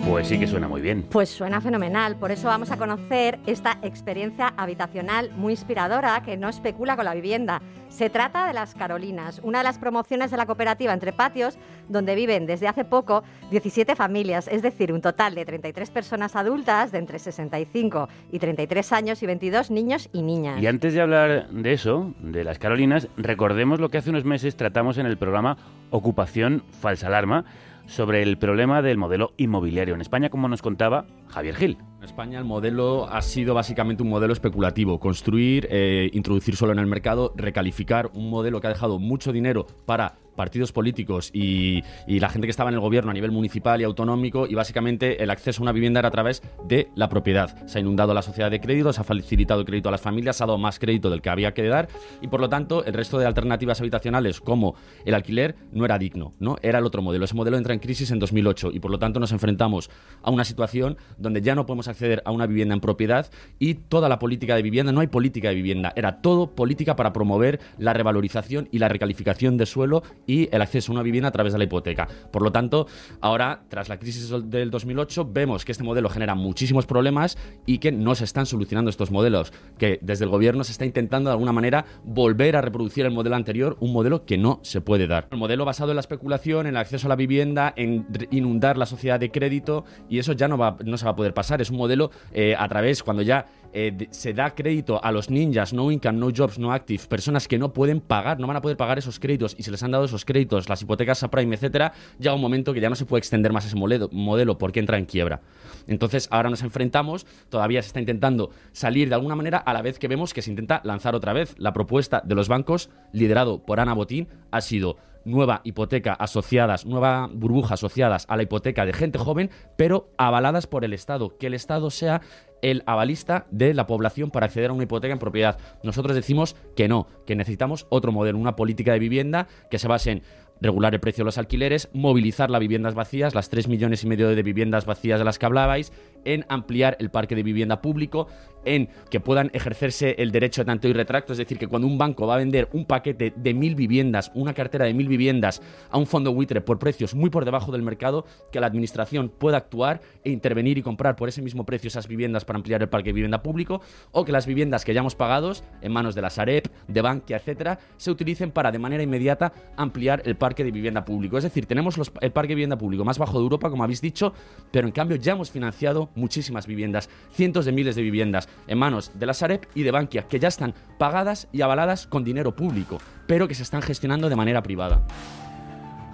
Pues 0.08 0.28
sí 0.28 0.38
que 0.38 0.48
suena 0.48 0.68
muy 0.68 0.82
bien. 0.82 1.04
Pues 1.04 1.30
suena 1.30 1.62
fenomenal, 1.62 2.18
por 2.18 2.32
eso 2.32 2.48
vamos 2.48 2.72
a 2.72 2.78
conocer 2.78 3.40
esta 3.48 3.78
experiencia 3.84 4.54
habitacional 4.58 5.32
muy 5.38 5.54
inspiradora 5.54 6.22
que 6.24 6.36
no 6.36 6.50
especula 6.50 6.98
con 6.98 7.06
la 7.06 7.14
vivienda. 7.14 7.62
Se 7.88 8.10
trata 8.10 8.46
de 8.48 8.54
Las 8.54 8.76
Carolinas, 8.76 9.40
una 9.44 9.60
de 9.60 9.64
las 9.64 9.78
promociones 9.78 10.30
de 10.30 10.38
la 10.38 10.46
cooperativa 10.46 10.94
Entre 10.94 11.14
Patios, 11.14 11.58
donde 11.88 12.16
viven 12.16 12.46
desde 12.46 12.68
hace 12.68 12.84
poco 12.84 13.24
17 13.52 13.96
familias, 13.96 14.50
es 14.52 14.62
decir, 14.62 14.92
un 14.92 15.02
total 15.02 15.36
de 15.36 15.46
33 15.46 15.90
personas 15.92 16.36
adultas 16.36 16.92
de 16.92 16.98
entre 16.98 17.18
65 17.18 18.10
y 18.32 18.40
33 18.40 18.92
años 18.92 19.24
y 19.24 19.26
22 19.26 19.72
niños 19.72 20.10
y 20.12 20.22
niñas. 20.22 20.62
Y 20.62 20.68
antes 20.68 20.94
de 20.94 21.02
hablar 21.02 21.50
de 21.50 21.72
eso, 21.72 22.14
de 22.20 22.44
las 22.44 22.60
Carolinas, 22.60 23.08
recordemos 23.16 23.80
lo 23.80 23.90
que 23.90 24.00
hace 24.00 24.10
unos 24.10 24.26
meses 24.26 24.58
tratamos 24.58 24.98
en 24.98 25.06
el 25.06 25.18
programa 25.18 25.58
Ocupación 25.92 26.64
Falsa 26.82 27.08
Alarma 27.08 27.46
sobre 27.86 28.24
el 28.24 28.38
problema 28.38 28.82
del 28.82 28.98
modelo 28.98 29.34
inmobiliario 29.38 29.96
en 29.96 30.02
España, 30.02 30.30
como 30.30 30.48
nos 30.48 30.62
contaba 30.62 31.06
Javier 31.28 31.56
Gil. 31.56 31.78
En 31.98 32.04
España 32.04 32.40
el 32.40 32.46
modelo 32.46 33.08
ha 33.10 33.22
sido 33.22 33.54
básicamente 33.54 34.04
un 34.04 34.10
modelo 34.10 34.34
especulativo, 34.34 35.00
construir, 35.00 35.68
eh, 35.70 36.10
introducir 36.14 36.56
solo 36.56 36.74
en 36.74 36.80
el 36.80 36.88
mercado, 36.88 37.34
recalificar 37.36 38.12
un 38.14 38.30
modelo 38.30 38.60
que 38.60 38.68
ha 38.68 38.72
dejado 38.72 39.00
mucho 39.00 39.32
dinero 39.32 39.66
para 39.86 40.16
partidos 40.36 40.72
políticos 40.72 41.30
y, 41.34 41.84
la 42.08 42.30
gente 42.30 42.48
que 42.48 42.52
estaba 42.52 42.70
en 42.70 42.76
el 42.76 42.80
gobierno 42.80 43.12
a 43.12 43.14
nivel 43.14 43.32
municipal 43.32 43.82
y 43.82 43.84
autonómico 43.84 44.48
y 44.48 44.56
básicamente 44.56 45.22
el 45.22 45.30
acceso 45.30 45.62
a 45.62 45.64
una 45.64 45.72
vivienda 45.74 46.00
era 46.00 46.08
a 46.08 46.12
través 46.12 46.42
de 46.66 46.90
la 46.96 47.10
propiedad. 47.10 47.68
Se 47.68 47.78
ha 47.78 47.82
inundado 47.82 48.14
la 48.14 48.22
sociedad 48.22 48.50
de 48.50 48.62
crédito, 48.62 48.94
se 48.94 49.02
ha 49.02 49.04
facilitado 49.04 49.60
el 49.60 49.66
crédito 49.66 49.90
a 49.90 49.92
las 49.92 50.00
familias, 50.00 50.38
se 50.38 50.44
ha 50.44 50.48
dado 50.48 50.58
más 50.58 50.80
crédito 50.80 51.10
del 51.10 51.22
que 51.22 51.30
había 51.30 51.54
que 51.54 51.64
dar 51.64 51.90
y 52.22 52.28
por 52.28 52.40
lo 52.40 52.48
tanto 52.48 52.86
el 52.86 52.94
resto 52.94 53.20
de 53.20 53.26
alternativas 53.26 53.82
habitacionales 53.82 54.40
como 54.40 54.76
el 55.06 55.16
alquiler 55.16 55.56
no 55.72 55.84
era 55.84 55.98
digno, 55.98 56.34
¿no? 56.40 56.56
Era 56.62 56.80
el 56.80 56.86
otro 56.86 57.02
modelo. 57.02 57.26
Ese 57.26 57.36
modelo 57.36 57.58
entra 57.58 57.74
en 57.74 57.80
crisis 57.80 58.12
en 58.12 58.20
2008 58.20 58.72
y 58.74 58.80
por 58.80 58.92
lo 58.92 59.00
tanto 59.00 59.20
nos 59.20 59.32
enfrentamos 59.32 59.90
a 60.22 60.32
una 60.32 60.46
situación 60.46 60.98
donde 61.18 61.42
ya 61.42 61.56
no 61.56 61.66
podemos 61.66 61.88
acceder 61.88 62.22
a 62.26 62.32
una 62.32 62.46
vivienda 62.46 62.74
en 62.74 62.80
propiedad 62.80 63.30
y 63.60 63.74
toda 63.74 64.08
la 64.08 64.20
política 64.20 64.56
de 64.56 64.62
vivienda, 64.62 64.92
no 64.92 65.02
hay 65.02 65.08
política 65.08 65.50
de 65.50 65.56
vivienda, 65.56 65.94
era 65.96 66.22
todo 66.22 66.56
política 66.56 66.96
para 66.96 67.14
promover 67.14 67.60
la 67.78 67.94
revalorización 67.94 68.70
y 68.72 68.80
la 68.80 68.88
recalificación 68.88 69.58
de 69.58 69.66
suelo 69.66 70.04
y 70.26 70.54
el 70.54 70.62
acceso 70.62 70.92
a 70.92 70.96
una 70.96 71.04
vivienda 71.04 71.30
a 71.30 71.32
través 71.32 71.54
de 71.54 71.60
la 71.60 71.66
hipoteca. 71.66 72.08
Por 72.32 72.42
lo 72.42 72.52
tanto, 72.52 72.88
ahora, 73.22 73.64
tras 73.70 73.90
la 73.90 73.98
crisis 73.98 74.30
del 74.46 74.72
2008, 74.72 75.30
vemos 75.32 75.66
que 75.66 75.72
este 75.72 75.84
modelo 75.84 76.10
genera 76.10 76.36
muchísimos 76.36 76.86
problemas 76.86 77.38
y 77.66 77.80
que 77.80 77.92
no 77.92 78.16
se 78.16 78.24
están 78.24 78.46
solucionando 78.46 78.90
estos 78.90 79.12
modelos, 79.12 79.54
que 79.78 80.00
desde 80.02 80.26
el 80.26 80.32
gobierno 80.32 80.64
se 80.64 80.72
está 80.72 80.86
intentando 80.86 81.30
de 81.30 81.34
alguna 81.34 81.52
manera 81.52 81.86
volver 82.04 82.56
a 82.56 82.62
reproducir 82.62 83.06
el 83.06 83.12
modelo 83.12 83.36
anterior, 83.36 83.78
un 83.80 83.94
modelo 83.94 84.26
que 84.26 84.38
no 84.38 84.60
se 84.64 84.82
puede 84.82 85.08
dar. 85.08 85.28
El 85.32 85.38
modelo 85.38 85.66
basado 85.66 85.92
en 85.92 85.96
la 85.96 86.02
especulación, 86.02 86.68
en 86.68 86.74
el 86.74 86.78
acceso 86.78 87.08
a 87.08 87.10
la 87.10 87.16
vivienda, 87.16 87.74
en 87.76 88.08
inundar 88.32 88.78
la 88.78 88.86
sociedad 88.86 89.20
de 89.20 89.32
crédito 89.32 89.86
y 90.10 90.20
eso 90.20 90.34
ya 90.34 90.48
no, 90.48 90.58
se 90.98 91.06
va 91.06 91.12
a 91.12 91.16
poder 91.16 91.34
pasar. 91.34 91.62
Es 91.62 91.70
un 91.70 91.78
modelo 91.78 92.12
eh, 92.32 92.56
a 92.58 92.68
través, 92.68 93.04
cuando 93.04 93.22
ya 93.24 93.46
eh, 93.74 94.08
se 94.12 94.34
da 94.34 94.54
crédito 94.54 95.04
a 95.04 95.12
los 95.12 95.30
ninjas, 95.30 95.74
no 95.74 95.92
income, 95.92 96.20
no 96.20 96.30
jobs, 96.36 96.60
no 96.60 96.72
active, 96.72 97.04
personas 97.08 97.48
que 97.48 97.58
no 97.58 97.74
pueden 97.74 98.00
pagar, 98.00 98.40
no 98.40 98.48
van 98.48 98.58
a 98.58 98.62
poder 98.62 98.78
pagar 98.78 99.00
esos 99.00 99.20
créditos 99.20 99.56
y 99.58 99.64
se 99.64 99.72
les 99.72 99.82
han 99.84 99.92
dado 99.92 100.06
esos 100.06 100.26
créditos, 100.26 100.70
las 100.70 100.82
hipotecas 100.82 101.18
subprime, 101.18 101.56
etcétera, 101.56 101.94
llega 102.20 102.36
un 102.36 102.42
momento 102.42 102.74
que 102.74 102.82
ya 102.82 102.90
no 102.90 102.96
se 102.96 103.06
puede 103.06 103.20
extender 103.20 103.52
más 103.52 103.66
ese 103.66 103.76
modelo, 103.76 104.10
modelo 104.12 104.58
porque 104.58 104.80
entra 104.80 104.98
en 104.98 105.06
quiebra. 105.06 105.42
Entonces 105.88 106.28
ahora 106.32 106.50
nos 106.50 106.62
enfrentamos, 106.62 107.26
todavía 107.50 107.82
se 107.82 107.88
está 107.88 108.00
intentando 108.00 108.52
salir 108.72 109.10
de 109.10 109.16
alguna 109.16 109.36
manera 109.36 109.58
a 109.58 109.74
la 109.74 109.82
vez 109.82 110.00
que 110.00 110.08
vemos 110.08 110.34
que 110.34 110.42
se 110.42 110.50
intenta 110.50 110.82
lanzar 110.84 111.16
otra 111.16 111.34
vez. 111.34 111.56
La 111.58 111.74
propuesta 111.74 112.22
de 112.24 112.36
los 112.36 112.48
bancos, 112.48 112.90
liderado 113.12 113.66
por 113.66 113.80
Ana 113.80 113.94
Botín, 113.94 114.28
ha 114.52 114.62
sido 114.62 114.98
nueva 115.26 115.62
hipoteca 115.64 116.14
asociadas, 116.14 116.86
nueva 116.86 117.30
burbuja 117.32 117.76
asociadas 117.76 118.26
a 118.30 118.38
la 118.38 118.44
hipoteca 118.44 118.86
de 118.86 118.94
gente 118.94 119.20
joven, 119.20 119.50
pero 119.78 120.10
avaladas 120.18 120.68
por 120.68 120.86
el 120.86 120.94
Estado, 120.94 121.38
que 121.38 121.48
el 121.48 121.54
Estado 121.54 121.90
sea 121.90 122.22
el 122.62 122.82
avalista 122.86 123.46
de 123.52 123.74
la 123.74 123.86
población 123.86 124.32
para 124.32 124.46
acceder 124.46 124.70
a 124.70 124.74
una 124.74 124.84
hipoteca 124.84 125.14
en 125.14 125.20
propiedad. 125.20 125.58
Nosotros 125.84 126.16
decimos 126.16 126.56
que 126.76 126.88
no, 126.88 127.08
que 127.26 127.36
necesitamos 127.36 127.86
otro 127.90 128.12
modelo, 128.12 128.38
una 128.38 128.56
política 128.56 128.94
de 128.94 129.00
vivienda 129.00 129.48
que 129.70 129.80
se 129.80 129.90
base 129.90 130.12
en 130.12 130.24
regular 130.62 130.94
el 130.94 131.02
precio 131.02 131.24
de 131.24 131.26
los 131.26 131.38
alquileres, 131.38 131.90
movilizar 131.94 132.50
las 132.50 132.62
viviendas 132.62 132.96
vacías, 132.96 133.36
las 133.36 133.50
3 133.50 133.68
millones 133.68 134.04
y 134.04 134.08
medio 134.08 134.30
de 134.30 134.44
viviendas 134.44 134.86
vacías 134.86 135.20
de 135.20 135.26
las 135.26 135.38
que 135.38 135.46
hablabais, 135.46 135.92
en 136.24 136.46
ampliar 136.48 136.96
el 137.00 137.12
parque 137.12 137.36
de 137.36 137.44
vivienda 137.44 137.82
público, 137.82 138.28
en 138.66 138.90
que 139.10 139.20
puedan 139.20 139.52
ejercerse 139.54 140.16
el 140.18 140.32
derecho 140.32 140.62
de 140.62 140.66
tanto 140.66 140.88
y 140.88 140.94
retracto, 140.94 141.34
es 141.34 141.40
decir, 141.40 141.58
que 141.58 141.68
cuando 141.68 141.88
un 141.88 141.98
banco 141.98 142.26
va 142.26 142.36
a 142.36 142.38
vender 142.38 142.70
un 142.74 142.86
paquete 142.86 143.34
de 143.36 143.54
mil 143.54 143.76
viviendas, 143.76 144.32
una 144.34 144.54
cartera 144.54 144.86
de 144.86 144.94
mil 144.94 145.08
viviendas 145.08 145.62
a 145.92 145.98
un 145.98 146.08
fondo 146.08 146.34
buitre 146.34 146.62
por 146.62 146.80
precios 146.80 147.14
muy 147.14 147.30
por 147.30 147.46
debajo 147.46 147.72
del 147.72 147.82
mercado, 147.82 148.26
que 148.52 148.60
la 148.60 148.68
administración 148.68 149.30
pueda 149.30 149.58
actuar 149.58 150.02
e 150.24 150.32
intervenir 150.32 150.78
y 150.78 150.82
comprar 150.82 151.16
por 151.16 151.30
ese 151.30 151.42
mismo 151.42 151.66
precio 151.66 151.88
esas 151.88 152.08
viviendas 152.08 152.46
para 152.46 152.58
ampliar 152.58 152.82
el 152.82 152.90
parque 152.90 153.10
de 153.10 153.14
vivienda 153.14 153.44
público, 153.44 153.82
o 154.12 154.26
que 154.26 154.32
las 154.32 154.46
viviendas 154.46 154.86
que 154.86 154.94
ya 154.94 155.02
hemos 155.02 155.16
pagado 155.16 155.44
en 155.82 155.92
manos 155.92 156.16
de 156.16 156.22
la 156.22 156.30
Sareb, 156.30 156.64
de 156.88 157.02
Bankia, 157.02 157.38
etcétera, 157.38 157.80
se 157.98 158.12
utilicen 158.12 158.52
para 158.52 158.72
de 158.72 158.80
manera 158.80 159.04
inmediata 159.04 159.52
ampliar 159.76 160.22
el 160.26 160.36
parque 160.36 160.64
de 160.64 160.72
vivienda 160.72 161.04
público. 161.04 161.38
Es 161.38 161.44
decir, 161.44 161.66
tenemos 161.66 162.00
el 162.22 162.32
parque 162.32 162.50
de 162.50 162.56
vivienda 162.56 162.78
público 162.78 163.04
más 163.04 163.18
bajo 163.18 163.38
de 163.38 163.44
Europa, 163.44 163.70
como 163.70 163.84
habéis 163.84 164.02
dicho, 164.02 164.34
pero 164.72 164.88
en 164.88 164.94
cambio 164.94 165.18
ya 165.18 165.34
hemos 165.34 165.52
financiado 165.52 166.10
muchísimas 166.16 166.66
viviendas, 166.66 167.10
cientos 167.32 167.66
de 167.66 167.72
miles 167.72 167.96
de 167.96 168.02
viviendas 168.02 168.48
en 168.68 168.78
manos 168.78 169.12
de 169.14 169.26
la 169.26 169.34
Sareb 169.34 169.68
y 169.76 169.84
de 169.84 169.92
Bankia, 169.92 170.28
que 170.28 170.40
ya 170.40 170.48
están 170.48 170.74
pagadas 170.98 171.48
y 171.52 171.62
avaladas 171.62 172.08
con 172.08 172.24
dinero 172.24 172.56
público, 172.56 173.00
pero 173.28 173.48
que 173.48 173.56
se 173.56 173.64
están 173.64 173.82
gestionando 173.82 174.30
de 174.30 174.36
manera 174.36 174.64
privada. 174.64 175.06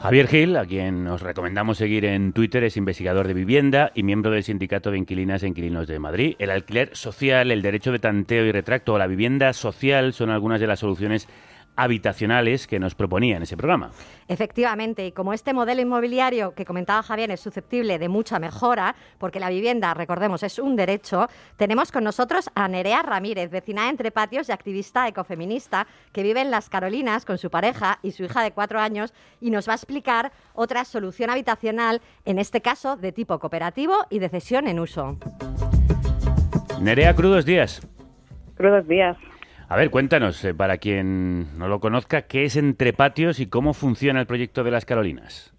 Javier 0.02 0.28
Gil, 0.28 0.56
a 0.56 0.66
quien 0.66 1.04
nos 1.04 1.22
recomendamos 1.22 1.78
seguir 1.78 2.06
en 2.06 2.32
Twitter, 2.32 2.64
es 2.64 2.78
investigador 2.78 3.28
de 3.28 3.34
vivienda 3.34 3.92
y 3.94 4.04
miembro 4.04 4.32
del 4.32 4.46
Sindicato 4.46 4.92
de 4.92 4.98
Inquilinas 4.98 5.44
e 5.44 5.48
Inquilinos 5.48 5.88
de 5.88 6.00
Madrid. 6.00 6.36
El 6.40 6.52
alquiler 6.52 6.96
social, 6.96 7.52
el 7.52 7.62
derecho 7.62 7.92
de 7.92 8.00
tanteo 8.00 8.46
y 8.46 8.54
retracto 8.54 8.94
o 8.94 8.98
la 8.98 9.08
vivienda 9.08 9.52
social 9.52 10.14
son 10.14 10.30
algunas 10.30 10.62
de 10.62 10.68
las 10.68 10.80
soluciones 10.80 11.28
habitacionales 11.82 12.68
que 12.68 12.80
nos 12.80 12.94
proponía 12.96 13.38
en 13.38 13.44
ese 13.44 13.56
programa. 13.56 13.92
Efectivamente, 14.28 15.08
y 15.08 15.12
como 15.12 15.34
este 15.34 15.54
modelo 15.54 15.82
inmobiliario 15.82 16.54
que 16.54 16.66
comentaba 16.66 17.02
Javier 17.02 17.32
es 17.32 17.40
susceptible 17.40 17.98
de 17.98 18.10
mucha 18.10 18.38
mejora, 18.38 18.96
porque 19.18 19.40
la 19.40 19.50
vivienda, 19.50 19.94
recordemos, 19.94 20.44
es 20.44 20.60
un 20.60 20.76
derecho, 20.76 21.28
tenemos 21.58 21.92
con 21.92 22.04
nosotros 22.04 22.50
a 22.54 22.68
Nerea 22.68 23.02
Ramírez, 23.02 23.50
vecina 23.50 23.84
de 23.84 23.90
Entre 23.90 24.12
Patios 24.12 24.50
y 24.50 24.52
activista 24.52 25.08
ecofeminista, 25.08 25.88
que 26.12 26.24
vive 26.24 26.42
en 26.42 26.52
Las 26.52 26.70
Carolinas 26.70 27.26
con 27.26 27.38
su 27.38 27.50
pareja 27.50 28.00
y 28.04 28.12
su 28.12 28.24
hija 28.24 28.44
de 28.44 28.52
cuatro 28.52 28.80
años, 28.80 29.14
y 29.40 29.50
nos 29.50 29.68
va 29.68 29.74
a 29.74 29.76
explicar 29.76 30.32
otra 30.54 30.86
solución 30.86 31.30
habitacional, 31.30 32.02
en 32.26 32.40
este 32.40 32.62
caso 32.62 32.98
de 32.98 33.12
tipo 33.12 33.40
cooperativo 33.40 33.96
y 34.10 34.20
de 34.20 34.30
cesión 34.30 34.68
en 34.68 34.80
uso. 34.80 35.18
Nerea, 36.82 37.16
crudos 37.16 37.46
días. 37.46 37.82
Crudos 38.56 38.88
días. 38.88 39.18
A 39.72 39.76
ver, 39.76 39.92
cuéntanos, 39.92 40.44
eh, 40.46 40.56
para 40.56 40.80
quien 40.80 41.56
no 41.60 41.68
lo 41.68 41.80
conozca, 41.80 42.24
¿qué 42.24 42.44
es 42.44 42.58
Entre 42.58 42.92
Patios 42.92 43.40
y 43.40 43.48
cómo 43.48 43.76
funciona 43.76 44.20
el 44.20 44.26
proyecto 44.26 44.64
de 44.64 44.72
las 44.72 44.84
Carolinas? 44.84 45.54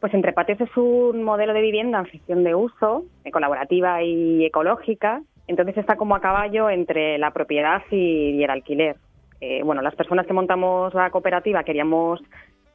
Pues 0.00 0.12
Entre 0.12 0.32
Patios 0.32 0.60
es 0.60 0.76
un 0.76 1.22
modelo 1.22 1.52
de 1.52 1.62
vivienda 1.62 2.00
en 2.00 2.06
gestión 2.06 2.42
de 2.42 2.56
uso, 2.56 3.04
eh, 3.24 3.30
colaborativa 3.30 4.02
y 4.02 4.44
ecológica. 4.44 5.22
Entonces 5.46 5.76
está 5.76 5.94
como 5.94 6.16
a 6.16 6.20
caballo 6.20 6.68
entre 6.68 7.16
la 7.16 7.30
propiedad 7.30 7.82
y, 7.92 8.30
y 8.30 8.42
el 8.42 8.50
alquiler. 8.50 8.96
Eh, 9.40 9.62
bueno, 9.62 9.80
las 9.80 9.94
personas 9.94 10.26
que 10.26 10.32
montamos 10.32 10.92
la 10.94 11.10
cooperativa 11.10 11.62
queríamos 11.62 12.20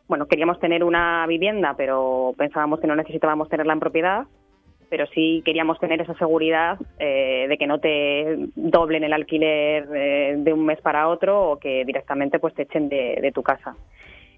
bueno, 0.07 0.27
queríamos 0.27 0.59
tener 0.59 0.83
una 0.83 1.27
vivienda, 1.27 1.75
pero 1.77 2.33
pensábamos 2.37 2.79
que 2.79 2.87
no 2.87 2.95
necesitábamos 2.95 3.47
tenerla 3.49 3.73
en 3.73 3.79
propiedad, 3.79 4.25
pero 4.89 5.05
sí 5.07 5.41
queríamos 5.45 5.79
tener 5.79 6.01
esa 6.01 6.13
seguridad 6.15 6.77
eh, 6.97 7.45
de 7.47 7.57
que 7.57 7.67
no 7.67 7.79
te 7.79 8.37
doblen 8.55 9.03
el 9.03 9.13
alquiler 9.13 9.87
eh, 9.93 10.35
de 10.37 10.53
un 10.53 10.65
mes 10.65 10.81
para 10.81 11.07
otro 11.07 11.51
o 11.51 11.59
que 11.59 11.85
directamente 11.85 12.39
pues 12.39 12.53
te 12.53 12.63
echen 12.63 12.89
de, 12.89 13.19
de 13.21 13.31
tu 13.31 13.43
casa. 13.43 13.75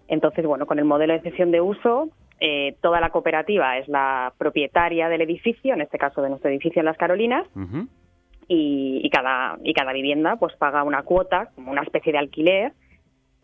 Entonces, 0.08 0.45
bueno, 0.45 0.66
con 0.66 0.78
el 0.78 0.86
modelo 0.86 1.14
de 1.14 1.22
cesión 1.22 1.52
de 1.52 1.62
uso, 1.62 2.10
eh, 2.39 2.76
toda 2.82 2.99
la 2.99 3.12
cooperativa 3.12 3.78
es 3.78 3.88
la 3.88 4.34
propietaria 4.38 5.08
del 5.08 5.22
edificio, 5.22 5.74
en 5.74 5.82
este 5.82 5.97
caso 5.97 6.22
de 6.22 6.30
nuestro 6.30 6.49
edificio 6.49 6.82
en 6.82 6.86
Las 6.86 6.97
Carolinas, 6.97 7.47
y, 8.47 8.99
y 9.04 9.10
cada, 9.10 9.58
y 9.64 9.74
cada 9.74 9.93
vivienda 9.93 10.36
pues 10.36 10.54
paga 10.58 10.84
una 10.84 11.04
cuota, 11.04 11.49
como 11.56 11.72
una 11.72 11.84
especie 11.84 12.12
de 12.12 12.18
alquiler, 12.18 12.74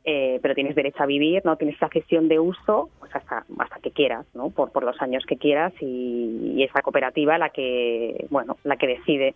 eh, 0.05 0.39
pero 0.41 0.55
tienes 0.55 0.75
derecho 0.75 1.03
a 1.03 1.05
vivir, 1.05 1.41
¿no? 1.45 1.55
Tienes 1.57 1.75
esa 1.75 1.89
cesión 1.89 2.27
de 2.27 2.39
uso 2.39 2.89
pues 2.99 3.13
hasta, 3.15 3.45
hasta 3.59 3.79
que 3.79 3.91
quieras, 3.91 4.25
¿no? 4.33 4.49
Por, 4.49 4.71
por 4.71 4.83
los 4.83 5.01
años 5.01 5.25
que 5.27 5.37
quieras 5.37 5.73
y, 5.81 6.53
y 6.55 6.63
esa 6.63 6.81
cooperativa 6.81 7.37
la 7.37 7.49
que, 7.49 8.25
bueno, 8.29 8.57
la 8.63 8.77
que 8.77 8.87
decide 8.87 9.35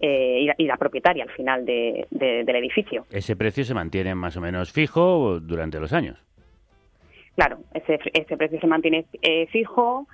eh, 0.00 0.40
y, 0.42 0.46
la, 0.46 0.54
y 0.58 0.64
la 0.66 0.76
propietaria 0.76 1.24
al 1.24 1.30
final 1.30 1.64
de- 1.64 2.06
de- 2.10 2.44
del 2.44 2.56
edificio. 2.56 3.06
Ese 3.10 3.34
precio 3.34 3.64
se 3.64 3.74
mantiene 3.74 4.14
más 4.14 4.36
o 4.36 4.40
menos 4.40 4.70
fijo 4.72 5.40
durante 5.40 5.80
los 5.80 5.92
años. 5.92 6.22
Claro, 7.34 7.58
ese, 7.74 7.98
ese 8.14 8.36
precio 8.36 8.60
se 8.60 8.66
mantiene 8.66 9.06
eh, 9.22 9.46
fijo. 9.48 10.06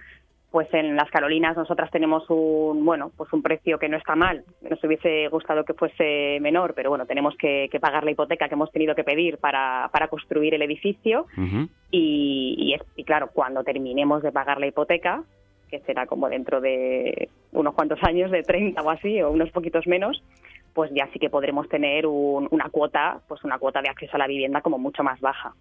Pues 0.53 0.69
en 0.75 0.95
las 0.97 1.11
Carolinas 1.11 1.57
nosotras 1.57 1.91
tenemos 1.91 2.29
un 2.29 2.85
bueno, 2.85 3.11
pues 3.17 3.33
un 3.33 3.43
precio 3.43 3.79
que 3.79 3.89
no 3.89 3.97
está 3.97 4.15
mal. 4.15 4.45
Nos 4.69 4.85
hubiese 4.85 5.27
gustado 5.29 5.65
que 5.65 5.73
fuese 5.75 6.39
menor, 6.41 6.75
pero 6.75 6.91
bueno, 6.91 7.07
tenemos 7.07 7.35
que, 7.37 7.69
que 7.73 7.81
pagar 7.81 8.05
la 8.05 8.11
hipoteca 8.13 8.49
que 8.49 8.55
hemos 8.55 8.71
tenido 8.71 8.95
que 8.95 9.03
pedir 9.03 9.39
para, 9.39 9.89
para 9.93 10.09
construir 10.09 10.53
el 10.55 10.61
edificio. 10.63 11.27
Y, 11.91 12.55
y, 12.59 12.75
es- 12.75 12.83
y 12.97 13.05
claro, 13.05 13.31
cuando 13.33 13.65
terminemos 13.65 14.23
de 14.23 14.31
pagar 14.31 14.61
la 14.61 14.67
hipoteca, 14.67 15.25
que 15.71 15.81
será 15.81 16.07
como 16.07 16.29
dentro 16.29 16.61
de 16.61 17.31
unos 17.53 17.75
cuantos 17.75 17.99
años, 18.03 18.31
de 18.31 18.43
30 18.43 18.83
o 18.83 18.91
así, 18.91 19.23
o 19.23 19.31
unos 19.31 19.51
poquitos 19.53 19.87
menos, 19.87 20.23
pues 20.75 20.91
ya 20.95 21.09
sí 21.15 21.19
que 21.19 21.31
podremos 21.31 21.67
tener 21.71 22.07
un- 22.07 22.47
una 22.51 22.69
cuota, 22.69 23.21
pues 23.27 23.43
una 23.45 23.59
cuota 23.59 23.81
de 23.81 23.89
acceso 23.89 24.17
a 24.17 24.19
la 24.19 24.27
vivienda 24.27 24.61
como 24.61 24.79
mucho 24.79 25.03
más 25.03 25.19
baja. 25.21 25.55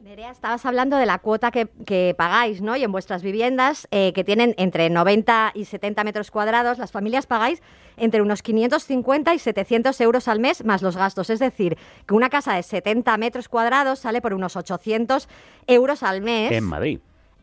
Nerea, 0.00 0.30
estabas 0.30 0.64
hablando 0.64 0.96
de 0.96 1.06
la 1.06 1.18
cuota 1.18 1.50
que, 1.50 1.68
que 1.84 2.14
pagáis, 2.16 2.62
¿no? 2.62 2.76
Y 2.76 2.84
en 2.84 2.92
vuestras 2.92 3.20
viviendas, 3.22 3.88
eh, 3.90 4.12
que 4.12 4.22
tienen 4.22 4.54
entre 4.56 4.90
90 4.90 5.50
y 5.54 5.64
70 5.64 6.04
metros 6.04 6.30
cuadrados, 6.30 6.78
las 6.78 6.92
familias 6.92 7.26
pagáis 7.26 7.62
entre 7.96 8.22
unos 8.22 8.42
550 8.42 9.34
y 9.34 9.38
700 9.40 10.00
euros 10.00 10.28
al 10.28 10.38
mes 10.38 10.64
más 10.64 10.82
los 10.82 10.96
gastos. 10.96 11.30
Es 11.30 11.40
decir, 11.40 11.76
que 12.06 12.14
una 12.14 12.30
casa 12.30 12.54
de 12.54 12.62
70 12.62 13.16
metros 13.18 13.48
cuadrados 13.48 13.98
sale 13.98 14.20
por 14.20 14.34
unos 14.34 14.54
800 14.54 15.28
euros 15.66 16.04
al 16.04 16.22
mes. 16.22 16.52
En 16.52 16.64
Madrid. 16.64 17.00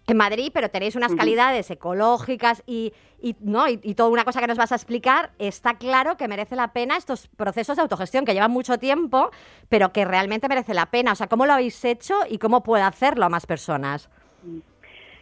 En 0.07 0.17
Madrid, 0.17 0.51
pero 0.53 0.69
tenéis 0.69 0.95
unas 0.95 1.15
calidades 1.15 1.71
ecológicas 1.71 2.63
y, 2.67 2.93
y, 3.19 3.35
¿no? 3.39 3.67
y, 3.67 3.79
y 3.81 3.95
toda 3.95 4.09
una 4.09 4.23
cosa 4.23 4.39
que 4.39 4.47
nos 4.47 4.57
vas 4.57 4.71
a 4.71 4.75
explicar. 4.75 5.31
Está 5.39 5.79
claro 5.79 6.15
que 6.15 6.27
merece 6.27 6.55
la 6.55 6.73
pena 6.73 6.95
estos 6.95 7.27
procesos 7.27 7.75
de 7.75 7.81
autogestión 7.81 8.23
que 8.23 8.33
llevan 8.33 8.51
mucho 8.51 8.77
tiempo, 8.77 9.31
pero 9.67 9.91
que 9.91 10.05
realmente 10.05 10.47
merece 10.47 10.75
la 10.75 10.85
pena. 10.87 11.13
O 11.13 11.15
sea, 11.15 11.27
¿cómo 11.27 11.47
lo 11.47 11.53
habéis 11.53 11.83
hecho 11.85 12.19
y 12.29 12.37
cómo 12.37 12.61
puede 12.61 12.83
hacerlo 12.83 13.25
a 13.25 13.29
más 13.29 13.47
personas? 13.47 14.09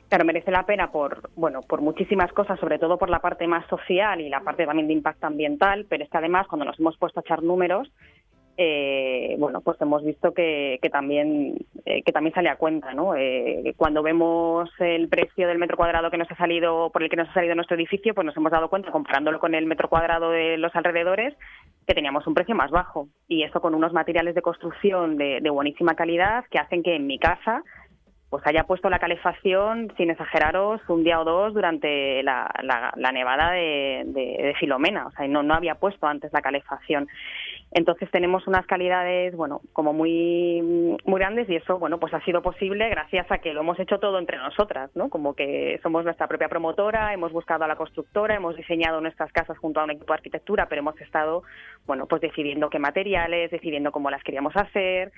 Claro, 0.09 0.25
merece 0.25 0.51
la 0.51 0.65
pena 0.65 0.91
por, 0.91 1.31
bueno, 1.36 1.61
por 1.61 1.81
muchísimas 1.81 2.31
cosas, 2.34 2.59
sobre 2.59 2.77
todo 2.77 2.99
por 2.99 3.09
la 3.09 3.19
parte 3.19 3.47
más 3.47 3.65
social 3.67 4.21
y 4.21 4.29
la 4.29 4.41
parte 4.41 4.65
también 4.65 4.88
de 4.88 4.93
impacto 4.93 5.25
ambiental, 5.25 5.88
pero 5.89 6.03
es 6.03 6.09
que 6.09 6.17
además 6.17 6.45
cuando 6.47 6.65
nos 6.65 6.79
hemos 6.79 6.97
puesto 6.97 7.19
a 7.19 7.21
echar 7.21 7.41
números, 7.41 7.89
eh, 8.58 9.36
bueno, 9.39 9.62
pues 9.62 9.82
hemos 9.82 10.04
visto 10.04 10.34
que, 10.34 10.78
que 10.82 10.89
también 10.89 11.56
eh, 11.86 12.04
que 12.04 12.12
también 12.12 12.34
sale 12.36 12.49
a 12.49 12.56
cuenta, 12.58 12.93
¿no? 12.93 13.16
Eh, 13.16 13.74
cuando 13.78 14.04
vemos 14.04 14.70
el 14.80 15.10
precio 15.10 15.47
del 15.47 15.58
metro 15.58 15.76
cuadrado 15.78 16.12
que 16.12 16.18
nos 16.18 16.30
ha 16.32 16.36
salido 16.36 16.89
por 16.91 17.01
el 17.04 17.10
que 17.10 17.16
nos 17.16 17.30
ha 17.30 17.34
salido 17.34 17.56
nuestro 17.56 17.76
edificio, 17.76 18.14
pues 18.14 18.26
nos 18.26 18.38
hemos 18.38 18.51
dado 18.51 18.70
cuenta 18.70 18.91
comparándolo 18.91 19.39
con 19.39 19.56
el 19.56 19.66
metro 19.66 19.89
cuadrado 19.89 20.30
de 20.30 20.58
los 20.58 20.76
alrededores 20.76 21.36
que 21.88 21.93
teníamos 21.95 22.28
un 22.28 22.34
precio 22.36 22.54
más 22.56 22.70
bajo 22.72 23.08
y 23.28 23.43
eso 23.43 23.60
con 23.60 23.74
unos 23.76 23.91
materiales 23.91 24.36
de 24.36 24.41
construcción 24.41 25.18
de, 25.18 25.39
de 25.41 25.49
buenísima 25.49 25.95
calidad 25.95 26.45
que 26.51 26.60
hacen 26.60 26.84
que 26.84 26.95
en 26.95 27.08
mi 27.08 27.18
casa 27.20 27.64
pues 28.30 28.47
haya 28.47 28.64
puesto 28.64 28.89
la 28.89 28.97
calefacción, 28.97 29.93
sin 29.95 30.10
exageraros, 30.10 30.82
un 30.89 31.04
día 31.04 31.20
o 31.22 31.24
dos 31.24 31.54
durante 31.54 32.24
la, 32.24 32.49
la- 32.64 32.91
la 32.95 33.12
nevada 33.12 33.51
de, 33.51 34.01
de- 34.08 34.38
de 34.41 34.56
Filomena. 34.60 35.06
O 35.06 35.12
sea, 35.12 35.28
no, 35.28 35.43
no 35.43 35.54
había 35.54 35.76
puesto 35.76 36.08
antes 36.08 36.34
la 36.34 36.41
calefacción. 36.41 37.08
Entonces 37.76 38.09
tenemos 38.11 38.45
unas 38.47 38.67
calidades, 38.67 39.36
bueno, 39.36 39.61
como 39.74 39.93
muy, 39.93 40.61
muy 41.05 41.19
grandes 41.19 41.49
y 41.49 41.55
eso, 41.55 41.80
bueno, 41.80 41.99
pues 41.99 42.13
ha 42.13 42.24
sido 42.24 42.43
posible 42.43 42.88
gracias 42.89 43.32
a 43.32 43.39
que 43.39 43.53
lo 43.53 43.61
hemos 43.61 43.80
hecho 43.80 43.97
todo 43.99 44.19
entre 44.19 44.38
nosotras, 44.38 44.91
¿no? 44.95 45.09
Como 45.09 45.34
que 45.34 45.80
somos 45.82 46.05
nuestra 46.05 46.28
propia 46.28 46.49
promotora, 46.49 47.13
hemos 47.13 47.32
buscado 47.32 47.63
a 47.63 47.67
la 47.67 47.76
constructora, 47.76 48.36
hemos 48.36 48.55
diseñado 48.55 49.01
nuestras 49.01 49.32
casas 49.32 49.57
junto 49.57 49.80
a 49.80 49.86
un 49.86 49.91
equipo 49.91 50.13
de 50.13 50.17
arquitectura, 50.17 50.67
pero 50.69 50.82
hemos 50.82 50.99
estado, 51.01 51.43
bueno, 51.88 52.05
pues 52.05 52.21
decidiendo 52.21 52.69
qué 52.69 52.78
materiales, 52.78 53.49
decidiendo 53.49 53.91
cómo 53.91 54.11
las 54.11 54.24
queríamos 54.24 54.55
hacer 54.55 55.11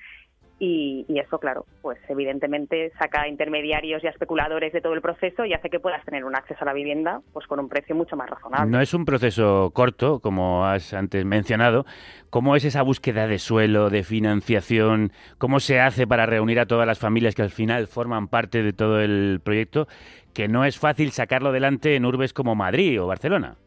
y, 0.59 1.05
y 1.09 1.19
eso, 1.19 1.37
claro, 1.39 1.65
pues 1.81 1.97
evidentemente 2.07 2.91
saca 2.97 3.23
a 3.23 3.27
intermediarios 3.27 4.03
y 4.03 4.07
a 4.07 4.09
especuladores 4.09 4.71
de 4.71 4.81
todo 4.81 4.93
el 4.93 5.01
proceso 5.01 5.45
y 5.45 5.53
hace 5.53 5.69
que 5.69 5.79
puedas 5.79 6.03
tener 6.05 6.23
un 6.23 6.35
acceso 6.35 6.59
a 6.61 6.65
la 6.65 6.73
vivienda 6.73 7.21
pues 7.33 7.45
con 7.47 7.59
un 7.59 7.67
precio 7.67 7.95
mucho 7.95 8.15
más 8.15 8.29
razonable. 8.29 8.71
No 8.71 8.79
es 8.79 8.93
un 8.93 9.05
proceso 9.05 9.71
corto, 9.73 10.19
como 10.19 10.65
has 10.65 10.93
antes 10.93 11.25
mencionado. 11.25 11.85
¿Cómo 12.29 12.55
es 12.55 12.63
esa 12.63 12.81
búsqueda 12.83 13.27
de 13.27 13.39
suelo, 13.39 13.89
de 13.89 14.03
financiación? 14.03 15.11
¿Cómo 15.37 15.59
se 15.59 15.79
hace 15.79 16.07
para 16.07 16.25
reunir 16.25 16.59
a 16.59 16.65
todas 16.65 16.87
las 16.87 16.99
familias 16.99 17.35
que 17.35 17.41
al 17.41 17.49
final 17.49 17.87
forman 17.87 18.27
parte 18.27 18.63
de 18.63 18.73
todo 18.73 19.01
el 19.01 19.41
proyecto? 19.43 19.87
Que 20.33 20.47
no 20.47 20.65
es 20.65 20.79
fácil 20.79 21.11
sacarlo 21.11 21.49
adelante 21.49 21.95
en 21.95 22.05
urbes 22.05 22.33
como 22.33 22.55
Madrid 22.55 23.01
o 23.01 23.07
Barcelona. 23.07 23.57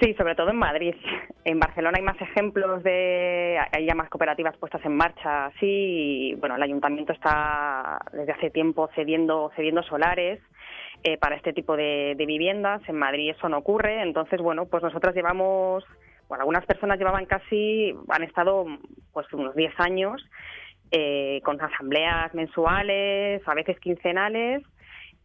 Sí, 0.00 0.14
sobre 0.14 0.34
todo 0.34 0.50
en 0.50 0.56
Madrid. 0.56 0.94
En 1.44 1.58
Barcelona 1.58 1.96
hay 1.96 2.04
más 2.04 2.20
ejemplos 2.20 2.82
de, 2.82 3.58
hay 3.72 3.86
ya 3.86 3.94
más 3.94 4.10
cooperativas 4.10 4.56
puestas 4.58 4.84
en 4.84 4.96
marcha, 4.96 5.50
sí. 5.58 6.32
Y, 6.32 6.34
bueno, 6.34 6.56
el 6.56 6.62
ayuntamiento 6.62 7.12
está 7.12 7.98
desde 8.12 8.32
hace 8.32 8.50
tiempo 8.50 8.90
cediendo, 8.94 9.50
cediendo 9.56 9.82
solares 9.82 10.40
eh, 11.02 11.16
para 11.16 11.36
este 11.36 11.52
tipo 11.52 11.76
de, 11.76 12.14
viviendas. 12.18 12.82
En 12.88 12.98
Madrid 12.98 13.30
eso 13.30 13.48
no 13.48 13.58
ocurre. 13.58 14.02
Entonces, 14.02 14.40
bueno, 14.40 14.66
pues 14.66 14.82
nosotras 14.82 15.14
llevamos, 15.14 15.84
bueno, 16.28 16.42
algunas 16.42 16.66
personas 16.66 16.98
llevaban 16.98 17.24
casi, 17.24 17.94
han 18.08 18.22
estado 18.22 18.66
pues 19.12 19.32
unos 19.32 19.54
10 19.54 19.72
años 19.78 20.22
eh, 20.90 21.40
con 21.42 21.60
asambleas 21.60 22.34
mensuales, 22.34 23.40
a 23.46 23.54
veces 23.54 23.80
quincenales, 23.80 24.62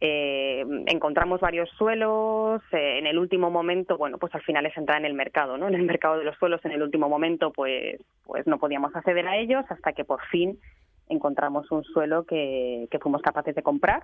eh, 0.04 0.64
encontramos 0.86 1.40
varios 1.40 1.70
suelos. 1.78 2.60
eh, 2.72 2.98
en 2.98 3.06
el 3.06 3.18
último 3.18 3.50
momento, 3.50 3.96
bueno, 3.96 4.18
pues 4.18 4.34
al 4.34 4.42
final 4.42 4.66
es 4.66 4.76
entrar 4.76 4.98
en 4.98 5.04
el 5.06 5.14
mercado, 5.14 5.56
¿no? 5.56 5.68
En 5.68 5.74
el 5.74 5.84
mercado 5.84 6.18
de 6.18 6.24
los 6.24 6.36
suelos, 6.38 6.60
en 6.64 6.72
el 6.72 6.82
último 6.82 7.08
momento, 7.08 7.52
pues, 7.52 8.00
pues 8.24 8.44
no 8.48 8.58
podíamos 8.58 8.94
acceder 8.96 9.28
a 9.28 9.36
ellos 9.36 9.64
hasta 9.68 9.92
que 9.92 10.04
por 10.04 10.20
fin 10.26 10.58
encontramos 11.08 11.70
un 11.70 11.84
suelo 11.84 12.24
que, 12.24 12.88
que 12.90 12.98
fuimos 12.98 13.22
capaces 13.22 13.54
de 13.54 13.62
comprar 13.62 14.02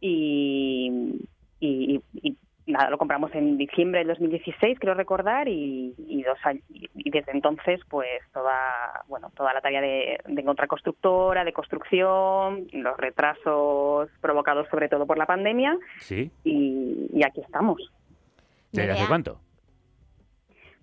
y, 0.00 1.20
y, 1.60 2.00
y 2.14 2.36
nada, 2.72 2.90
lo 2.90 2.98
compramos 2.98 3.34
en 3.34 3.56
diciembre 3.58 4.00
del 4.00 4.08
2016, 4.08 4.78
creo 4.78 4.94
recordar, 4.94 5.48
y, 5.48 5.94
y 5.98 6.22
dos 6.22 6.38
años, 6.44 6.62
y 6.70 7.10
desde 7.10 7.32
entonces, 7.32 7.80
pues 7.88 8.08
toda, 8.32 9.02
bueno, 9.08 9.30
toda 9.36 9.52
la 9.54 9.60
tarea 9.60 9.80
de, 9.80 10.18
de 10.26 10.40
encontrar 10.40 10.68
constructora, 10.68 11.44
de 11.44 11.52
construcción, 11.52 12.66
los 12.72 12.96
retrasos 12.96 14.08
provocados 14.20 14.68
sobre 14.70 14.88
todo 14.88 15.06
por 15.06 15.18
la 15.18 15.26
pandemia, 15.26 15.76
Sí. 16.00 16.30
y, 16.44 17.08
y 17.12 17.24
aquí 17.24 17.40
estamos. 17.40 17.80
¿Desde 18.72 18.92
hace 18.92 19.06
cuánto? 19.08 19.40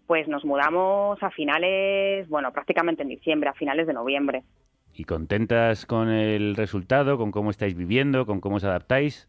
Pues 0.08 0.28
nos 0.28 0.46
mudamos 0.46 1.22
a 1.24 1.32
finales, 1.32 2.28
bueno, 2.30 2.52
prácticamente 2.52 3.02
en 3.04 3.10
diciembre, 3.10 3.50
a 3.50 3.54
finales 3.54 3.88
de 3.88 3.94
noviembre. 3.94 4.44
¿Y 4.94 5.04
contentas 5.04 5.86
con 5.86 6.10
el 6.10 6.56
resultado, 6.56 7.18
con 7.18 7.32
cómo 7.32 7.50
estáis 7.50 7.76
viviendo, 7.76 8.26
con 8.26 8.40
cómo 8.40 8.58
os 8.58 8.64
adaptáis? 8.64 9.28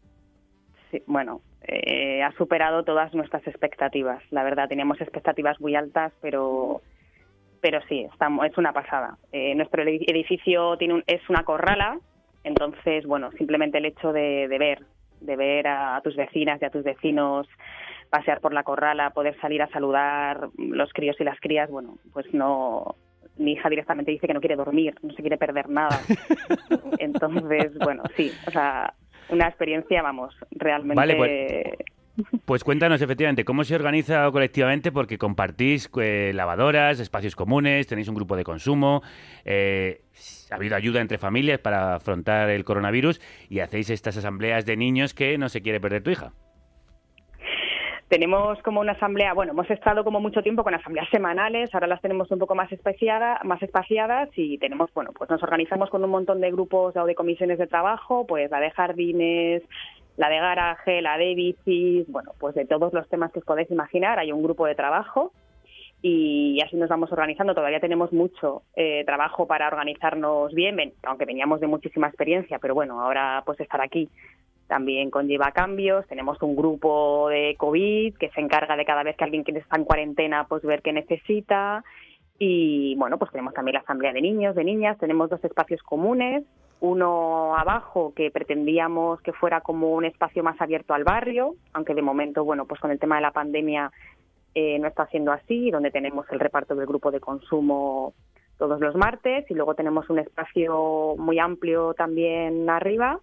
Sí, 0.91 1.01
bueno, 1.07 1.41
eh, 1.67 2.23
ha 2.23 2.31
superado 2.33 2.83
todas 2.83 3.13
nuestras 3.13 3.45
expectativas. 3.47 4.23
La 4.31 4.43
verdad, 4.43 4.67
teníamos 4.69 4.99
expectativas 5.01 5.59
muy 5.59 5.75
altas, 5.75 6.13
pero 6.21 6.81
pero 7.59 7.79
sí, 7.89 8.05
estamos, 8.11 8.45
es 8.45 8.55
una 8.57 8.71
pasada. 8.71 9.17
Eh, 9.31 9.55
nuestro 9.55 9.83
edi- 9.83 10.05
edificio 10.07 10.77
tiene 10.77 10.93
un- 10.93 11.03
es 11.07 11.27
una 11.27 11.43
corrala, 11.43 11.97
entonces, 12.43 13.05
bueno, 13.05 13.31
simplemente 13.31 13.79
el 13.79 13.85
hecho 13.85 14.13
de, 14.13 14.47
de 14.47 14.57
ver, 14.59 14.83
de 15.21 15.35
ver 15.35 15.67
a, 15.67 15.99
tus 16.03 16.15
vecinas 16.15 16.61
y 16.61 16.65
a 16.65 16.69
tus 16.69 16.83
vecinos 16.83 17.47
pasear 18.11 18.39
por 18.41 18.53
la 18.53 18.63
corrala, 18.63 19.09
poder 19.09 19.35
salir 19.41 19.61
a 19.63 19.67
saludar 19.69 20.49
los 20.57 20.93
críos 20.93 21.19
y 21.19 21.23
las 21.23 21.39
crías, 21.39 21.69
bueno, 21.69 21.97
pues 22.13 22.31
no, 22.33 22.95
mi 23.37 23.53
hija 23.53 23.69
directamente 23.69 24.11
dice 24.11 24.27
que 24.27 24.33
no 24.35 24.39
quiere 24.39 24.55
dormir, 24.55 24.93
no 25.01 25.11
se 25.13 25.21
quiere 25.21 25.37
perder 25.37 25.67
nada. 25.67 26.03
Entonces, 26.99 27.73
bueno, 27.79 28.03
sí, 28.15 28.31
o 28.45 28.51
sea, 28.51 28.93
una 29.29 29.47
experiencia, 29.47 30.01
vamos, 30.01 30.35
realmente 30.51 30.95
Vale, 30.95 31.15
pues- 31.15 31.97
Pues 32.45 32.63
cuéntanos 32.63 33.01
efectivamente 33.01 33.45
cómo 33.45 33.63
se 33.63 33.75
organiza 33.75 34.29
colectivamente 34.31 34.91
porque 34.91 35.17
compartís 35.17 35.89
eh, 36.01 36.31
lavadoras, 36.33 36.99
espacios 36.99 37.35
comunes, 37.35 37.87
tenéis 37.87 38.07
un 38.07 38.15
grupo 38.15 38.35
de 38.35 38.43
consumo, 38.43 39.03
eh, 39.45 40.01
ha 40.49 40.55
habido 40.55 40.75
ayuda 40.75 41.01
entre 41.01 41.17
familias 41.17 41.59
para 41.59 41.95
afrontar 41.95 42.49
el 42.49 42.63
coronavirus 42.63 43.21
y 43.49 43.59
hacéis 43.59 43.89
estas 43.89 44.17
asambleas 44.17 44.65
de 44.65 44.77
niños 44.77 45.13
que 45.13 45.37
no 45.37 45.49
se 45.49 45.61
quiere 45.61 45.79
perder 45.79 46.03
tu 46.03 46.09
hija. 46.09 46.33
Tenemos 48.07 48.57
como 48.61 48.79
una 48.79 48.93
asamblea, 48.93 49.33
bueno, 49.33 49.51
hemos 49.51 49.69
estado 49.69 50.05
como 50.05 50.21
mucho 50.21 50.41
tiempo 50.41 50.63
con 50.63 50.73
asambleas 50.73 51.09
semanales, 51.09 51.73
ahora 51.73 51.87
las 51.87 52.01
tenemos 52.01 52.31
un 52.31 52.39
poco 52.39 52.55
más 52.55 52.71
espaciadas, 52.71 53.43
más 53.43 53.61
espaciadas 53.61 54.29
y 54.37 54.57
tenemos, 54.59 54.93
bueno, 54.93 55.11
pues 55.11 55.29
nos 55.29 55.43
organizamos 55.43 55.89
con 55.89 56.05
un 56.05 56.11
montón 56.11 56.39
de 56.39 56.49
grupos 56.49 56.95
o 56.95 57.05
de 57.05 57.15
comisiones 57.15 57.57
de 57.57 57.67
trabajo, 57.67 58.25
pues 58.25 58.49
la 58.49 58.61
de 58.61 58.71
jardines, 58.71 59.63
la 60.15 60.29
de 60.29 60.37
garaje, 60.37 61.01
la 61.01 61.17
de 61.17 61.35
bicis, 61.35 62.07
bueno, 62.07 62.31
pues 62.39 62.55
de 62.55 62.65
todos 62.65 62.93
los 62.93 63.09
temas 63.09 63.33
que 63.33 63.39
os 63.39 63.45
podéis 63.45 63.69
imaginar, 63.71 64.19
hay 64.19 64.31
un 64.31 64.41
grupo 64.41 64.65
de 64.65 64.75
trabajo 64.75 65.33
y 66.01 66.61
así 66.61 66.77
nos 66.77 66.89
vamos 66.89 67.11
organizando. 67.11 67.55
Todavía 67.55 67.81
tenemos 67.81 68.13
mucho 68.13 68.63
eh, 68.77 69.03
trabajo 69.05 69.47
para 69.47 69.67
organizarnos 69.67 70.53
bien, 70.53 70.93
aunque 71.03 71.25
veníamos 71.25 71.59
de 71.59 71.67
muchísima 71.67 72.07
experiencia, 72.07 72.59
pero 72.59 72.73
bueno, 72.73 73.01
ahora 73.01 73.43
pues 73.45 73.59
estar 73.59 73.81
aquí 73.81 74.09
también 74.67 75.09
conlleva 75.09 75.51
cambios. 75.51 76.05
Tenemos 76.07 76.41
un 76.41 76.55
grupo 76.55 77.29
de 77.29 77.55
COVID 77.57 78.15
que 78.17 78.29
se 78.29 78.41
encarga 78.41 78.75
de 78.75 78.85
cada 78.85 79.03
vez 79.03 79.15
que 79.15 79.23
alguien 79.23 79.43
que 79.43 79.57
está 79.57 79.77
en 79.77 79.85
cuarentena, 79.85 80.45
pues 80.47 80.63
ver 80.63 80.81
qué 80.81 80.93
necesita. 80.93 81.83
Y 82.39 82.95
bueno, 82.95 83.17
pues 83.17 83.31
tenemos 83.31 83.53
también 83.53 83.75
la 83.75 83.79
asamblea 83.79 84.13
de 84.13 84.21
niños, 84.21 84.55
de 84.55 84.63
niñas. 84.63 84.97
Tenemos 84.99 85.29
dos 85.29 85.43
espacios 85.43 85.81
comunes. 85.81 86.43
Uno 86.79 87.55
abajo 87.57 88.13
que 88.15 88.29
pretendíamos 88.29 89.19
que 89.21 89.33
fuera 89.33 89.61
como 89.61 89.93
un 89.93 90.05
espacio 90.05 90.43
más 90.43 90.61
abierto 90.61 90.93
al 90.93 91.03
barrio, 91.03 91.55
aunque 91.73 91.95
de 91.95 92.03
momento, 92.03 92.43
bueno, 92.43 92.65
pues 92.65 92.79
con 92.79 92.91
el 92.91 92.99
tema 92.99 93.15
de 93.15 93.23
la 93.23 93.31
pandemia 93.31 93.91
eh, 94.53 94.77
no 94.77 94.87
está 94.87 95.07
siendo 95.07 95.31
así, 95.31 95.71
donde 95.71 95.89
tenemos 95.89 96.27
el 96.31 96.39
reparto 96.39 96.75
del 96.75 96.85
grupo 96.85 97.09
de 97.09 97.19
consumo 97.19 98.13
todos 98.59 98.79
los 98.79 98.95
martes 98.95 99.49
y 99.49 99.53
luego 99.53 99.75
tenemos 99.75 100.09
un 100.09 100.19
espacio 100.19 101.15
muy 101.17 101.39
amplio 101.39 101.93
también 101.93 102.69
arriba 102.69 103.19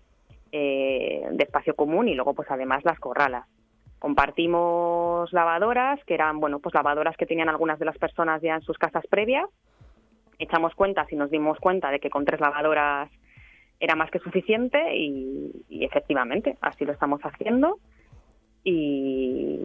eh, 0.57 1.21
de 1.33 1.43
espacio 1.43 1.75
común 1.75 2.07
y 2.07 2.15
luego 2.15 2.33
pues 2.33 2.49
además 2.49 2.85
las 2.85 3.01
corralas. 3.01 3.45
Compartimos 3.99 5.33
lavadoras, 5.33 5.99
que 6.05 6.15
eran 6.15 6.39
bueno 6.39 6.61
pues 6.61 6.75
lavadoras 6.75 7.17
que 7.17 7.27
tenían 7.27 7.49
algunas 7.49 7.81
de 7.81 7.87
las 7.87 7.99
personas 7.99 8.41
ya 8.41 8.55
en 8.55 8.63
sus 8.63 8.79
casas 8.79 9.05
previas. 9.11 9.49
Echamos 10.39 10.73
cuentas 10.77 11.13
y 11.13 11.17
nos 11.17 11.31
dimos 11.31 11.59
cuenta 11.59 11.91
de 11.91 11.99
que 11.99 12.09
con 12.09 12.25
tres 12.25 12.41
lavadoras 12.41 13.11
era 13.81 13.97
más 13.97 14.13
que 14.13 14.21
suficiente 14.21 14.79
y, 14.97 15.51
y 15.69 15.85
efectivamente 15.85 16.57
así 16.61 16.85
lo 16.85 16.93
estamos 16.93 17.21
haciendo. 17.23 17.81
Y, 18.63 19.59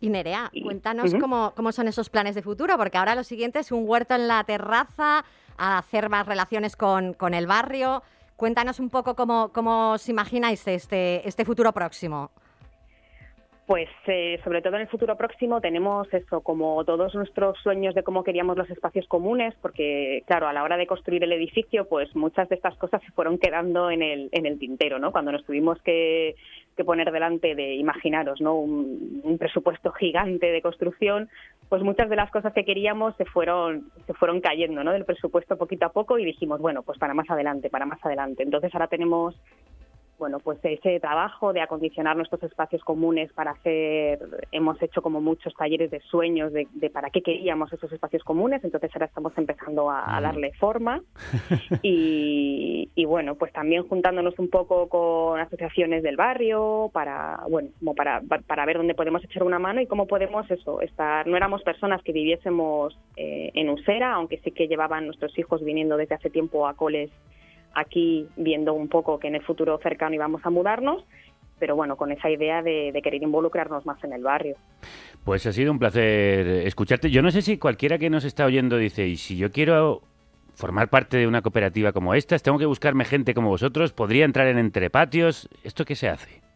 Y 0.00 0.10
Nerea, 0.10 0.50
cuéntanos 0.62 1.14
cómo, 1.14 1.52
cómo 1.56 1.70
son 1.72 1.88
esos 1.88 2.10
planes 2.10 2.34
de 2.34 2.42
futuro, 2.42 2.76
porque 2.76 2.98
ahora 2.98 3.14
lo 3.14 3.22
siguiente 3.24 3.60
es 3.60 3.70
un 3.72 3.84
huerto 3.86 4.14
en 4.14 4.28
la 4.28 4.42
terraza, 4.44 5.24
a 5.56 5.78
hacer 5.78 6.08
más 6.08 6.26
relaciones 6.26 6.76
con, 6.76 7.14
con 7.14 7.34
el 7.34 7.46
barrio. 7.46 8.02
Cuéntanos 8.38 8.78
un 8.78 8.88
poco 8.88 9.16
cómo, 9.16 9.50
cómo 9.52 9.94
os 9.94 10.08
imagináis 10.08 10.64
este, 10.68 11.26
este 11.26 11.44
futuro 11.44 11.72
próximo. 11.72 12.30
Pues 13.66 13.88
eh, 14.06 14.40
sobre 14.44 14.62
todo 14.62 14.76
en 14.76 14.82
el 14.82 14.88
futuro 14.88 15.16
próximo 15.16 15.60
tenemos 15.60 16.06
eso, 16.14 16.40
como 16.40 16.84
todos 16.84 17.16
nuestros 17.16 17.58
sueños 17.58 17.96
de 17.96 18.04
cómo 18.04 18.22
queríamos 18.22 18.56
los 18.56 18.70
espacios 18.70 19.08
comunes, 19.08 19.56
porque 19.60 20.22
claro, 20.28 20.46
a 20.46 20.52
la 20.52 20.62
hora 20.62 20.76
de 20.76 20.86
construir 20.86 21.24
el 21.24 21.32
edificio, 21.32 21.88
pues 21.88 22.14
muchas 22.14 22.48
de 22.48 22.54
estas 22.54 22.76
cosas 22.76 23.02
se 23.02 23.10
fueron 23.10 23.38
quedando 23.38 23.90
en 23.90 24.02
el, 24.02 24.28
en 24.30 24.46
el 24.46 24.56
tintero, 24.60 25.00
¿no? 25.00 25.10
Cuando 25.10 25.32
nos 25.32 25.44
tuvimos 25.44 25.82
que, 25.82 26.36
que 26.78 26.84
poner 26.84 27.10
delante 27.10 27.56
de, 27.56 27.74
imaginaros, 27.74 28.40
¿no? 28.40 28.54
Un, 28.54 29.36
presupuesto 29.38 29.92
gigante 29.92 30.46
de 30.46 30.62
construcción, 30.62 31.28
pues 31.68 31.82
muchas 31.82 32.08
de 32.08 32.16
las 32.16 32.30
cosas 32.30 32.54
que 32.54 32.64
queríamos 32.64 33.14
se 33.16 33.24
fueron, 33.24 33.90
se 34.06 34.14
fueron 34.14 34.40
cayendo, 34.40 34.82
¿no? 34.82 34.92
Del 34.92 35.04
presupuesto 35.04 35.58
poquito 35.58 35.86
a 35.86 35.92
poco 35.92 36.18
y 36.18 36.24
dijimos, 36.24 36.60
bueno, 36.60 36.82
pues 36.82 36.98
para 36.98 37.14
más 37.14 37.28
adelante, 37.28 37.68
para 37.68 37.84
más 37.84 37.98
adelante. 38.04 38.42
Entonces 38.42 38.72
ahora 38.74 38.86
tenemos 38.86 39.34
bueno, 40.18 40.38
pues 40.40 40.58
ese 40.62 41.00
trabajo 41.00 41.52
de 41.52 41.60
acondicionar 41.60 42.16
nuestros 42.16 42.42
espacios 42.42 42.82
comunes 42.82 43.32
para 43.32 43.52
hacer, 43.52 44.18
hemos 44.52 44.80
hecho 44.82 45.00
como 45.00 45.20
muchos 45.20 45.54
talleres 45.54 45.90
de 45.90 46.00
sueños 46.00 46.52
de, 46.52 46.66
de 46.72 46.90
para 46.90 47.10
qué 47.10 47.22
queríamos 47.22 47.72
esos 47.72 47.92
espacios 47.92 48.24
comunes, 48.24 48.62
entonces 48.64 48.90
ahora 48.94 49.06
estamos 49.06 49.32
empezando 49.36 49.90
a, 49.90 50.16
a 50.16 50.20
darle 50.20 50.52
forma. 50.54 51.02
Y, 51.82 52.90
y 52.94 53.04
bueno, 53.04 53.36
pues 53.36 53.52
también 53.52 53.86
juntándonos 53.86 54.38
un 54.38 54.48
poco 54.48 54.88
con 54.88 55.38
asociaciones 55.38 56.02
del 56.02 56.16
barrio 56.16 56.90
para, 56.92 57.40
bueno, 57.48 57.70
como 57.78 57.94
para, 57.94 58.20
para 58.20 58.66
ver 58.66 58.78
dónde 58.78 58.94
podemos 58.94 59.22
echar 59.24 59.44
una 59.44 59.58
mano 59.58 59.80
y 59.80 59.86
cómo 59.86 60.06
podemos 60.06 60.50
eso, 60.50 60.80
estar, 60.80 61.26
no 61.26 61.36
éramos 61.36 61.62
personas 61.62 62.02
que 62.02 62.12
viviésemos 62.12 62.98
eh, 63.16 63.50
en 63.54 63.68
Usera, 63.68 64.14
aunque 64.14 64.38
sí 64.38 64.50
que 64.50 64.66
llevaban 64.66 65.06
nuestros 65.06 65.38
hijos 65.38 65.64
viniendo 65.64 65.96
desde 65.96 66.16
hace 66.16 66.30
tiempo 66.30 66.66
a 66.66 66.74
coles 66.74 67.10
aquí 67.74 68.28
viendo 68.36 68.74
un 68.74 68.88
poco 68.88 69.18
que 69.18 69.28
en 69.28 69.34
el 69.34 69.42
futuro 69.42 69.78
cercano 69.82 70.14
íbamos 70.14 70.44
a 70.44 70.50
mudarnos, 70.50 71.04
pero 71.58 71.76
bueno, 71.76 71.96
con 71.96 72.12
esa 72.12 72.30
idea 72.30 72.62
de, 72.62 72.98
querer 73.02 73.22
involucrarnos 73.22 73.84
más 73.86 74.02
en 74.04 74.12
el 74.12 74.22
barrio. 74.22 74.56
Pues 75.24 75.46
ha 75.46 75.52
sido 75.52 75.72
un 75.72 75.78
placer 75.78 76.46
escucharte. 76.66 77.10
Yo 77.10 77.22
no 77.22 77.30
sé 77.30 77.42
si 77.42 77.58
cualquiera 77.58 77.98
que 77.98 78.10
nos 78.10 78.24
está 78.24 78.44
oyendo 78.44 78.76
dice, 78.76 79.06
y 79.06 79.16
si 79.16 79.36
yo 79.36 79.50
quiero 79.50 80.02
formar 80.54 80.88
parte 80.88 81.16
de 81.16 81.26
una 81.26 81.42
cooperativa 81.42 81.92
como 81.92 82.14
esta, 82.14 82.38
tengo 82.38 82.58
que 82.58 82.66
buscarme 82.66 83.04
gente 83.04 83.34
como 83.34 83.48
vosotros, 83.48 83.92
podría 83.92 84.24
entrar 84.24 84.48
en 84.48 84.58
Entrepatios, 84.58 85.48
¿esto 85.62 85.84
qué 85.84 85.94
se 85.94 86.08
hace? 86.08 86.47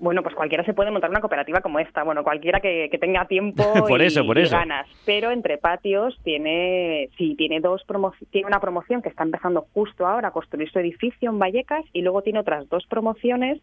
Bueno, 0.00 0.22
pues 0.22 0.34
cualquiera 0.34 0.64
se 0.64 0.74
puede 0.74 0.90
montar 0.90 1.10
una 1.10 1.20
cooperativa 1.20 1.60
como 1.60 1.78
esta, 1.80 2.04
bueno, 2.04 2.22
cualquiera 2.22 2.60
que, 2.60 2.88
que 2.90 2.98
tenga 2.98 3.24
tiempo 3.26 3.62
Por 3.88 4.00
y, 4.00 4.06
eso, 4.06 4.24
por 4.24 4.38
y 4.38 4.42
eso. 4.42 4.56
ganas. 4.56 4.86
Pero 5.04 5.30
entre 5.32 5.58
patios 5.58 6.16
tiene, 6.22 7.08
sí, 7.18 7.34
tiene 7.36 7.60
dos 7.60 7.84
promo- 7.86 8.12
tiene 8.30 8.46
una 8.46 8.60
promoción 8.60 9.02
que 9.02 9.08
está 9.08 9.24
empezando 9.24 9.66
justo 9.74 10.06
ahora 10.06 10.28
a 10.28 10.30
construir 10.30 10.70
su 10.70 10.78
edificio 10.78 11.30
en 11.30 11.38
Vallecas 11.38 11.84
y 11.92 12.02
luego 12.02 12.22
tiene 12.22 12.38
otras 12.38 12.68
dos 12.68 12.86
promociones 12.86 13.60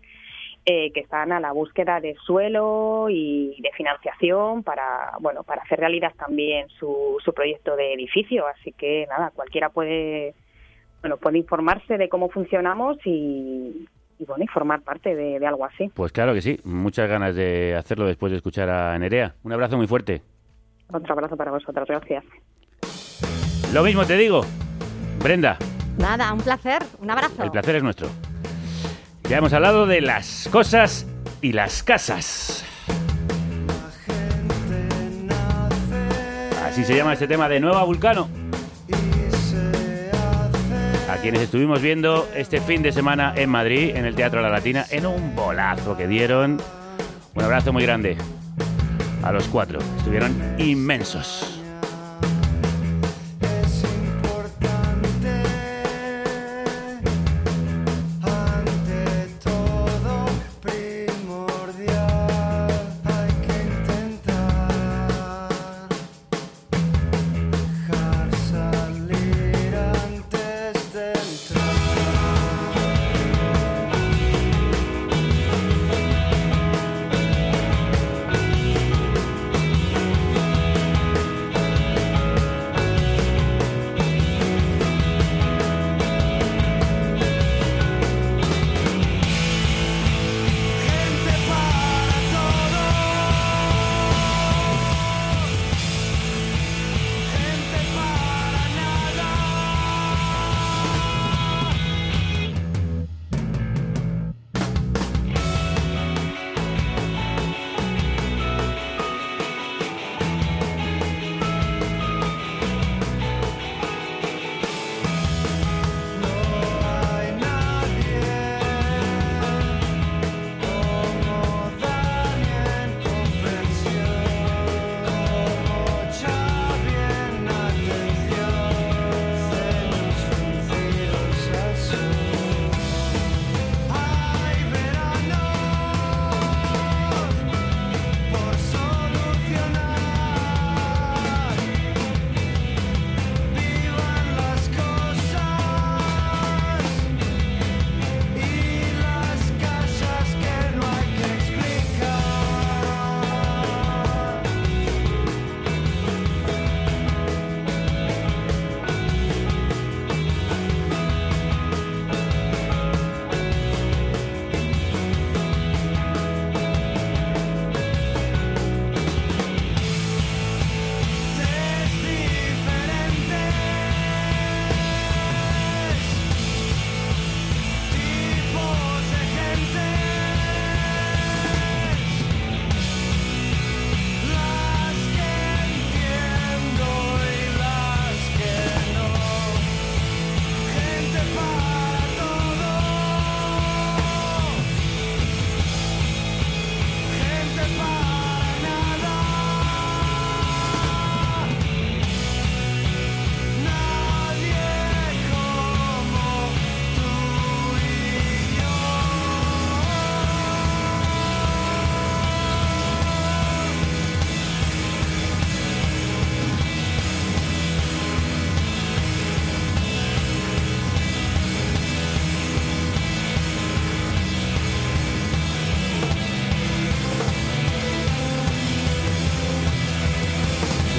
eh, 0.65 0.91
que 0.93 0.99
están 1.01 1.31
a 1.31 1.39
la 1.39 1.51
búsqueda 1.51 1.99
de 2.01 2.15
suelo 2.25 3.07
y 3.09 3.55
de 3.61 3.69
financiación 3.77 4.63
para, 4.63 5.11
bueno, 5.19 5.43
para 5.43 5.61
hacer 5.61 5.79
realidad 5.79 6.11
también 6.17 6.67
su, 6.79 7.17
su 7.23 7.33
proyecto 7.33 7.75
de 7.75 7.93
edificio. 7.93 8.45
Así 8.47 8.71
que 8.73 9.05
nada, 9.09 9.31
cualquiera 9.35 9.69
puede, 9.69 10.33
bueno, 11.01 11.17
puede 11.17 11.37
informarse 11.37 11.97
de 11.97 12.09
cómo 12.09 12.29
funcionamos 12.29 12.97
y, 13.05 13.85
y 14.19 14.25
bueno, 14.25 14.43
y 14.43 14.47
formar 14.47 14.81
parte 14.81 15.15
de, 15.15 15.39
de 15.39 15.47
algo 15.47 15.65
así. 15.65 15.89
Pues 15.93 16.11
claro 16.11 16.33
que 16.33 16.41
sí, 16.41 16.59
muchas 16.63 17.09
ganas 17.09 17.35
de 17.35 17.75
hacerlo 17.75 18.05
después 18.05 18.31
de 18.31 18.37
escuchar 18.37 18.69
a 18.69 18.97
Nerea. 18.97 19.35
Un 19.43 19.53
abrazo 19.53 19.77
muy 19.77 19.87
fuerte. 19.87 20.21
Otro 20.91 21.13
abrazo 21.13 21.35
para 21.35 21.51
vosotros, 21.51 21.87
gracias. 21.87 22.23
Lo 23.73 23.83
mismo 23.83 24.05
te 24.05 24.15
digo, 24.17 24.41
Brenda, 25.23 25.57
Nada, 25.97 26.31
un 26.33 26.39
placer, 26.41 26.83
un 26.99 27.09
abrazo. 27.09 27.43
el 27.43 27.51
placer 27.51 27.75
es 27.77 27.83
nuestro. 27.83 28.07
Ya 29.29 29.37
hemos 29.37 29.53
hablado 29.53 29.85
de 29.87 30.01
las 30.01 30.47
cosas 30.51 31.07
y 31.41 31.53
las 31.53 31.81
casas. 31.83 32.63
Así 36.65 36.83
se 36.83 36.95
llama 36.95 37.13
este 37.13 37.27
tema 37.27 37.47
de 37.49 37.59
Nueva 37.59 37.83
Vulcano. 37.85 38.27
Quienes 41.25 41.41
estuvimos 41.41 41.81
viendo 41.81 42.29
este 42.35 42.61
fin 42.61 42.83
de 42.83 42.91
semana 42.91 43.33
en 43.35 43.49
Madrid, 43.49 43.95
en 43.95 44.05
el 44.05 44.13
Teatro 44.13 44.43
La 44.43 44.49
Latina, 44.49 44.85
en 44.91 45.07
un 45.07 45.35
bolazo 45.35 45.97
que 45.97 46.07
dieron. 46.07 46.61
Un 47.33 47.43
abrazo 47.43 47.73
muy 47.73 47.81
grande 47.81 48.15
a 49.23 49.31
los 49.31 49.47
cuatro. 49.47 49.79
Estuvieron 49.97 50.39
inmensos. 50.59 51.54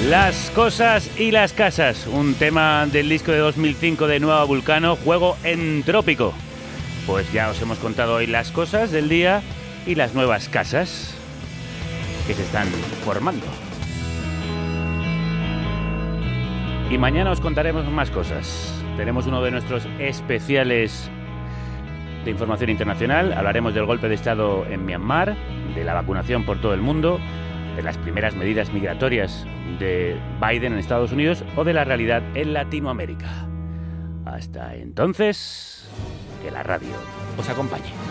Las 0.09 0.51
cosas 0.51 1.19
y 1.19 1.31
las 1.31 1.51
casas, 1.51 2.07
un 2.07 2.33
tema 2.35 2.85
del 2.85 3.09
disco 3.09 3.33
de 3.33 3.39
2005 3.39 4.07
de 4.07 4.21
Nueva 4.21 4.45
Vulcano, 4.45 4.95
juego 4.95 5.35
entrópico. 5.43 6.33
Pues 7.05 7.29
ya 7.33 7.49
os 7.49 7.61
hemos 7.61 7.77
contado 7.79 8.15
hoy 8.15 8.25
las 8.25 8.53
cosas 8.53 8.89
del 8.91 9.09
día 9.09 9.41
y 9.85 9.95
las 9.95 10.13
nuevas 10.13 10.47
casas 10.47 11.13
que 12.25 12.33
se 12.33 12.41
están 12.41 12.69
formando. 13.03 13.45
Y 16.89 16.97
mañana 16.97 17.31
os 17.31 17.41
contaremos 17.41 17.83
más 17.91 18.09
cosas. 18.09 18.81
Tenemos 18.95 19.27
uno 19.27 19.43
de 19.43 19.51
nuestros 19.51 19.89
especiales 19.99 21.11
de 22.23 22.31
información 22.31 22.69
internacional. 22.69 23.33
Hablaremos 23.33 23.73
del 23.73 23.85
golpe 23.85 24.07
de 24.07 24.15
Estado 24.15 24.65
en 24.69 24.85
Myanmar, 24.85 25.35
de 25.75 25.83
la 25.83 25.93
vacunación 25.93 26.45
por 26.45 26.61
todo 26.61 26.73
el 26.73 26.81
mundo, 26.81 27.19
de 27.77 27.83
las 27.83 27.97
primeras 27.99 28.35
medidas 28.35 28.73
migratorias 28.73 29.45
de 29.79 30.19
Biden 30.41 30.73
en 30.73 30.79
Estados 30.79 31.11
Unidos 31.11 31.45
o 31.55 31.63
de 31.63 31.73
la 31.73 31.85
realidad 31.85 32.23
en 32.35 32.53
Latinoamérica. 32.53 33.47
Hasta 34.25 34.75
entonces, 34.75 35.87
que 36.43 36.51
la 36.51 36.63
radio 36.63 36.89
os 37.37 37.47
acompañe. 37.47 38.06